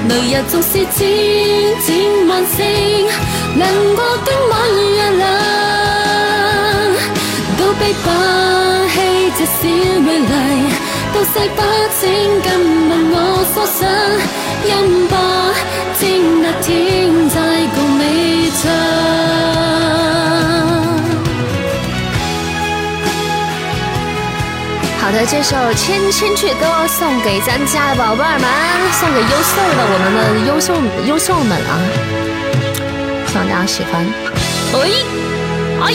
[0.08, 0.96] 雷日縱是靜
[1.82, 1.84] 靜
[2.28, 2.62] 晚星，
[3.56, 3.60] 亮
[3.96, 4.52] 過今晚
[4.94, 5.20] 月亮，
[7.58, 8.06] 都比不
[8.92, 8.94] 起
[9.36, 9.58] 這小
[9.98, 10.32] 美麗。
[11.12, 11.60] 到世不
[11.98, 12.00] 清，
[12.44, 12.46] 今
[12.88, 13.16] 晚我
[13.52, 13.80] 所想，
[14.70, 14.70] 音
[15.08, 15.12] 吧，
[15.98, 16.00] 正
[16.40, 16.70] 那天
[17.30, 17.36] 再
[17.74, 18.00] 共你
[18.62, 19.11] 唱。
[25.12, 28.48] 的，这首《千千阙歌》送给咱家的宝贝儿们，
[28.92, 30.74] 送给优秀的我们的优秀
[31.06, 31.76] 优秀们啊！
[33.28, 34.06] 希望大家喜欢。
[34.72, 34.80] 哎
[35.82, 35.92] 哎，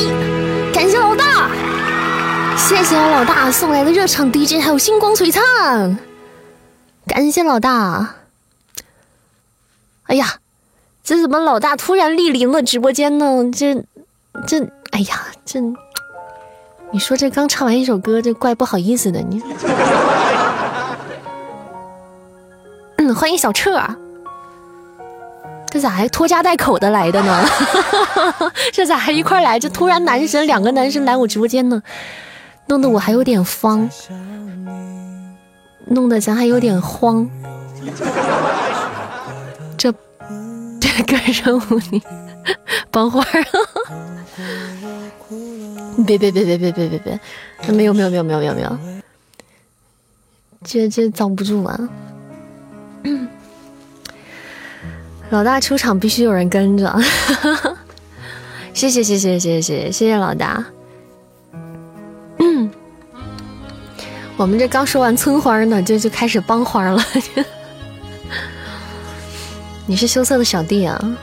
[0.72, 1.50] 感谢老大。
[2.58, 5.98] 谢谢老大送来的热场 DJ，还有星光璀璨，
[7.08, 8.16] 感谢老大。
[10.04, 10.36] 哎呀，
[11.04, 13.50] 这怎么老大突然莅临了直播间呢？
[13.52, 13.84] 这
[14.46, 15.60] 这，哎呀，这
[16.92, 19.42] 你说这刚唱完一首歌，这怪不好意思的你。
[22.98, 23.80] 嗯，欢迎小彻，
[25.70, 27.46] 这咋还拖家带口的来的呢？
[28.72, 29.60] 这咋还一块来？
[29.60, 31.82] 这突然男神两个男神来我直播间呢？
[32.68, 33.90] 弄得我还有点慌，
[35.86, 37.30] 弄得咱还有点慌。
[39.78, 39.94] 这
[40.82, 42.02] 这个任务你
[42.92, 43.44] 帮花儿，
[46.06, 47.20] 别别别别别别别别，
[47.74, 48.78] 没有没有没有没有没有，
[50.64, 51.90] 这这遭不住啊！
[55.30, 56.96] 老大出场必须有人跟着，
[58.74, 60.64] 谢谢谢谢谢谢谢谢谢谢老大。
[64.38, 67.04] 我们这刚说完村花呢，就就开始帮花了。
[69.86, 71.18] 你是羞涩的小弟啊！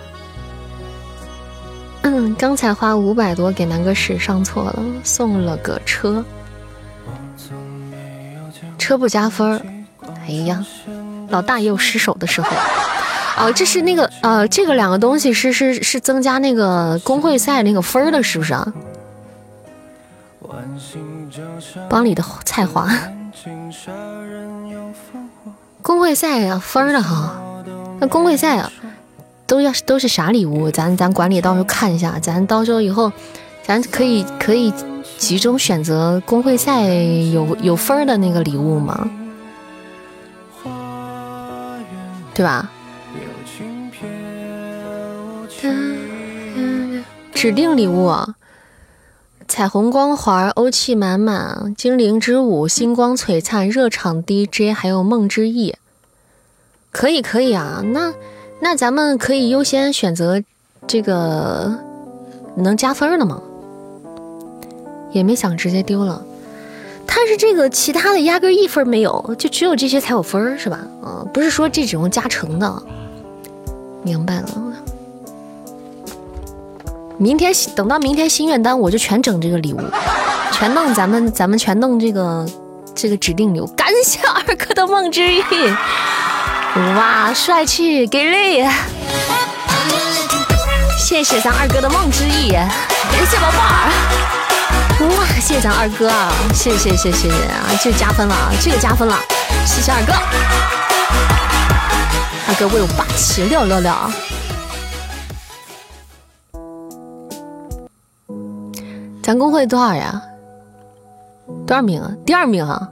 [2.07, 6.23] 嗯，刚才花五百多给南哥使上错了，送了个车，
[8.79, 9.61] 车不加分儿。
[10.27, 10.63] 哎呀，
[11.31, 12.57] 老大也有失手的时候。
[13.39, 18.73] 哦，这是那个呃，这个两个东西是是是增加那个公会赛那个分儿的，是不是啊？
[21.89, 22.87] 帮里的菜花，
[25.81, 27.35] 公会赛呀分儿的哈，
[27.99, 28.71] 那公会赛啊，
[29.47, 30.71] 都要是都是啥礼物？
[30.71, 33.13] 咱咱管理到时候看一下，咱到时候以后，
[33.63, 34.73] 咱可以可以
[35.19, 39.11] 集中选择公会赛有有分的那个礼物吗？
[42.35, 42.71] 对吧？
[47.33, 48.13] 指定礼物。
[49.47, 55.77] 彩虹光环，欧气满满，精灵之舞，星光璀璨，热场 DJ，还有梦之翼，
[56.91, 58.15] 可以可以啊，那
[58.65, 60.43] 那咱们可以优先选择
[60.87, 61.79] 这个
[62.57, 63.43] 能加分的吗？
[65.13, 66.25] 也没想直接丢了，
[67.05, 70.79] 但是这个其他的压根一分没有，就只有这些才有分是吧？
[71.03, 72.83] 啊，不是说这种加成的，
[74.03, 74.49] 明白了。
[77.19, 79.81] 明天等到明天心愿单，我就全整这个礼物，
[80.53, 82.47] 全弄咱们咱们全弄这个
[82.95, 83.67] 这个指定礼物。
[83.77, 85.43] 感谢二哥的梦之翼，
[86.77, 88.69] 哇，帅气给力！
[90.99, 96.11] 谢谢咱二哥的梦之翼，感谢宝贝儿，哇，谢谢咱二哥，
[96.53, 99.17] 谢谢谢谢谢谢啊，这加分了啊，这个加分了，
[99.65, 100.13] 谢谢二哥，
[102.49, 103.93] 二哥威武霸气，六六六。
[109.23, 110.21] 咱公会多少呀？
[111.67, 112.11] 多少名啊？
[112.27, 112.89] 第二名啊！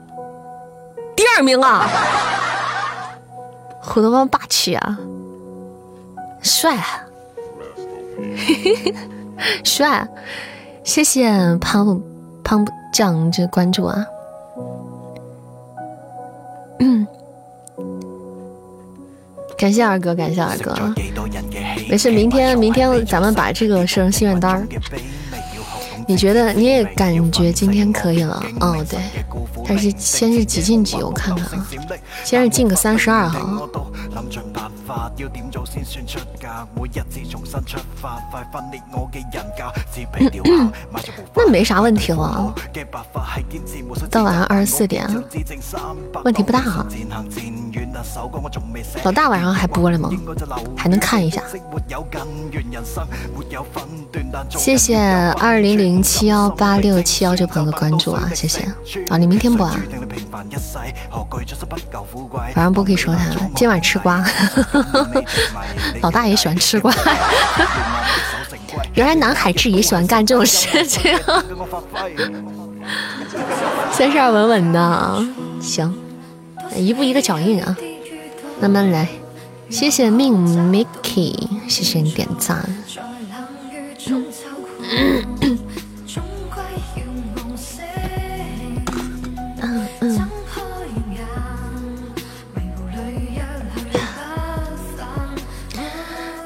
[1.17, 1.89] 第二名啊！
[3.83, 4.97] 虎头帮霸气啊！
[6.41, 6.77] 帅，
[9.63, 10.07] 帅！
[10.83, 12.01] 谢谢胖
[12.43, 14.05] 胖酱这关注啊！
[16.79, 17.05] 嗯，
[19.57, 20.73] 感谢二哥，感谢二哥。
[21.89, 24.67] 没事，明天明天咱们把这个设成心愿单儿。
[26.13, 28.39] 你觉得你也感觉今天可以了？
[28.59, 28.99] 哦，对，
[29.67, 31.67] 但是先是几进几，我看看啊，
[32.23, 33.67] 先是进个三十二哈。
[35.17, 40.71] 要点做先算出格每一次重新出发快分裂我嘅人格自卑掉吧
[41.35, 42.53] 那没啥问题了。
[44.09, 45.07] 到晚上二十四点
[46.23, 46.85] 问题不大哈
[49.03, 50.09] 老大晚上还播了吗？
[50.77, 51.41] 还能看一下。
[54.49, 54.97] 谢谢
[55.39, 58.61] 二零零七幺八六七幺这朋友的关注啊谢谢。
[59.09, 59.77] 啊你明天播啊？
[62.55, 63.25] 晚上播可以说他
[63.55, 64.23] 今晚吃瓜。
[66.01, 66.93] 老大也喜欢吃瓜，
[68.95, 71.17] 原来南海志也喜欢干这种事情。
[73.91, 75.25] 三十二稳稳的，
[75.61, 75.93] 行，
[76.75, 77.77] 一步一个脚印啊，
[78.59, 79.07] 慢慢来。
[79.69, 80.33] 谢谢命
[80.71, 81.33] Mickey，
[81.67, 82.63] 谢谢你点赞。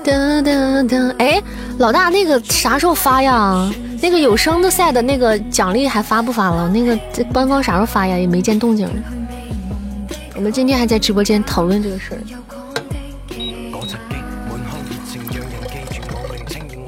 [0.07, 1.13] 噔噔噔！
[1.17, 1.43] 哎，
[1.79, 3.69] 老大，那个啥时候发呀？
[4.01, 6.69] 那个有声的赛的那个奖励还发不发了？
[6.69, 8.17] 那个这官方啥时候发呀？
[8.17, 8.89] 也没见动静。
[10.33, 12.19] 我们今天还在直播间讨论这个事儿。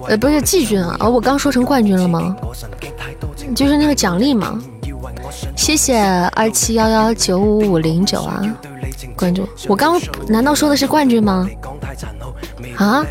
[0.07, 0.97] 呃，不是季军啊！
[1.09, 2.33] 我刚说成冠军了吗？
[3.53, 4.57] 就是那个奖励嘛。
[5.57, 5.99] 谢谢
[6.35, 8.41] 二七幺幺九五五零九啊，
[9.15, 9.47] 关注。
[9.67, 11.47] 我刚难道说的是冠军吗？
[12.79, 13.05] 啊！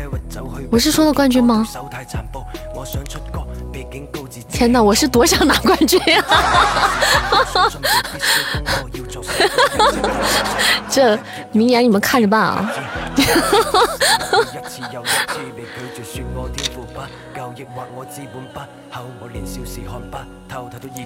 [0.71, 1.63] 我是说的冠军吗？
[4.51, 6.23] 天哪，我是多想拿冠军呀！
[10.89, 11.17] 这
[11.51, 12.71] 明年你们看着办啊！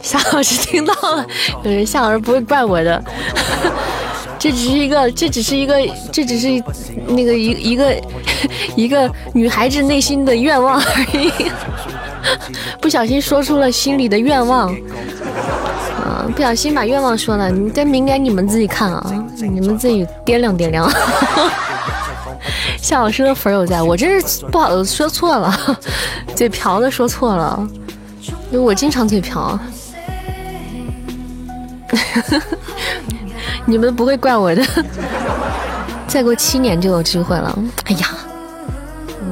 [0.01, 1.25] 夏老师听到了，
[1.63, 3.03] 有人夏老师不会怪我的。
[4.39, 5.75] 这只是一个，这只是一个，
[6.11, 6.47] 这只是
[7.07, 8.01] 那个一一个
[8.75, 11.31] 一个女孩子内心的愿望而已，
[12.81, 14.67] 不小心说出了心里的愿望，
[16.03, 20.91] 啊，不小心把愿望说了，你这敏感你们自己看啊，你们自己掂量掂量。
[22.81, 25.57] 夏老师的粉有在，我这是不好说错了，
[26.35, 27.65] 嘴瓢的说错了，
[28.53, 29.59] 因为我经常嘴瓢。
[33.65, 34.63] 你们不会怪我的，
[36.07, 37.57] 再过七年就有机会了。
[37.85, 38.07] 哎呀，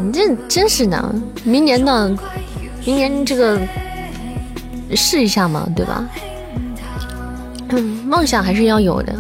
[0.03, 2.17] 你这真是的，明年呢？
[2.83, 3.59] 明年这个
[4.95, 6.03] 试一下嘛，对吧？
[7.69, 9.13] 嗯，梦想还是要有的。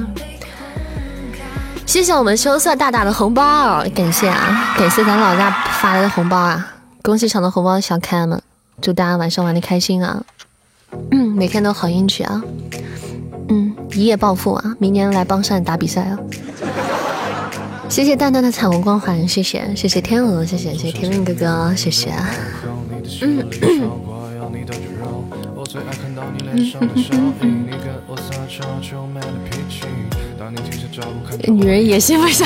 [1.85, 6.73] 谢谢我们羞涩大大的红包，感谢啊，感谢咱老大发来的红包啊！
[7.03, 8.41] 恭喜抢到红包的小可爱们，
[8.81, 10.23] 祝大家晚上玩的开心啊！
[11.11, 12.41] 嗯，每天都好运气啊！
[13.49, 14.75] 嗯，一夜暴富啊！
[14.79, 16.17] 明年来帮上打比赛啊！
[17.87, 22.11] 谢谢淡淡的彩虹光环，谢谢谢谢天鹅，谢谢谢谢天命哥哥，谢谢。
[23.21, 23.45] 嗯。
[31.47, 32.45] 女人野心 不小，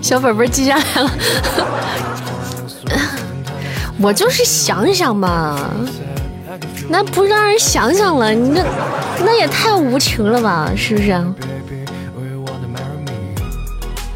[0.00, 1.10] 小本本记下来了。
[4.00, 5.58] 我就是想想嘛，
[6.88, 8.64] 那不让人想想了，你那
[9.24, 11.24] 那也太无情了吧，是不是？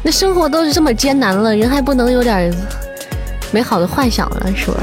[0.03, 2.53] 那生活都是这么艰难了，人还不能有点
[3.51, 4.77] 美好的幻想了，是吧？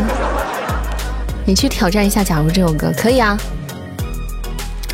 [1.44, 3.36] 你去挑战一下，假如这首歌可以啊。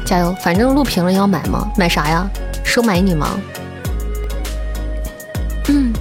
[0.05, 0.35] 加油！
[0.43, 1.66] 反正录屏了要买吗？
[1.79, 2.29] 买啥呀？
[2.62, 3.41] 收买你吗？
[5.69, 5.93] 嗯，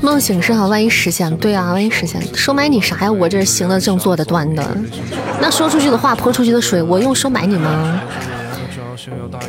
[0.00, 3.12] 梦醒是好，万一实现，对啊，万一实现，收买你啥呀？
[3.12, 4.66] 我这行得正坐的端的，
[5.40, 8.00] 那说出去的话泼出去的水，我用收买你吗？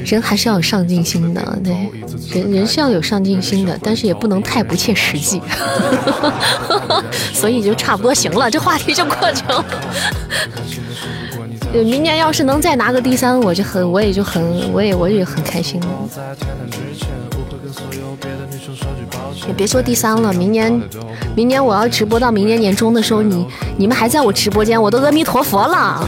[0.06, 1.90] 人还是要有上进心的，对，
[2.34, 5.42] 人人是要有上进心的，但是也不能太不切实际，
[7.34, 9.64] 所以就差不多行了，这话题就过去了。
[11.74, 15.88] 明年要是能再拿个第三，我就很，我也就很，我也我也很开心了。
[19.52, 20.82] 别说第三了，明年，
[21.36, 23.48] 明年我要直播到明年年终的时候，你
[23.78, 26.08] 你们还在我直播间，我都阿弥陀佛了。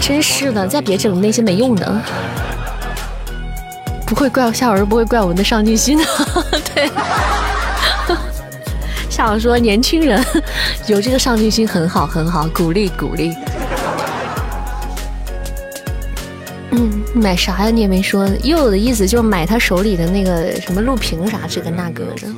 [0.00, 2.00] 真是的，再别整那些没用的。
[4.06, 6.04] 不会怪夏老师，不会怪我们的上进心的。
[6.74, 6.90] 对，
[9.10, 10.24] 夏老师说年轻人
[10.86, 13.34] 有这个上进心很好很好，鼓励鼓励。
[17.16, 17.70] 买啥呀？
[17.70, 18.28] 你也没说。
[18.42, 22.28] 又有的意思就是买他手里的那个什么录屏啥这个那个的。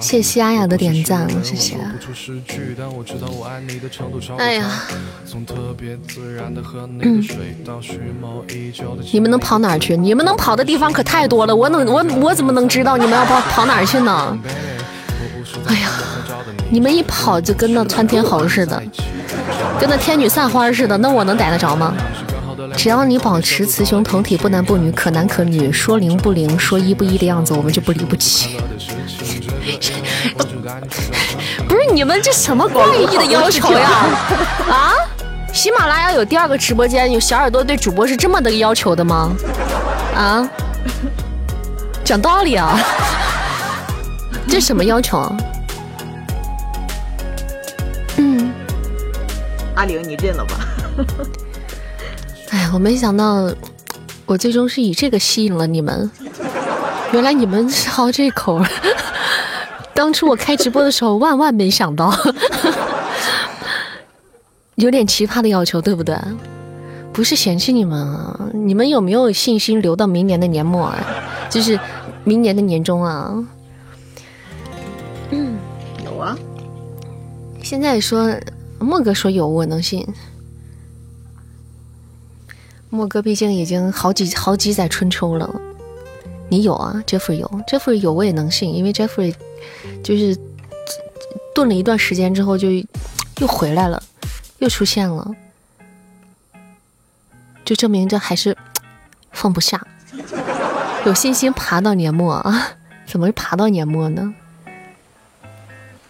[0.00, 1.76] 谢谢阿雅的点赞，谢谢。
[4.38, 4.70] 哎呀，
[7.02, 7.22] 嗯，
[9.12, 9.96] 你们能跑哪儿去？
[9.96, 14.38] 你们能跑的地方可太多了，我能我我怎么能知道你们要跑跑哪儿去呢？
[15.66, 15.90] 哎呀，
[16.70, 18.82] 你们一跑就跟那窜天猴似的。
[19.80, 21.94] 跟那天女散花似的，那我能逮得着吗？
[22.76, 28.58] 只要你保持雌雄同体，不男不女，可男可女，说灵不灵，说一不一的样子，我们就不离不弃。
[31.68, 33.88] 不是你们这什么怪异的要求呀？
[34.68, 34.92] 啊？
[35.52, 39.30] 喜马拉雅有第二个直播间，有小耳朵对主播是这么的要求的吗？
[40.14, 40.48] 啊？
[42.04, 42.78] 讲道理啊？
[44.48, 45.18] 这什么要求？
[45.18, 45.47] 嗯。
[49.78, 50.58] 阿玲，你认了吧？
[52.50, 53.48] 哎呀，我没想到，
[54.26, 56.10] 我最终是以这个吸引了你们。
[57.12, 58.60] 原来你们是好这口。
[59.94, 62.12] 当初我开直播的时候，万万没想到，
[64.74, 66.18] 有点奇葩的要求，对不对？
[67.12, 70.98] 不是嫌弃你们啊，你们有没有信心留到明年的年末啊？
[71.48, 71.78] 就是
[72.24, 73.32] 明年的年终啊？
[75.30, 75.56] 嗯，
[76.04, 76.36] 有啊。
[77.62, 78.28] 现在说。
[78.80, 80.06] 莫哥说有，我能信。
[82.90, 85.60] 莫哥毕竟已经好几好几载春秋了，
[86.48, 89.34] 你有啊？Jeffrey 有，Jeffrey 有我也能信，因为 Jeffrey
[90.02, 90.34] 就是
[91.54, 94.02] 顿了一段时间之后就又回来了，
[94.58, 95.34] 又出现了，
[97.64, 98.56] 就证明这还是
[99.32, 99.86] 放不下，
[101.04, 102.78] 有信心爬到年末啊？
[103.06, 104.34] 怎么是爬到年末呢？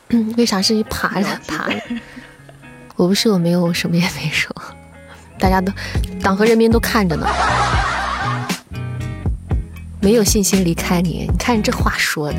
[0.36, 1.81] 为啥是一爬着爬着？
[2.99, 4.53] 我不是我没有，我什么也没说，
[5.39, 5.73] 大家都
[6.20, 7.25] 党和人民都看着呢，
[10.01, 11.29] 没有信心离开你。
[11.31, 12.39] 你看这话说的，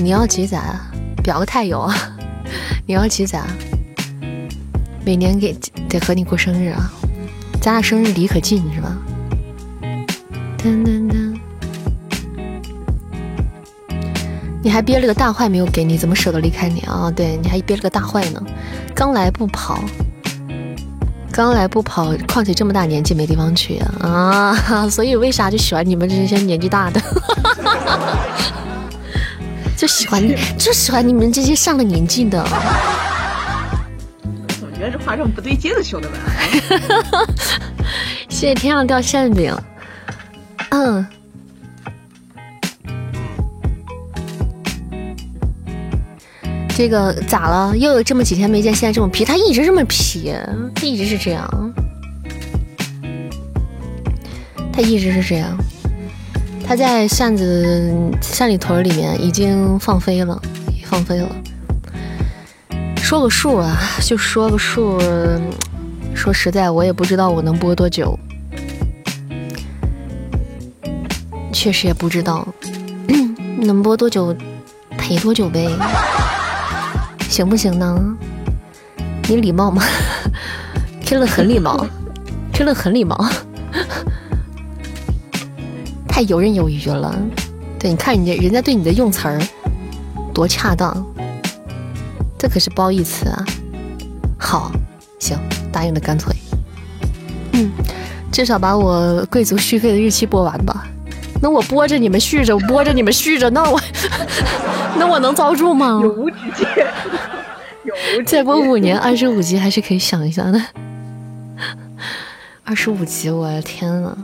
[0.00, 0.62] 你要几载？
[1.24, 1.92] 表个态有啊？
[2.86, 3.42] 你要几载？
[5.04, 5.52] 每年给
[5.88, 6.88] 得和你过生日啊？
[7.60, 8.96] 咱俩生日离可近是吧？
[10.56, 11.29] 噔噔噔
[14.62, 17.10] 你还憋了个大坏没有给你，怎么舍得离开你啊？
[17.10, 18.42] 对，你还憋了个大坏呢，
[18.94, 19.82] 刚来不跑，
[21.32, 24.54] 刚来不跑，况且这么大年纪没地方去啊，
[24.90, 27.00] 所以为啥就喜欢你们这些年纪大的？
[29.76, 32.44] 就喜欢你就喜欢你们这些上了年纪的。
[34.60, 36.20] 总觉得这话这么不对劲的，兄弟们。
[38.28, 39.56] 谢谢天上掉馅饼。
[40.68, 41.06] 嗯。
[46.80, 47.76] 这个咋了？
[47.76, 49.22] 又有这么几天没见，现在这么皮？
[49.22, 50.32] 他一直这么皮，
[50.74, 51.46] 他一直是这样，
[54.72, 55.54] 他一直是这样。
[56.66, 57.92] 他在扇子
[58.22, 60.40] 扇里屯里面已经放飞了，
[60.86, 61.28] 放飞了。
[62.96, 64.98] 说个数啊，就说个数。
[66.14, 68.18] 说实在，我也不知道我能播多久，
[71.52, 72.48] 确实也不知道
[73.58, 74.34] 能播多久，
[74.96, 75.68] 陪多久呗。
[77.30, 78.16] 行不行呢？
[79.28, 79.82] 你礼貌吗？
[81.06, 81.86] 真的很礼貌，
[82.52, 83.16] 真的很礼貌，
[86.08, 87.16] 太游刃有余了。
[87.78, 89.40] 对，你看人家人家对你的用词儿
[90.34, 91.06] 多恰当，
[92.36, 93.46] 这可是褒义词啊。
[94.36, 94.72] 好，
[95.20, 95.38] 行，
[95.70, 96.34] 答应的干脆。
[97.52, 97.70] 嗯，
[98.32, 100.84] 至少把我贵族续费的日期播完吧。
[101.40, 103.80] 那我播着你们续着，我播着你们续着，那我
[105.00, 105.98] 那我能遭住吗？
[106.02, 106.66] 有无止境。
[108.26, 110.60] 再播五年，二十五集还是可以想一下的。
[112.64, 114.14] 二十五集，我的天呐！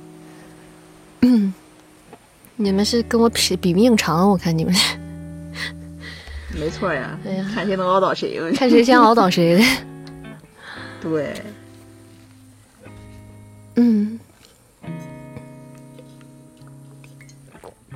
[1.22, 1.54] 嗯，
[2.56, 4.74] 你们是跟我比比命长，我看你们。
[6.52, 8.52] 没错呀，哎呀，看谁能熬到谁了。
[8.52, 9.64] 看谁先熬倒谁。
[11.00, 11.42] 对。
[13.76, 14.20] 嗯。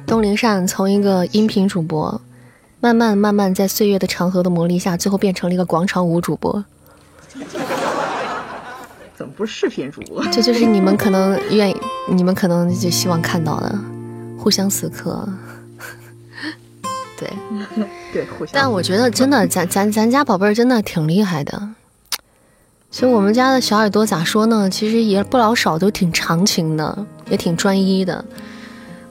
[0.07, 2.19] 东林善从一个音频主播。
[2.81, 6.65] 慢慢慢慢，在岁月的长河的磨砺下，最后变成了一个广场舞主播。
[9.15, 10.25] 怎么不是视频主播？
[10.33, 11.77] 这就是你们可能愿意，
[12.09, 13.79] 你们可能就希望看到的，
[14.39, 15.29] 互相死磕。
[17.19, 17.31] 对，
[18.15, 18.55] 对，互相。
[18.55, 21.69] 但我觉得真的，咱咱咱家宝贝儿真的挺厉害的。
[22.91, 24.71] 其实我们家的小耳朵咋说呢？
[24.71, 28.25] 其实也不老少，都挺长情的，也挺专一的。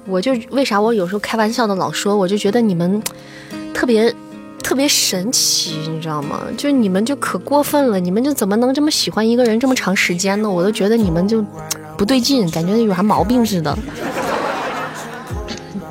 [0.10, 3.02] 我就为啥我有时候开玩笑的老说，我就觉得你们。
[3.72, 4.14] 特别
[4.62, 6.42] 特别神奇，你知道吗？
[6.58, 10.50] 就你们就可过分了，你们就怎么能这么喜欢一个人这么长时间呢？
[10.50, 11.42] 我都觉得你们就
[11.96, 13.78] 不对劲，感觉有啥毛病似的。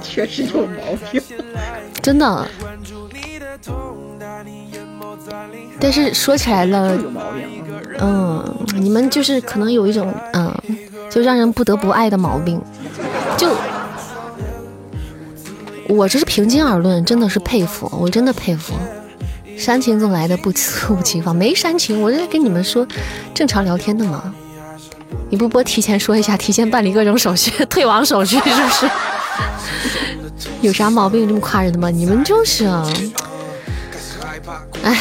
[0.03, 1.23] 确实有毛病，
[2.03, 2.47] 真的。
[5.81, 6.99] 但是说起来了，
[8.01, 10.53] 嗯，你们就是可能有一种嗯，
[11.09, 12.61] 就让人不得不爱的毛病，
[13.39, 13.49] 就。
[15.89, 18.75] 我这是平心而论，真的是佩服，我真的佩服。
[19.57, 22.87] 煽情总来的不猝不及防，没煽情，我是跟你们说
[23.35, 24.33] 正常聊天的嘛。
[25.31, 28.91] 你不播提前说一下，提前办理各种手续， 退网手续是不是？
[30.61, 31.91] 有啥毛病这么夸人的吗？
[31.91, 32.87] 你们就是啊，
[34.83, 34.93] 哎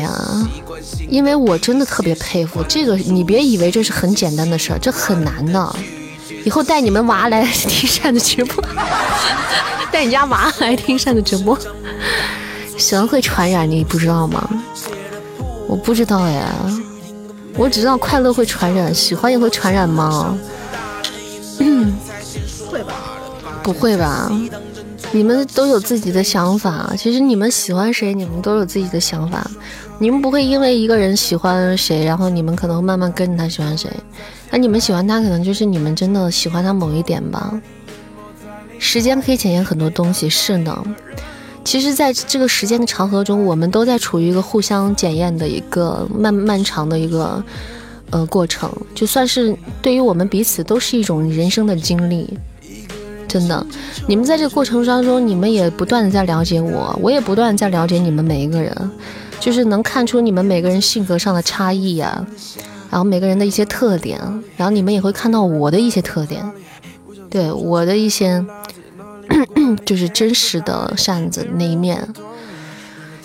[0.00, 0.48] 呀，
[1.08, 5.76] 因为我真的特别佩服这个，你别以为这是很简单的事儿，这很难的。
[6.46, 8.62] 以后带你们娃来听扇子直播，
[9.90, 11.58] 带你家娃来听扇子直播，
[12.78, 14.48] 喜欢会传染，你不知道吗？
[15.66, 16.48] 我不知道呀，
[17.56, 20.38] 我只知道快乐会传染，喜欢也会传染吗？
[22.70, 22.94] 会吧？
[23.64, 24.30] 不会吧？
[25.10, 29.44] 你们都有自己的想法，其实你们喜欢谁，你们都有自己的想法，
[29.98, 33.90] 你们不会因为一个人喜欢谁，然后你们可能慢慢跟着他喜欢谁。
[34.50, 37.60] 那你们喜欢他，可能就是你们真的喜欢他某一点吧。
[38.78, 40.84] 时间可以检验很多东西，是呢。
[41.64, 47.42] 其实，在这个时间的长河中，我们都在处于一个互相检验的一个漫漫长的一个
[48.10, 52.38] 呃过程，就算是对于我们彼此都是一种人生的经历。
[53.26, 53.66] 真的，
[54.06, 58.90] 你们在这个过程当中，你们也不断的在了解我，我也不断在了解你们每一个人，
[59.40, 62.24] 就是能看出你们每个人性格上的差异呀。
[62.96, 64.18] 然后每个人的一些特点，
[64.56, 66.50] 然后你们也会看到我的一些特点，
[67.28, 68.42] 对我的一些
[69.84, 72.08] 就是真实的扇子那一面。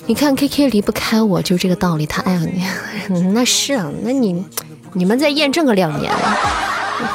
[0.07, 2.61] 你看 K K 离不开我，就这个道理，他爱你。
[3.31, 4.45] 那是啊，那你
[4.91, 6.11] 你们再验证个两年，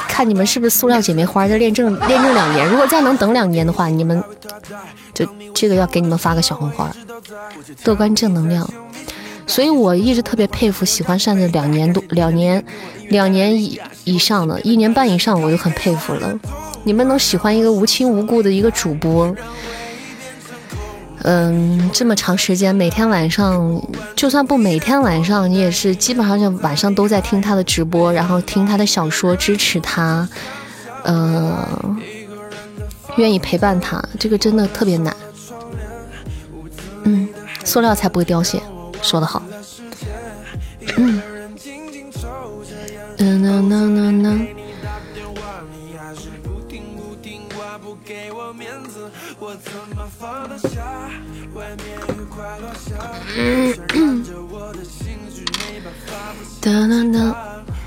[0.07, 2.67] 看你们是不是塑料姐妹花，再验证验证两年。
[2.67, 4.23] 如果再能等两年的话，你们
[5.13, 5.23] 就
[5.53, 6.91] 这个要给你们发个小红花，
[7.85, 8.67] 乐观正能量。
[9.47, 12.63] 所以我一直特别佩服喜欢扇子两年多、两年、
[13.09, 16.37] 两年以以上的，一年半以上我就很佩服了。
[16.83, 19.35] 你们能喜欢一个无亲无故的一个主播，
[21.23, 23.81] 嗯，这么长时间，每天晚上，
[24.15, 30.27] 就算不每天晚上，你也是基本上就晚上都在听他的直播，然后听他的小说，支持他，
[31.03, 31.97] 嗯，
[33.15, 35.15] 愿意陪伴他，这个真的特别难。
[37.03, 37.27] 嗯，
[37.65, 38.61] 塑料才不会凋谢，
[39.01, 39.41] 说的好。
[40.97, 41.21] 嗯，
[43.19, 44.47] 嗯嗯嗯嗯。
[56.61, 57.33] 噔噔噔，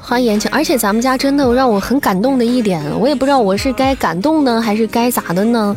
[0.01, 5.77] 花言情，而且咱们家真的让我很感动的一点，我也不知道我是该感动呢，还是该咋的呢？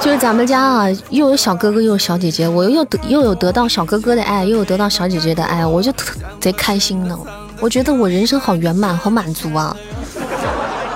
[0.00, 7.18] 就是咱们家啊，又有小哥哥，又有小姐姐，我又得又有得到小哥哥的爱，又有得到小姐姐的爱，我就特贼开心呢。
[7.60, 9.76] 我觉得我人生好圆满，好满足啊！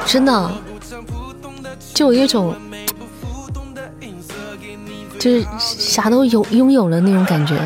[0.06, 0.50] 真的，
[1.92, 2.54] 就有一种。
[5.18, 7.56] 就是啥都有拥有了那种感觉，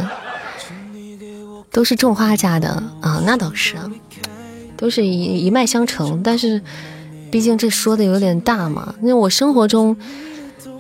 [1.71, 2.69] 都是种花家的
[3.01, 3.91] 啊，那倒是啊，
[4.77, 6.23] 都是一一脉相承。
[6.23, 6.61] 但是，
[7.31, 8.95] 毕竟这说的有点大嘛。
[9.01, 9.97] 因为我生活中，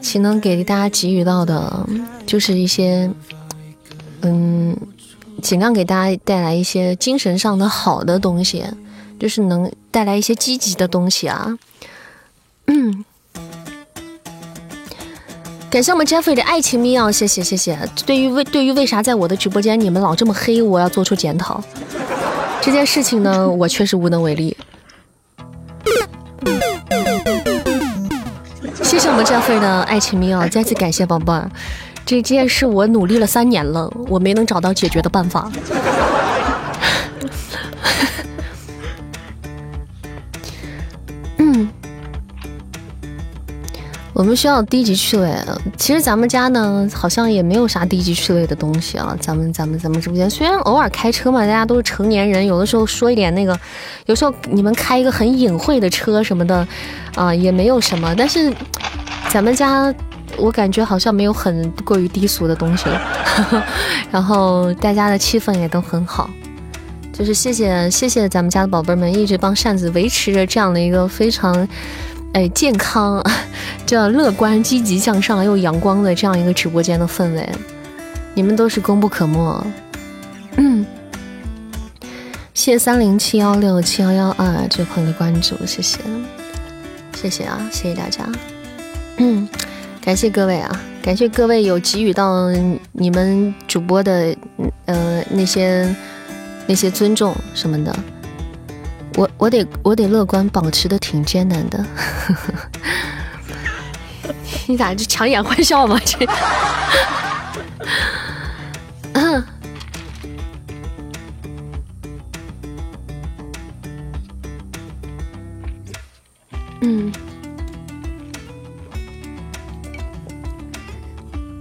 [0.06, 1.84] 其能给大家给予到的，
[2.26, 3.10] 就是一些，
[4.20, 4.76] 嗯，
[5.42, 8.64] 尽量给大家带来一些精神上的好的东西，
[9.18, 11.58] 就是能带来一些积极的东西啊。
[12.68, 13.04] 嗯。
[15.68, 17.76] 感谢我们 Jeffrey 的爱情密钥，谢谢谢谢。
[18.06, 21.60] 对于为对于为啥在我的直播间你们老这么黑，我要做出检讨。
[22.62, 24.56] 这件事情呢，我确实无能为力。
[28.96, 31.50] 谢谢我们 Jeffrey 的爱情密钥， 再次感谢宝贝儿。
[32.06, 35.52] 这件事我努力了三年了，我没能找到解决的办法。
[44.16, 45.30] 我们需要低级趣味，
[45.76, 49.14] 其实咱们家呢好像也没有啥低级趣味的东西啊。
[49.20, 53.60] 咱们咱们咱们直播间虽然偶尔开车嘛，大家都是成年人，有的时候说一点那个，
[54.06, 56.66] 有时候你们开一个很隐晦的车什么的，
[57.14, 58.14] 啊也没有什么。
[58.16, 58.50] 但是
[59.28, 59.94] 咱们家
[60.38, 63.02] 我感觉好像没有很过于低俗的东西了，
[64.10, 66.30] 然后大家的气氛也都很好，
[67.12, 71.68] 就是谢谢谢谢咱们家的宝贝们一直帮扇子维持着这样的一个非常。
[72.32, 73.22] 哎，健康，
[73.86, 77.48] 这乐观、积极向上又阳光的这样一个直播间的氛围，
[78.34, 79.66] 你们都是功不可没。
[80.56, 80.84] 嗯，
[82.52, 85.98] 谢谢三零七幺六七幺幺二这位朋友的关注，谢谢，
[87.14, 88.26] 谢谢啊，谢谢大家。
[89.16, 89.48] 嗯，
[90.02, 92.50] 感谢各位啊，感谢各位有给予到
[92.92, 94.36] 你们主播的
[94.84, 95.94] 呃那些
[96.66, 97.96] 那些尊重什么的。
[99.16, 101.82] 我我得我得乐观，保持的挺艰难的。
[104.68, 105.98] 你咋就强颜欢笑吗？
[106.04, 106.18] 这，
[109.14, 109.42] 嗯，
[116.82, 117.10] 嗯，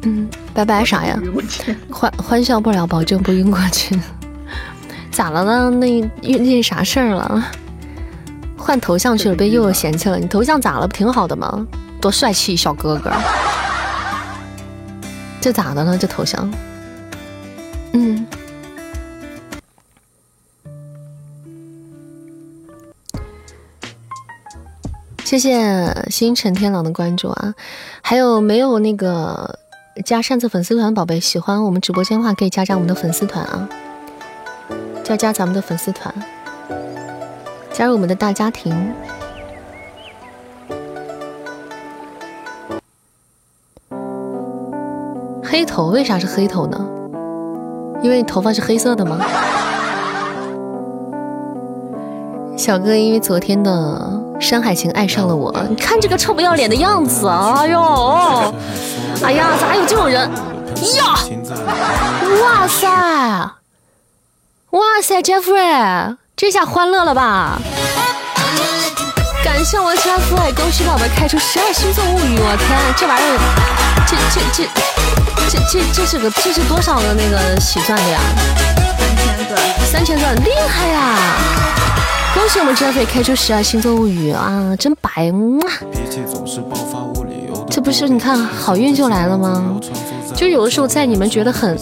[0.01, 1.17] 嗯，拜拜啥呀？
[1.89, 3.97] 欢欢笑不了，保证不晕过去。
[5.15, 5.69] 咋了呢？
[5.69, 5.87] 那
[6.21, 7.41] 遇那啥事儿了？
[8.57, 10.19] 换头像去了，被悠悠嫌弃了。
[10.19, 10.85] 你头像咋了？
[10.85, 11.65] 不挺好的吗？
[12.01, 13.13] 多帅气小哥哥！
[15.39, 15.97] 这咋的了？
[15.97, 16.53] 这头像？
[17.93, 18.27] 嗯。
[25.23, 27.55] 谢谢星辰天狼的关注啊！
[28.01, 29.57] 还有没有那个
[30.05, 31.21] 加扇子粉丝团宝贝？
[31.21, 33.69] 喜欢我们直播间的话，可以加加我们的粉丝团啊！
[35.05, 36.11] 加加咱们的粉丝团，
[37.71, 38.75] 加入我们的大家庭。
[45.43, 46.83] 黑头为啥是黑头呢？
[48.01, 49.19] 因为你头发是黑色的吗？
[52.57, 53.71] 小哥因为昨天的
[54.41, 57.79] 《山海情》爱上了我，你看这个臭不要脸的样子，哎呦，
[59.23, 60.27] 哎呀，咋有这种人
[60.97, 61.13] 呀？
[62.41, 63.51] 哇塞！
[64.75, 67.57] 哇塞，Jeffrey，这下欢乐了吧？
[69.41, 72.37] 感谢我 Jeffrey，恭喜宝贝开出十二星座物语！
[72.39, 73.39] 我天，这玩意儿，
[74.05, 74.67] 这这这
[75.49, 78.19] 这这这是个这是多少个那个喜钻的呀？
[79.07, 81.15] 三千钻，三千钻，厉害呀！
[82.33, 85.31] 恭喜我们 Jeffrey 开出十二星座物语啊，真白！
[87.69, 89.79] 这不是你看好运就来了吗？
[90.35, 91.79] 就有的时候在你们觉得很。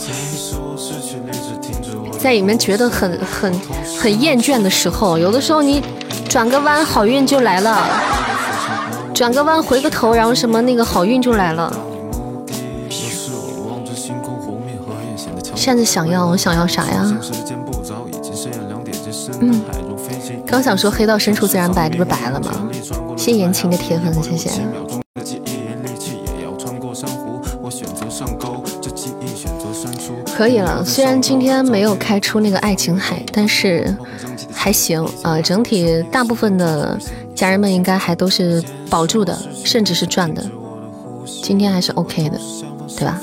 [2.24, 3.54] 在里面觉得很很
[4.00, 5.84] 很厌倦的时候，有的时候你
[6.30, 7.78] 转个弯，好运就来了；
[9.14, 11.70] 转个弯，回个头，然后什么那个好运就来了。
[15.54, 17.14] 现在想要，我想要啥呀？
[19.41, 19.62] 嗯，
[20.48, 22.70] 刚想说黑到深处自然白，这不白了吗？
[23.18, 24.50] 谢言情的铁粉，谢谢。
[30.44, 33.95] 可以了，虽然今天没有开出那个爱琴海，但是
[34.52, 35.40] 还行啊。
[35.40, 36.99] 整体大部分的
[37.34, 39.34] 家人们应该还都是保住的，
[39.64, 40.44] 甚至是赚的。
[41.41, 42.38] 今天还是 OK 的，
[42.98, 43.22] 对吧？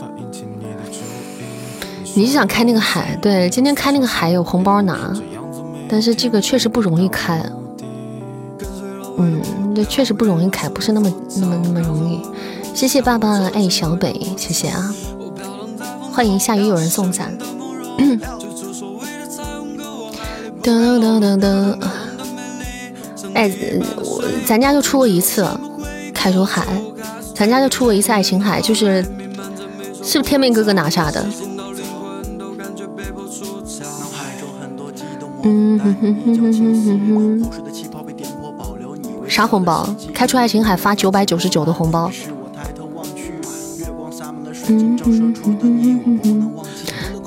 [2.15, 3.15] 你是想开那个海？
[3.21, 5.13] 对，今天开那个海有红包拿，
[5.91, 7.45] 但是这个确实不容易开。
[9.19, 9.43] 嗯，
[9.75, 12.23] 对，确实不容易开，不是那么那么那么容易。
[12.75, 14.95] 谢谢爸爸爱小北，谢谢啊。
[16.21, 17.35] 欢迎下雨有人送伞。
[20.63, 21.79] 噔噔噔噔，
[23.33, 23.51] 哎，
[23.97, 25.49] 我咱家就出过一次
[26.13, 26.67] 开出海，
[27.35, 29.03] 咱家就出过一次爱琴海，就是
[30.03, 31.27] 是不是天命哥哥拿下的？
[35.43, 37.51] 嗯哼哼哼哼哼哼。
[39.27, 39.89] 啥红包？
[40.13, 42.13] 开出爱琴海发九百九十九的红包。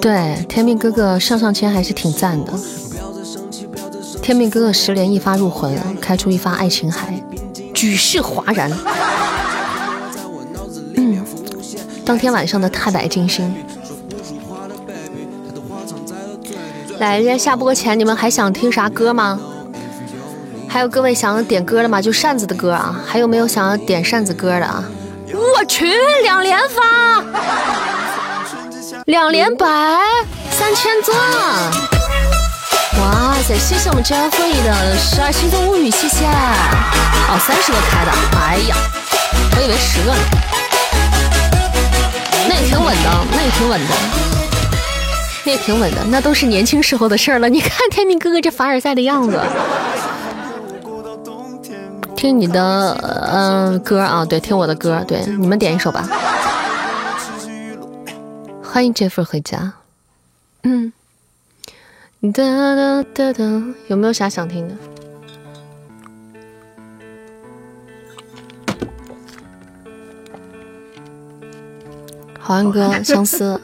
[0.02, 2.54] 对，天命哥哥上上签还是挺赞的。
[4.22, 7.22] 天命哥哥十连一发入魂，开出一发爱琴海，
[7.74, 8.72] 举世哗然。
[12.06, 13.54] 当天晚上的太白金星。
[17.00, 19.40] 来，人家下播前你们还想听啥歌吗？
[20.68, 22.02] 还有各位想点歌的吗？
[22.02, 24.84] 就扇子的歌啊，还有没有想要点扇子歌的啊？
[25.64, 27.24] 我去，两连发，
[29.06, 29.66] 两连白，
[30.52, 31.18] 三千钻！
[33.00, 36.26] 哇塞，谢谢我们 Jeffrey 的十二星座物语，谢谢。
[36.26, 38.12] 哦，三十个开的，
[38.42, 38.76] 哎呀，
[39.56, 40.20] 我以为十个呢。
[42.50, 43.96] 那也挺稳的，那也挺稳的，
[45.46, 47.48] 那也挺稳的，那都是年轻时候的事儿了。
[47.48, 49.42] 你看天明哥哥这凡尔赛的样子。
[52.24, 52.98] 听你的
[53.34, 56.08] 嗯歌啊，对，听我的歌，对，你们点一首吧。
[58.64, 59.74] 欢迎 Jeff 回家。
[60.62, 60.94] 嗯，
[62.22, 63.44] 哒哒哒哒，
[63.88, 64.76] 有没有啥想听的？
[72.40, 73.60] 好汉歌，相思。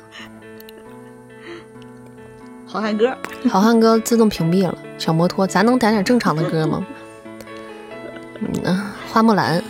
[2.67, 3.17] 好汉歌，
[3.49, 4.77] 好汉歌自动屏蔽了。
[4.97, 6.85] 小摩托，咱能点点正常的歌吗？
[8.41, 9.61] 嗯，花木兰，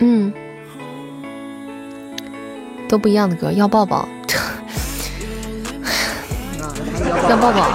[0.00, 0.32] 嗯，
[2.88, 4.06] 都不一样的歌，要抱抱，
[7.28, 7.70] 要抱抱，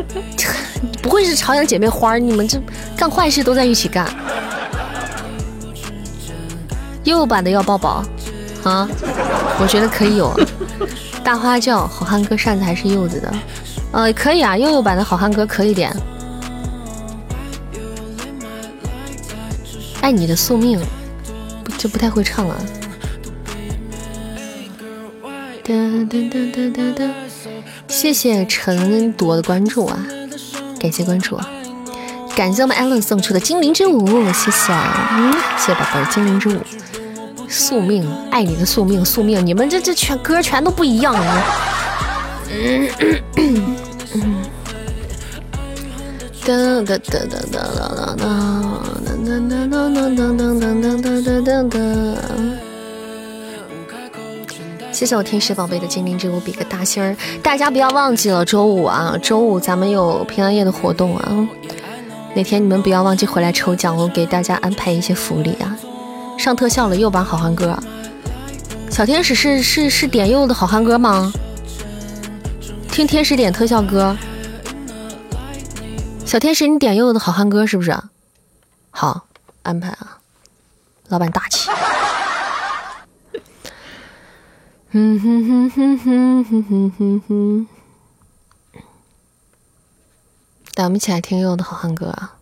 [1.02, 2.18] 不会是朝阳姐妹花？
[2.18, 2.60] 你们这
[2.96, 4.06] 干坏事都在一起干。
[7.04, 8.04] 悠悠版的要抱抱
[8.64, 8.86] 啊，
[9.60, 10.38] 我觉得可以有。
[11.24, 13.32] 大花轿，好汉歌扇子还是柚子的，
[13.92, 15.94] 呃，可以啊，悠悠版的好汉歌可以点。
[20.06, 20.78] 爱你的宿命，
[21.64, 22.56] 不就不太会唱了。
[25.64, 25.74] 哒
[26.08, 27.10] 哒哒哒哒哒，
[27.88, 29.98] 谢谢陈朵的关注啊，
[30.78, 31.36] 感谢关注，
[32.36, 34.72] 感谢我们艾伦送出的精灵之舞，谢谢，
[35.10, 36.60] 嗯，谢谢宝贝精灵之舞，
[37.48, 41.44] 宿命，爱你的宿命，宿命，你们这这全歌全都不一样啊。
[42.52, 43.76] 嗯。
[46.46, 51.78] 哒哒哒哒哒哒哒哒哒哒哒哒哒哒哒哒哒。
[54.92, 57.16] 谢谢我天使宝贝的精灵之舞，比个大心儿。
[57.42, 61.48] 大家不要忘记了，周五啊，周五咱们有平安夜的活动啊。
[62.36, 65.76] 那天你们不要忘记回来抽奖，我给大家安排一些福利啊。
[66.38, 67.76] 上特效了，又把好汉歌。
[68.88, 71.32] 小天使是是是点右的好汉歌吗？
[72.92, 74.16] 听天使点特效歌。
[76.26, 77.96] 小天使，你点悠悠的好汉歌是不是？
[78.90, 79.28] 好，
[79.62, 80.18] 安排啊，
[81.06, 81.70] 老板大气。
[84.90, 87.68] 哼哼哼哼哼哼哼哼哼，
[90.74, 92.32] 来，我们一起来听悠悠的好汉歌啊。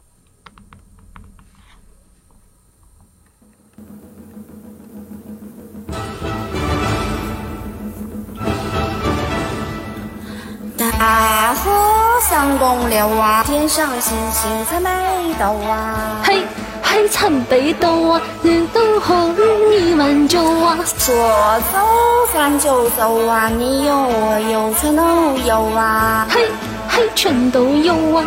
[10.78, 14.90] 大河上公六啊，天上星星参北
[15.38, 16.42] 斗啊，嘿，
[16.80, 19.36] 还参北斗啊，日都红，
[19.70, 21.14] 一碗酒啊，说
[21.70, 21.78] 走
[22.32, 26.48] 咱就走啊，你有我有全都有啊，嘿。
[26.96, 28.24] 嘿全都有啊，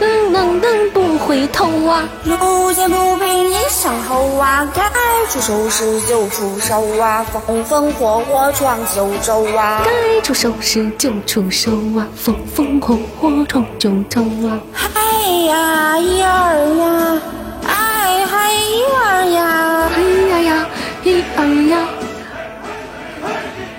[0.00, 2.02] 噔噔噔不回头啊。
[2.24, 4.48] 路见不平一声吼啊。
[4.48, 4.82] 啊，该
[5.30, 14.58] 出手时就出手啊，风风火火闯九州啊，该出手时就出手啊，风风火火闯九州啊。
[14.72, 15.00] 嗨
[15.46, 17.22] 呀一二呀，
[17.66, 20.66] 哎嗨一二呀，哎呀呀
[21.04, 21.88] 一二呀，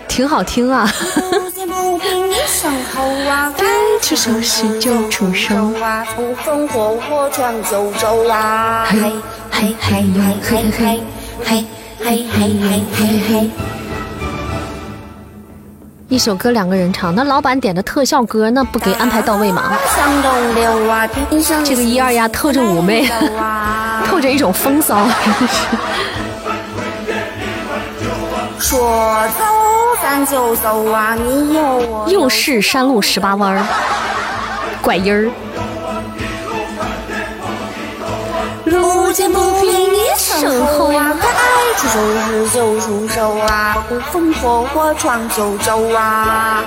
[0.08, 0.90] 挺好听啊。
[3.58, 3.66] 该
[4.02, 9.14] 出手时就出手啊，风风火火闯九州啊，嘿
[9.52, 11.02] 嘿嘿嘿嘿嘿
[11.44, 11.66] 嘿
[12.00, 13.50] 嘿嘿嘿嘿嘿。
[16.08, 19.72] 一首歌两个人唱，那老板点的特效歌，那不给安排到位吗？
[21.64, 23.08] 这个一二呀，透着妩媚，
[24.08, 25.08] 透着一种风骚。
[28.58, 29.46] 说走
[30.10, 33.64] 咱就走啊，你有我又是山路十八弯儿，
[34.82, 35.30] 拐音儿。
[38.66, 41.28] 路见不平一声吼啊，该
[41.78, 46.64] 出手时就出手啊，风风火火闯九州啊。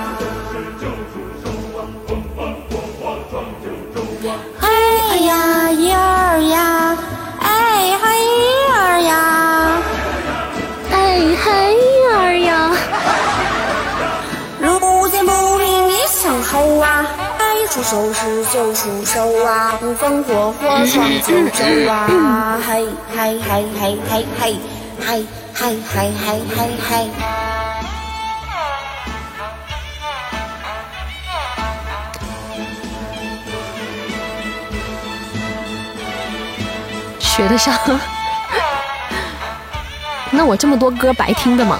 [4.61, 6.97] 哎呀一二呀，
[7.41, 9.42] 哎嗨一二呀，
[16.53, 17.03] 偷啊！
[17.39, 19.73] 该出手时就出手啊！
[19.81, 22.59] 风风火火闯九州啊！
[22.63, 22.85] 嘿
[23.15, 24.59] 嘿嘿嘿嘿嘿
[24.99, 25.25] 嘿
[25.55, 27.09] 嘿嘿嘿嘿嘿。
[37.19, 37.73] 学得上？
[40.29, 41.79] 那我这么多歌白听的吗？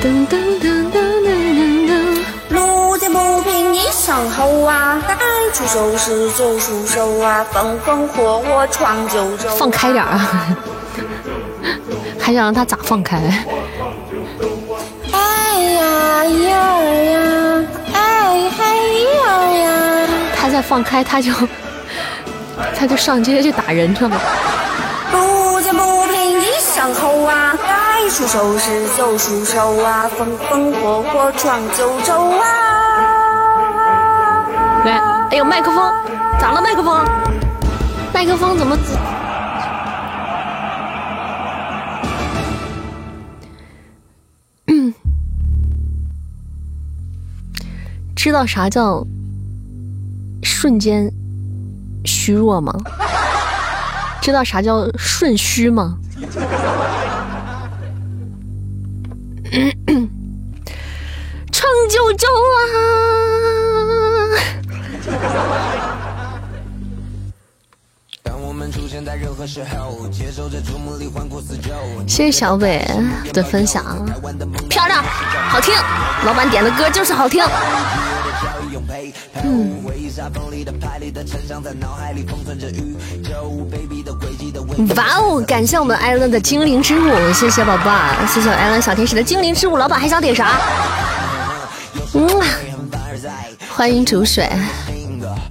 [0.00, 0.75] 噔噔噔。
[4.06, 5.16] 平一声吼啊，该
[5.52, 9.48] 出手时就出手啊，风风火火闯九州。
[9.56, 10.56] 放开点啊！
[12.20, 13.16] 还想让他咋放开？
[15.12, 17.64] 哎呀呀呀，
[17.94, 21.32] 哎嘿呀呀，他再放开，他就
[22.78, 24.20] 他就上街去打人去了。
[25.10, 32.85] 不见不平一声吼啊，该出手时就出手啊，风风火火闯九州啊。
[34.86, 34.98] 来，
[35.30, 35.92] 哎呦，麦克风
[36.40, 36.62] 咋了？
[36.62, 37.04] 麦克风，
[38.14, 38.78] 麦克风怎么？
[44.68, 44.94] 嗯，
[48.14, 49.04] 知道啥叫
[50.44, 51.12] 瞬间
[52.04, 52.72] 虚弱吗？
[54.22, 55.98] 知道啥叫瞬虚吗？
[61.52, 63.55] 闯九州啊！
[72.06, 72.84] 谢谢小伟
[73.32, 74.04] 的分享，
[74.68, 75.02] 漂亮，
[75.48, 75.74] 好听，
[76.24, 77.44] 老板点的歌就是好听。
[79.44, 79.84] 嗯，
[84.96, 85.44] 哇哦！
[85.46, 87.92] 感谢我们艾伦的精灵之舞，谢谢宝宝，
[88.26, 89.76] 谢谢艾伦小天使的精灵之舞。
[89.76, 90.58] 老板还想点啥？
[92.14, 92.28] 嗯，
[93.68, 94.50] 欢迎煮水，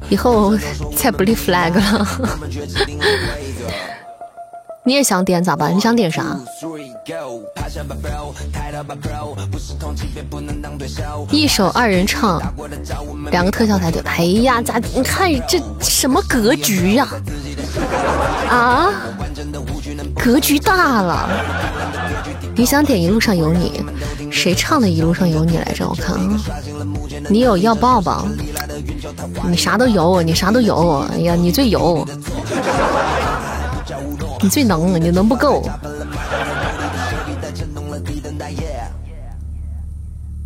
[0.09, 0.55] 以后
[0.95, 2.07] 再不立 flag 了。
[4.87, 5.75] 你也想点咋办？
[5.75, 6.39] 你想点啥？
[11.31, 12.39] 一首二人唱，
[13.31, 13.99] 两个特效才对。
[14.03, 14.79] 哎呀，咋？
[14.93, 17.07] 你看这什么格局呀？
[18.47, 18.93] 啊，
[20.23, 21.27] 格局大了。
[22.55, 23.83] 你想点一路上有你？
[24.31, 25.89] 谁唱的一路上有你来着？
[25.89, 26.39] 我看啊，
[27.27, 28.27] 你有要抱抱？
[29.49, 31.05] 你啥都有，你啥都有。
[31.11, 32.05] 哎呀，你最有。
[34.41, 35.63] 你最能，你能不够？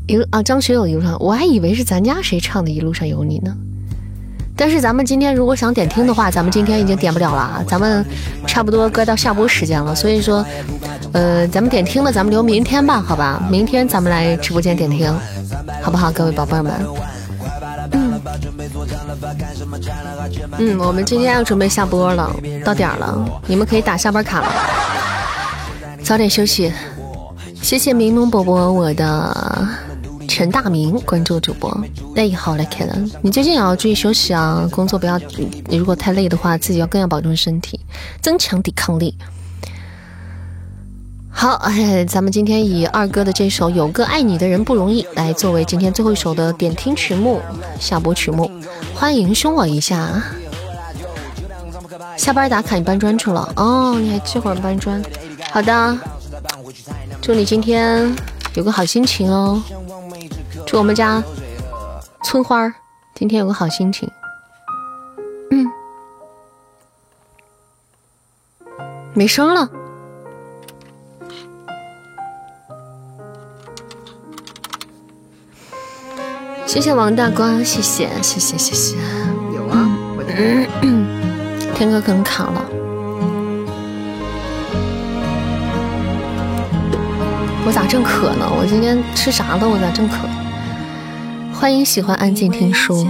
[0.08, 3.56] 一路啊，张学友一路上，我还以为是咱家谁唱的《一路上有你》呢。
[4.56, 8.06] 但是咱们今天如果想点听的话，咱们今天已经点不了了，咱们
[8.48, 9.94] 差不多该到下播时间了。
[9.96, 10.46] 所以说，
[11.14, 13.42] 呃，咱们点听的咱们留明天吧，好吧？
[13.50, 15.14] 明天咱们来直播间点听，
[15.82, 16.74] 好不好，各位宝贝们？
[20.58, 24.52] 嗯，我们今天要准备下播了，到点了，你们可以打下班卡了，
[26.04, 26.72] 早点休息。
[27.62, 29.68] 谢谢明蒙伯伯，我的
[30.28, 31.70] 陈大明关注主播。
[32.16, 32.96] 哎，好嘞 k 了。
[33.22, 35.20] 你最近也要注意休息啊，工作不要，
[35.68, 37.80] 你如果太累的话，自己要更要保重身体，
[38.22, 39.14] 增强抵抗力。
[41.40, 47.42] 好，哎，咱们今天以二哥的这首《有个爱你的人不容易》来作为今天最后一首的点听曲目、
[47.80, 48.52] 下播曲目。
[48.94, 50.22] 欢迎凶我一下，
[52.18, 55.02] 下班打卡你搬砖去了哦，你还这会儿搬砖？
[55.50, 55.98] 好的，
[57.22, 58.14] 祝你今天
[58.56, 59.64] 有个好心情哦。
[60.68, 61.24] 祝我们家
[62.22, 62.70] 村花
[63.16, 64.12] 今天有个好心情。
[65.52, 65.66] 嗯，
[69.14, 69.70] 没声了。
[76.70, 78.96] 谢谢王大瓜，谢谢谢谢谢谢。
[79.56, 80.24] 有啊，我
[81.74, 82.64] 天哥可能卡了。
[87.66, 88.48] 我咋正渴呢？
[88.56, 89.68] 我今天吃啥了？
[89.68, 90.18] 我咋正渴？
[91.52, 93.08] 欢迎喜欢安静听书，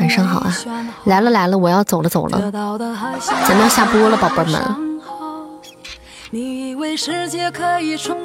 [0.00, 0.56] 晚上好啊！
[1.04, 4.93] 来了来了，我要走了走了，咱们要下播了，宝贝们。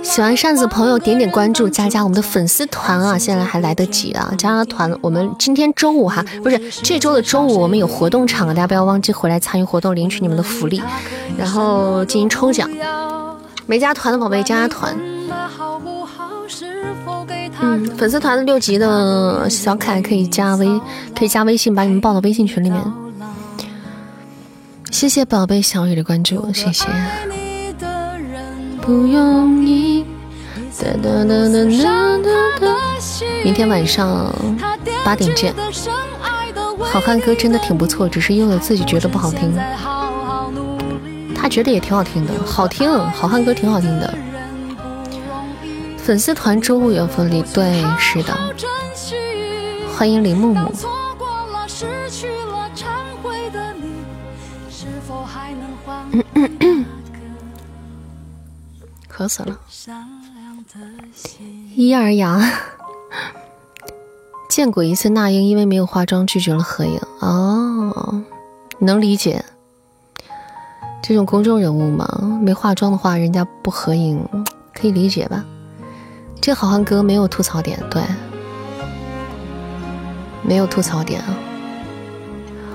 [0.02, 3.18] 喜欢扇子朋友点点关注，加加我们的粉丝团啊！
[3.18, 4.92] 现在还来得及啊，加加团。
[5.02, 10.82] 我们今天周五哈，不是这周的周五，我们有活动场，大家不要忘记回来参与活动，领取你们的福利，
[11.38, 12.68] 然后进行抽奖。
[13.68, 14.98] 没加团的宝贝加加团。
[17.62, 20.68] 嗯，粉丝团的六级的小可爱可以加微，
[21.16, 22.82] 可以加微信，把你们报到微信群里面。
[24.90, 26.88] 谢谢宝贝小雨的关注，谢谢。
[28.90, 30.04] 不容易。
[33.44, 34.34] 明天晚上
[35.06, 35.54] 八点见。
[36.92, 39.56] 好汉歌真的挺不错，只是悠悠自己觉得不好听。
[41.36, 42.92] 他觉得也挺好听的，好听。
[42.92, 44.12] 好汉歌挺好听的。
[45.96, 48.36] 粉丝团周五有福利，对，是的。
[49.96, 50.74] 欢迎林木木。
[56.12, 56.86] 嗯嗯嗯。
[59.20, 59.60] 渴死了，
[61.76, 62.40] 一儿呀，
[64.50, 66.98] 见过一次那英，因为没有化妆拒绝了合影。
[67.20, 68.24] 哦，
[68.80, 69.44] 能理解，
[71.04, 74.26] 这种公众人物嘛，没化妆的话，人家不合影，
[74.74, 75.44] 可以理解吧？
[76.40, 78.02] 这好汉哥没有吐槽点，对，
[80.44, 81.38] 没有吐槽点啊。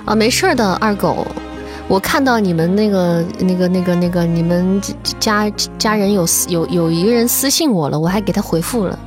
[0.04, 1.26] 啊，没事的，二狗。
[1.86, 4.80] 我看到你们那个、那个、那个、那个，你们
[5.20, 5.48] 家
[5.78, 8.98] 家人有有有一个人私信我了，我还给他回复了，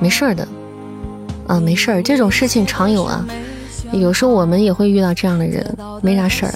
[0.00, 0.48] 没事儿的，
[1.46, 3.24] 啊，没事儿，这种事情常有啊，
[3.92, 6.54] 有时候我们也会遇到这样的人，没啥事儿。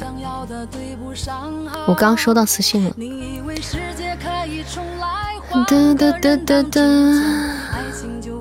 [1.87, 2.91] 我刚收到私信了，
[5.69, 6.81] 哒哒哒哒哒，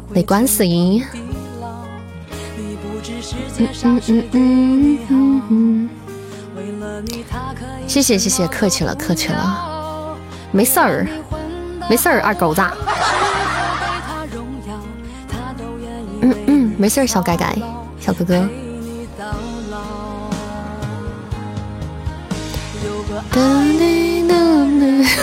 [0.10, 1.04] 没关系。
[3.58, 5.90] 嗯嗯嗯嗯嗯嗯。
[7.88, 10.18] 谢谢谢谢，客气了客气了，
[10.52, 11.08] 没事儿
[11.90, 12.62] 没事儿，二狗子。
[16.22, 17.56] 嗯嗯，没事儿，小改改，
[18.00, 18.48] 小哥哥。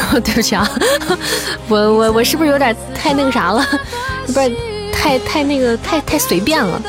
[0.25, 0.69] 对不起啊，
[1.69, 3.65] 我我我是不是有点太那个啥了？
[4.27, 4.53] 不是
[4.93, 6.83] 太太那个太太随便了。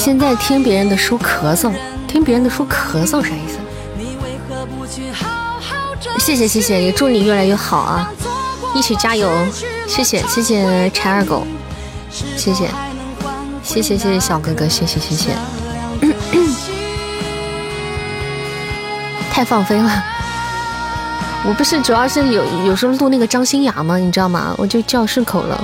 [0.00, 1.70] 现在听别人的书咳嗽，
[2.08, 3.58] 听别人的书咳嗽啥意思？
[6.18, 8.10] 谢谢谢谢，也祝你越来越好啊！
[8.74, 9.30] 一起加油！
[9.86, 11.46] 谢谢谢谢柴二狗，
[12.10, 12.66] 谢谢
[13.62, 15.32] 谢谢谢谢小哥哥，谢谢谢谢。
[19.30, 20.02] 太放飞了，
[21.46, 23.98] 我不是主要是有有时候录那个张新雅吗？
[23.98, 24.54] 你知道吗？
[24.56, 25.62] 我就叫顺口了。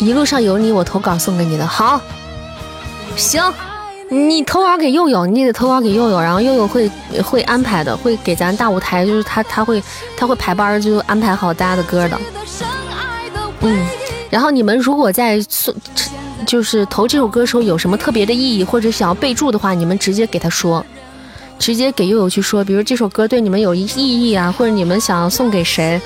[0.00, 1.66] 一路上有你，我投稿送给你的。
[1.66, 2.00] 好，
[3.16, 3.42] 行，
[4.08, 6.90] 你投稿给佑佑，你得投稿给佑佑，然后佑佑会
[7.22, 9.82] 会安排的，会给咱大舞台，就是他他会
[10.16, 12.18] 他会排班，就安排好大家的歌的。
[13.60, 13.86] 嗯，
[14.30, 15.74] 然后你们如果在送，
[16.46, 20.84] 就是投这首歌时候有什么特别的意义，或者想要备注的话，你们直接给他说，
[21.58, 26.00] 直接给佑佑去说，比如这首歌对你们有意义啊，或者你们想要送给谁。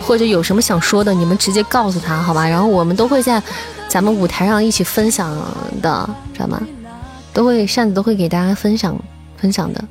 [0.00, 2.48] 或者有什么想说的，你们直接告诉他，好吧？
[2.48, 3.40] 然后我们都会在
[3.86, 5.30] 咱们舞台上一起分享
[5.80, 6.60] 的，知道吗？
[7.32, 8.98] 都会扇子都会给大家分享
[9.36, 9.84] 分享的。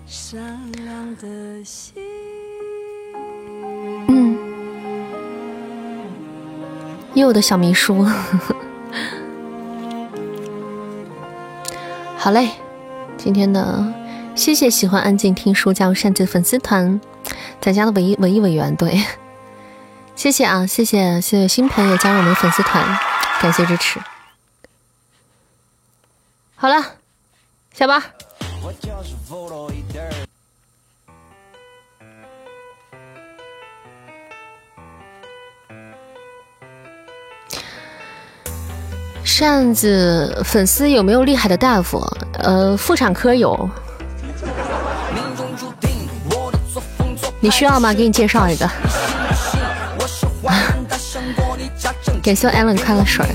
[4.07, 4.37] 嗯，
[7.13, 8.05] 又的小秘书，
[12.17, 12.49] 好嘞，
[13.15, 13.85] 今天的
[14.35, 16.99] 谢谢喜欢安静听书加入扇子粉丝团，
[17.61, 19.01] 咱家的唯一唯一委员对。
[20.19, 22.85] 谢谢啊，谢谢谢谢新朋友加入我们粉丝团，
[23.41, 24.01] 感谢支持。
[26.57, 26.83] 好了，
[27.73, 28.03] 下班。
[39.23, 42.05] 扇子粉丝有没有厉害的大夫？
[42.33, 43.69] 呃，妇产科有。
[47.39, 47.93] 你需要吗？
[47.93, 48.69] 给你介绍一个。
[52.21, 53.25] 感谢 Allen 快乐水。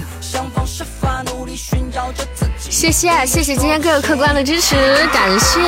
[2.58, 4.74] 谢谢谢谢今天各个客官的支持，
[5.12, 5.60] 感谢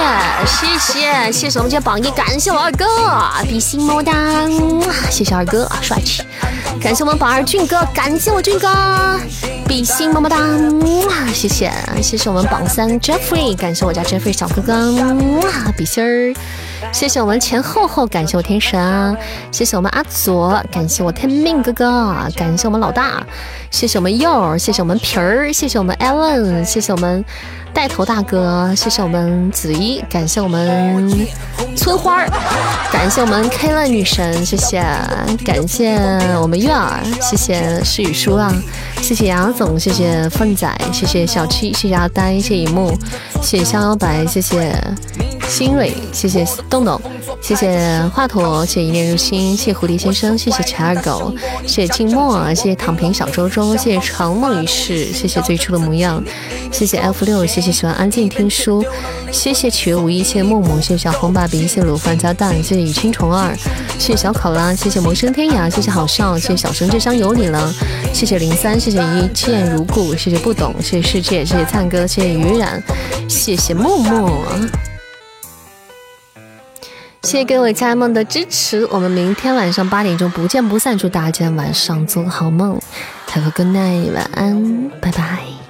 [0.47, 2.85] 谢谢谢谢我们今天榜一，感谢我二哥
[3.45, 4.13] 比心么么哒，
[5.09, 6.25] 谢谢二哥帅气，
[6.83, 8.69] 感谢我们榜二俊哥，感谢我俊哥
[9.69, 10.37] 比心么么哒，
[11.33, 11.73] 谢谢
[12.03, 14.93] 谢谢我们榜三 Jeffrey，感谢我家 Jeffrey 小哥哥
[15.77, 16.35] 比心儿。
[16.93, 19.17] 谢谢我们前后后，感谢我天神，
[19.53, 23.23] 谢谢我们阿左，感谢我天命哥哥，感谢我们老大，
[23.71, 27.23] 谢谢我们柚，谢谢我们皮儿，谢谢我们 Allen，谢谢我们
[27.77, 31.29] 带头大哥，谢谢我们子怡，感谢我们
[31.77, 32.27] 村花儿，
[32.91, 34.83] 感谢我们 K 乐女神，谢谢，
[35.45, 35.95] 感谢
[36.41, 38.51] 我们月儿，谢谢诗雨书啊，
[39.03, 42.97] 谢谢杨总，谢谢凤仔，谢谢小七，谢谢阿呆，谢谢一木，
[43.43, 44.75] 谢谢逍遥白，谢谢。
[45.49, 47.01] 新蕊，谢谢洞洞，
[47.41, 51.33] 谢谢华佗，谢谢一念入心，谢谢蝴蝶先生，谢谢柴二狗，
[51.65, 56.21] 谢谢静默，谢谢躺平小周周，谢谢长梦一世，谢谢最初的模样，
[56.73, 58.85] 谢谢 F 六，谢谢谢喜欢安静听书，
[59.33, 63.53] 谢谢曲无一，谢谢木木，谢谢小红爸比，谢谢卤饭加蛋，谢谢雨青虫二，
[63.99, 67.73] 谢谢小考拉，谢谢魔生天涯，谢谢好笑，谢谢小生这厢有你了，
[68.13, 72.81] 谢谢零三，谢谢一见如故，谢谢不懂，谢谢世界，谢谢灿哥，谢谢于冉，
[73.29, 74.45] 谢谢木木。
[77.23, 80.97] 谢谢各位家人们的支持，我们明天晚上八点钟不见不散。
[80.97, 82.79] 祝大家晚上做个好梦
[83.29, 85.66] ，Have a good night，晚安，拜拜。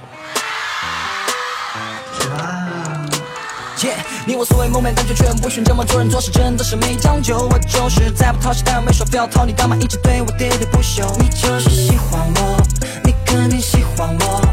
[4.27, 5.63] 你我所谓梦寐，但却全部寻。
[5.63, 7.47] 这么做人做事真的是没讲究。
[7.49, 9.77] 我就是再不讨喜，但没说非要讨你干嘛？
[9.77, 11.09] 一直对我喋喋不休。
[11.17, 12.61] 你就是喜欢我，
[13.05, 14.46] 你肯定喜欢我。